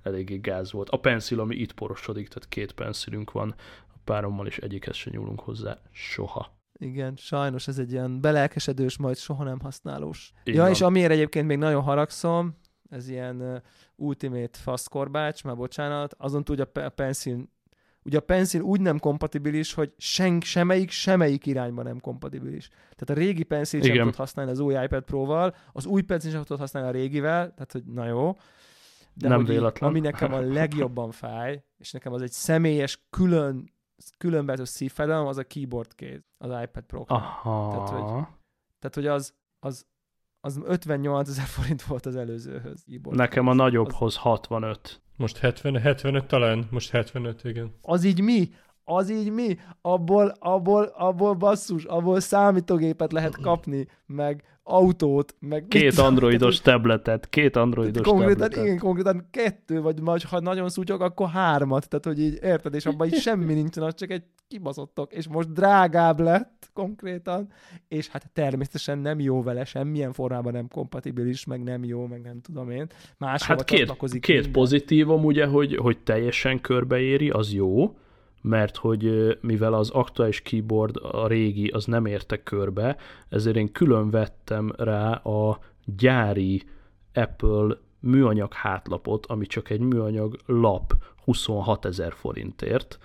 [0.03, 0.89] eléggé gáz volt.
[0.89, 3.55] A Pencil, ami itt porosodik, tehát két pencilünk van,
[3.93, 6.57] a párommal is egyikhez se nyúlunk hozzá soha.
[6.79, 10.33] Igen, sajnos ez egy ilyen belelkesedős, majd soha nem használós.
[10.43, 10.65] Igen.
[10.65, 12.57] ja, és amiért egyébként még nagyon haragszom,
[12.89, 13.61] ez ilyen uh,
[13.95, 17.49] ultimate faszkorbács, már bocsánat, azon túl, hogy a, a Pencil
[18.05, 22.67] Ugye a Pencil úgy nem kompatibilis, hogy sen, semmelyik, semmelyik irányban nem kompatibilis.
[22.67, 26.43] Tehát a régi Pencil sem tud használni az új iPad Pro-val, az új Pencil sem
[26.43, 28.35] tud használni a régivel, tehát hogy na jó.
[29.13, 29.89] De nem véletlen.
[29.89, 33.73] Ami nekem a legjobban fáj, és nekem az egy személyes, külön,
[34.17, 37.69] különböző szívfájdalom, az a keyboard kéz, az iPad pro Aha.
[37.71, 38.25] Tehát, hogy,
[38.79, 39.85] tehát, hogy az, az,
[40.39, 42.83] az 58 ezer forint volt az előzőhöz.
[42.85, 43.17] Keyboard.
[43.17, 44.21] Nekem a nagyobbhoz az...
[44.21, 45.03] 65.
[45.15, 46.67] Most 70, 75 talán?
[46.71, 47.73] Most 75, igen.
[47.81, 48.49] Az így mi?
[48.83, 49.57] Az így mi?
[49.81, 55.65] Abból, abból, abból basszus, abból számítógépet lehet kapni, meg autót, meg...
[55.67, 58.63] Két androidos tabletet, két androidos konkrétan, tabletet.
[58.63, 62.85] Igen, konkrétan kettő, vagy majd, ha nagyon szúcsok, akkor hármat, tehát hogy így érted, és
[62.85, 67.51] abban így semmi nincsen, az csak egy kibaszottok, és most drágább lett konkrétan,
[67.87, 72.41] és hát természetesen nem jó vele, semmilyen formában nem kompatibilis, meg nem jó, meg nem
[72.41, 72.87] tudom én.
[73.17, 77.95] Máshova hát két, két pozitívum ugye, hogy, hogy teljesen körbeéri, az jó,
[78.45, 82.97] mert hogy mivel az aktuális keyboard, a régi, az nem érte körbe,
[83.29, 86.63] ezért én külön vettem rá a gyári
[87.13, 90.93] Apple műanyag hátlapot, ami csak egy műanyag lap
[91.23, 92.99] 26 ezer forintért,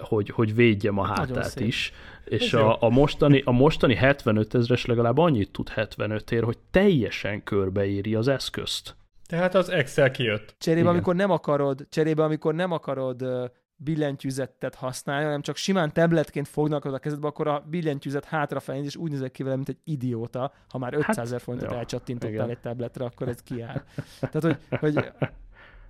[0.00, 1.92] hogy, hogy védjem a hátát is.
[2.24, 7.44] És a, a, mostani, a mostani 75 ezres legalább annyit tud 75 ér, hogy teljesen
[7.44, 8.96] körbeéri az eszközt.
[9.26, 10.54] Tehát az Excel kijött.
[10.58, 10.92] Cserébe, Igen.
[10.92, 13.50] amikor nem akarod, cserébe, amikor nem akarod
[13.84, 19.10] billentyűzetet használni, hanem csak simán tabletként fognak a kezedbe, akkor a billentyűzet hátrafelé, és úgy
[19.10, 20.52] nézek ki vele, mint egy idióta.
[20.68, 23.82] Ha már 500 hát, ezer forintot elcsattintottál egy tabletre, akkor ez kiáll.
[24.20, 25.12] Tehát, hogy, hogy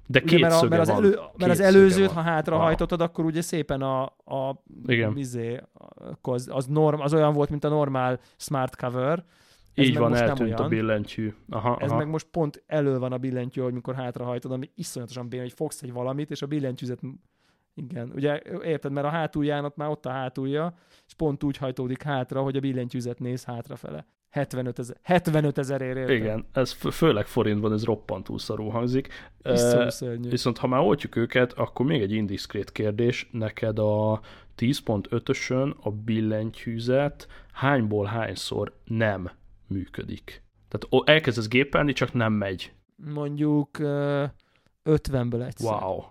[0.07, 3.41] de két ugye, mert, a, mert, az, elő, mert az előzőt, ha hátrahajtottad, akkor ugye
[3.41, 5.17] szépen a, a, Igen.
[5.17, 5.61] Izé,
[6.23, 9.25] az, az, norm, az olyan volt, mint a normál smart cover,
[9.75, 11.35] ez Így van, eltűnt a billentyű.
[11.49, 11.99] Aha, ez aha.
[11.99, 15.83] meg most pont elő van a billentyű, hogy mikor hátrahajtod, ami iszonyatosan béna, hogy fogsz
[15.83, 17.01] egy valamit, és a billentyűzet
[17.75, 20.75] igen, ugye érted, mert a hátulján ott már ott a hátulja,
[21.07, 24.07] és pont úgy hajtódik hátra, hogy a billentyűzet néz hátrafele.
[24.31, 29.09] 75 ezer, 75 ezer ér Igen, ez főleg forintban ez roppantúl szarú hangzik.
[29.45, 29.93] Uh,
[30.29, 33.29] viszont ha már oltjuk őket, akkor még egy indiszkrét kérdés.
[33.33, 34.21] Neked a
[34.57, 39.31] 10.5-ösön a billentyűzet hányból hányszor nem
[39.67, 40.43] működik?
[40.69, 42.73] Tehát elkezdesz gépelni, csak nem megy.
[42.97, 44.25] Mondjuk uh,
[44.85, 45.83] 50-ből egyszer.
[45.83, 46.05] Wow.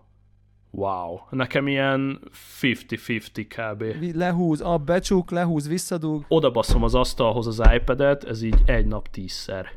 [0.71, 1.19] Wow.
[1.29, 2.19] Nekem ilyen
[2.61, 4.15] 50-50 kb.
[4.15, 6.25] Lehúz, a becsuk, lehúz, visszadug.
[6.27, 9.73] Oda baszom az asztalhoz az iPad-et, ez így egy nap tízszer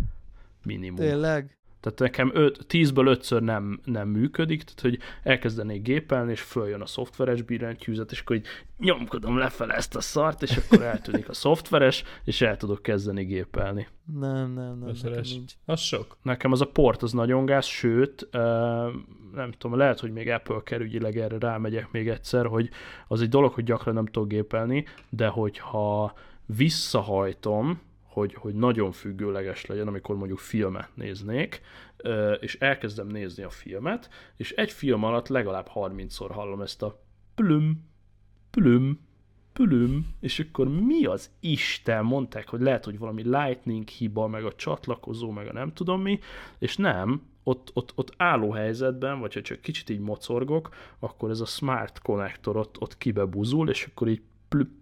[0.65, 0.99] minimum.
[0.99, 1.57] Tényleg?
[1.85, 2.33] Tehát nekem
[2.69, 8.21] 10-ből 5-ször nem, nem működik, tehát hogy elkezdenék gépelni, és följön a szoftveres billentyűzet, és
[8.21, 8.47] akkor így
[8.79, 13.89] nyomkodom lefele ezt a szart, és akkor eltűnik a szoftveres, és el tudok kezdeni gépelni.
[14.05, 15.53] Nem, nem, nem, nekem nincs.
[15.65, 16.17] Az sok.
[16.23, 18.29] Nekem az a port az nagyon gáz, sőt,
[19.35, 22.71] nem tudom, lehet, hogy még Apple kerügyileg erre rámegyek még egyszer, hogy
[23.09, 26.15] az egy dolog, hogy gyakran nem tudok gépelni, de hogyha
[26.47, 27.81] visszahajtom,
[28.15, 31.61] hogy, hogy nagyon függőleges legyen, amikor mondjuk filmet néznék,
[32.41, 37.03] és elkezdem nézni a filmet, és egy film alatt legalább 30-szor hallom ezt a
[37.35, 37.85] plüm,
[38.51, 39.01] plüm,
[39.53, 42.05] plüm, és akkor mi az Isten?
[42.05, 46.19] Mondták, hogy lehet, hogy valami lightning hiba, meg a csatlakozó, meg a nem tudom mi,
[46.59, 50.69] és nem, ott, ott, ott álló helyzetben, vagy ha csak kicsit így mocorgok,
[50.99, 54.23] akkor ez a smart connector ott, ott kibebuzul, és akkor így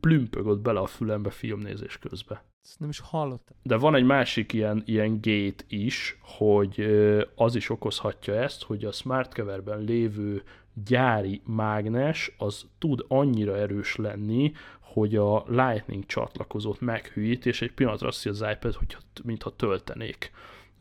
[0.01, 2.52] plümpög ott bele a fülembe filmnézés közben.
[2.65, 3.57] Ezt nem is hallottam.
[3.63, 6.87] De van egy másik ilyen, ilyen gate is, hogy
[7.35, 10.43] az is okozhatja ezt, hogy a smart coverben lévő
[10.85, 18.09] gyári mágnes az tud annyira erős lenni, hogy a Lightning csatlakozót meghűít, és egy pillanatra
[18.09, 20.31] azt az iPad, hogy mintha töltenék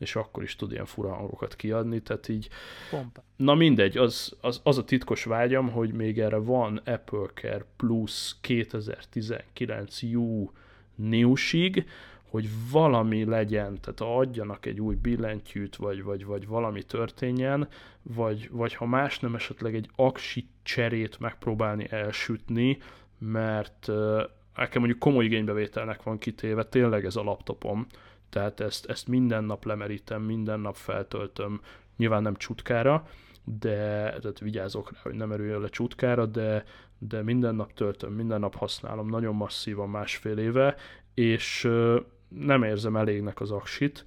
[0.02, 2.48] és akkor is tud ilyen fura hangokat kiadni, tehát így...
[2.90, 3.22] Pompa.
[3.36, 8.36] Na mindegy, az, az, az a titkos vágyam, hogy még erre van Apple Care Plus
[8.40, 10.50] 2019 U
[11.08, 11.86] Newsig,
[12.32, 17.68] hogy valami legyen, tehát adjanak egy új billentyűt, vagy, vagy, vagy valami történjen,
[18.02, 22.78] vagy, vagy ha más nem esetleg egy aksi cserét megpróbálni elsütni,
[23.18, 23.86] mert
[24.56, 27.86] nekem mondjuk komoly igénybevételnek van kitéve, tényleg ez a laptopom,
[28.30, 31.60] tehát ezt, ezt minden nap lemerítem, minden nap feltöltöm,
[31.96, 33.06] nyilván nem csutkára,
[33.44, 33.76] de
[34.20, 36.64] tehát vigyázok rá, hogy nem erüljön le csutkára, de,
[37.08, 40.76] de minden nap töltöm, minden nap használom, nagyon masszívan másfél éve,
[41.14, 41.68] és
[42.28, 44.04] nem érzem elégnek az aksit,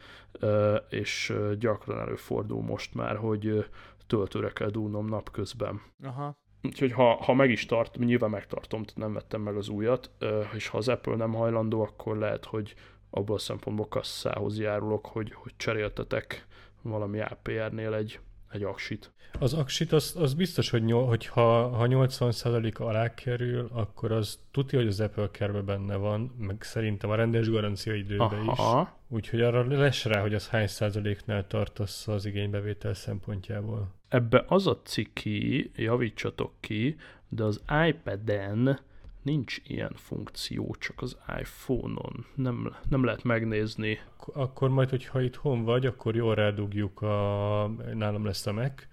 [0.90, 3.66] és gyakran előfordul most már, hogy
[4.08, 5.82] töltőre kell dúlnom napközben.
[6.04, 6.38] Aha.
[6.64, 10.12] Úgyhogy ha, ha meg is tartom, nyilván megtartom, tehát nem vettem meg az újat,
[10.54, 12.76] és ha az Apple nem hajlandó, akkor lehet, hogy
[13.10, 16.48] abból a szempontból kasszához járulok, hogy, hogy cseréltetek
[16.82, 18.20] valami APR-nél egy,
[18.52, 19.12] egy aksit.
[19.40, 24.40] Az aksit, az, az biztos, hogy, nyol, hogy ha, ha 80% alá kerül, akkor az
[24.52, 28.60] tudja, hogy az Apple care benne van, meg szerintem a rendes garancia időben is.
[29.08, 33.94] Úgyhogy arra lesz rá, hogy az hány százaléknál tartasz az igénybevétel szempontjából.
[34.08, 36.96] Ebbe az a ciki, javítsatok ki,
[37.30, 38.80] de az iPad-en
[39.22, 42.26] nincs ilyen funkció, csak az iPhone-on.
[42.36, 44.00] Nem, nem lehet megnézni.
[44.34, 47.72] Akkor majd, hogyha itthon vagy, akkor jól rádugjuk a...
[47.94, 48.84] Nálam lesz a Mac,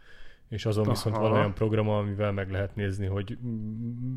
[0.48, 0.92] és azon Aha.
[0.92, 3.38] viszont van olyan program, amivel meg lehet nézni, hogy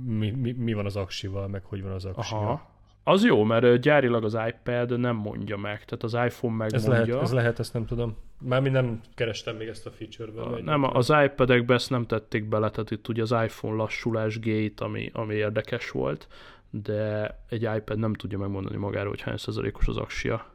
[0.05, 2.43] mi, mi, mi van az aksival, meg hogy van az aksival.
[2.43, 2.73] Aha.
[3.07, 6.77] Az jó, mert gyárilag az iPad nem mondja meg, tehát az iPhone megmondja.
[6.77, 8.17] Ez lehet, ez lehet, ezt nem tudom.
[8.39, 10.63] Mármint nem kerestem még ezt a feature-ben.
[10.63, 15.09] Nem, az iPad-ekbe ezt nem tették bele, tehát itt ugye az iPhone lassulás gate, ami,
[15.13, 16.27] ami érdekes volt,
[16.69, 20.45] de egy iPad nem tudja megmondani magáról, hogy hány százalékos az aksia.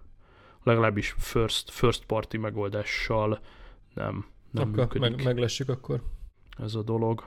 [0.63, 3.41] Legalábbis first, first party megoldással
[3.95, 5.17] nem, nem akkor működik.
[5.17, 6.03] Meg, meglessük akkor.
[6.59, 7.25] Ez a dolog.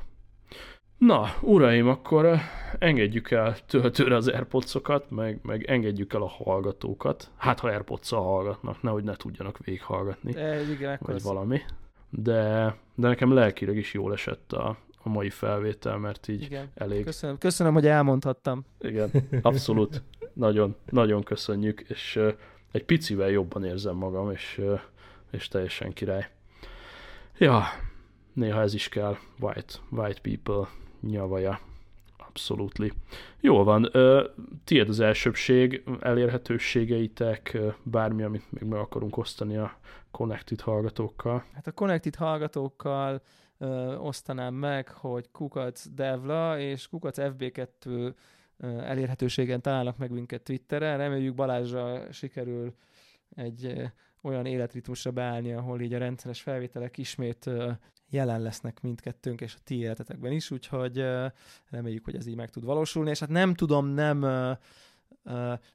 [0.98, 2.42] Na, uraim, akkor eh,
[2.80, 4.76] engedjük el töltőre az airpods
[5.10, 7.32] meg, meg engedjük el a hallgatókat.
[7.38, 10.32] Hát, ha airpods hallgatnak, nehogy ne tudjanak végighallgatni.
[10.32, 11.24] De, igen, vagy az...
[11.24, 11.62] valami.
[12.10, 16.72] De, de nekem lelkileg is jól esett a, a mai felvétel, mert így igen.
[16.76, 17.04] elég...
[17.04, 18.66] Köszönöm, köszönöm, hogy elmondhattam.
[18.80, 19.12] Igen,
[19.42, 20.04] abszolút.
[20.34, 22.34] nagyon, nagyon köszönjük, és uh,
[22.74, 24.62] egy picivel jobban érzem magam, és,
[25.32, 26.30] és teljesen király.
[27.38, 27.64] Ja,
[28.34, 30.68] néha ez is kell, white, white people
[31.02, 31.60] nyavaja.
[32.18, 32.92] Abszolutli.
[33.40, 33.92] Jól van.
[34.64, 39.78] Tiéd az elsőbség, elérhetőségeitek, bármi, amit még meg akarunk osztani a
[40.12, 41.46] Connected hallgatókkal.
[41.54, 43.22] Hát a Connected hallgatókkal
[43.58, 48.14] ö, osztanám meg, hogy Kukac Devla és Kukac FB2
[48.64, 50.98] elérhetőségen találnak meg minket Twitteren.
[50.98, 52.76] Reméljük Balázsra sikerül
[53.36, 53.92] egy
[54.22, 57.50] olyan életritmusra beállni, ahol így a rendszeres felvételek ismét
[58.10, 61.04] jelen lesznek mindkettőnk, és a ti életetekben is, úgyhogy
[61.70, 64.26] reméljük, hogy ez így meg tud valósulni, és hát nem tudom nem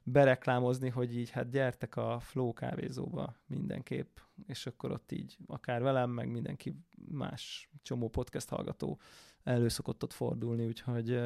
[0.03, 4.17] bereklámozni, hogy így hát gyertek a Flow kávézóba mindenképp,
[4.47, 6.75] és akkor ott így akár velem, meg mindenki
[7.11, 8.99] más csomó podcast hallgató
[9.43, 11.19] elő szokott ott fordulni, úgyhogy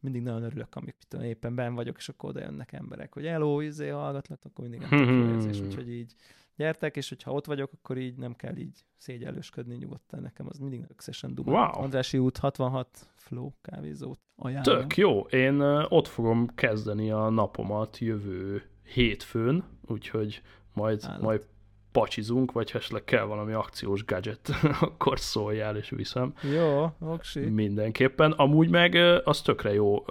[0.00, 3.88] mindig nagyon örülök, amikor éppen ben vagyok, és akkor oda jönnek emberek, hogy hello, izé
[3.88, 6.14] hallgatlak, akkor mindig nem érzés, úgyhogy így
[6.56, 10.20] gyertek, és hogyha ott vagyok, akkor így nem kell így szégyelősködni nyugodtan.
[10.20, 11.50] Nekem az mindig összesen duma.
[11.50, 11.82] Wow.
[11.82, 14.78] Andrási út 66 Flow kávézót ajánlom.
[14.78, 15.20] Tök jó.
[15.20, 20.42] Én ott fogom kezdeni a napomat jövő hétfőn, úgyhogy
[20.72, 21.20] majd, Állat.
[21.20, 21.46] majd
[21.92, 24.50] pacsizunk, vagy ha esetleg kell valami akciós gadget,
[24.80, 26.32] akkor szóljál és viszem.
[26.54, 27.40] Jó, oksi.
[27.40, 28.32] Mindenképpen.
[28.32, 28.94] Amúgy meg
[29.24, 30.04] az tökre jó,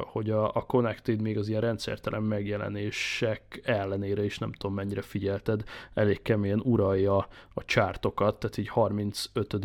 [0.00, 5.62] hogy a, Connected még az ilyen rendszertelen megjelenések ellenére is nem tudom mennyire figyelted,
[5.94, 7.16] elég keményen uralja
[7.54, 9.56] a csártokat, tehát így 35.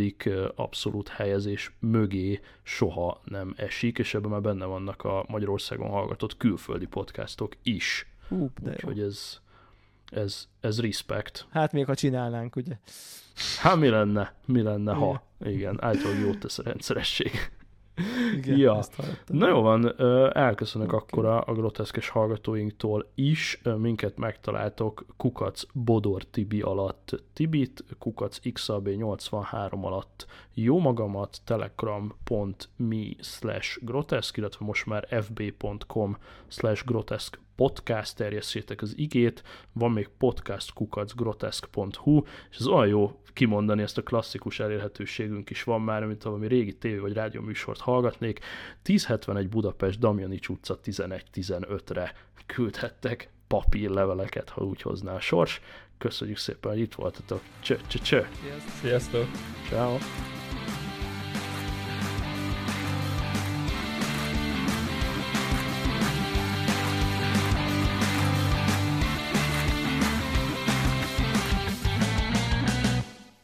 [0.55, 6.85] abszolút helyezés mögé soha nem esik, és ebben már benne vannak a Magyarországon hallgatott külföldi
[6.85, 8.07] podcastok is.
[8.27, 9.41] Hú, de Úgyhogy ez,
[10.11, 11.47] ez, ez respect.
[11.49, 12.77] Hát még ha csinálnánk, ugye?
[13.59, 15.23] Hát mi lenne, mi lenne, ha?
[15.39, 17.31] Igen, általában jót tesz a rendszeresség.
[18.33, 18.79] Igen, ja.
[19.27, 19.99] Na jó van,
[20.31, 20.99] elköszönök okay.
[20.99, 23.61] akkor a, groteszkes hallgatóinktól is.
[23.77, 34.37] Minket megtaláltok Kukac Bodor Tibi alatt Tibit, Kukac XAB83 alatt jó magamat, telegram.me slash groteszk,
[34.37, 36.17] illetve most már fb.com
[36.47, 39.43] slash groteszk podcast, terjesszétek az igét,
[39.73, 42.21] van még podcastkukacgroteszk.hu,
[42.51, 46.77] és ez olyan jó kimondani, ezt a klasszikus elérhetőségünk is van már, mint valami régi
[46.77, 48.39] tévé vagy rádió műsort hallgatnék.
[48.83, 52.13] 1071 Budapest, Damjanics utca 11-15-re
[52.45, 55.61] küldhettek papírleveleket, ha úgy hozná a sors.
[55.97, 57.41] Köszönjük szépen, hogy itt voltatok.
[57.59, 58.27] Cső, cső, cső.
[58.81, 59.27] Sziasztok.
[59.69, 59.97] Ciao.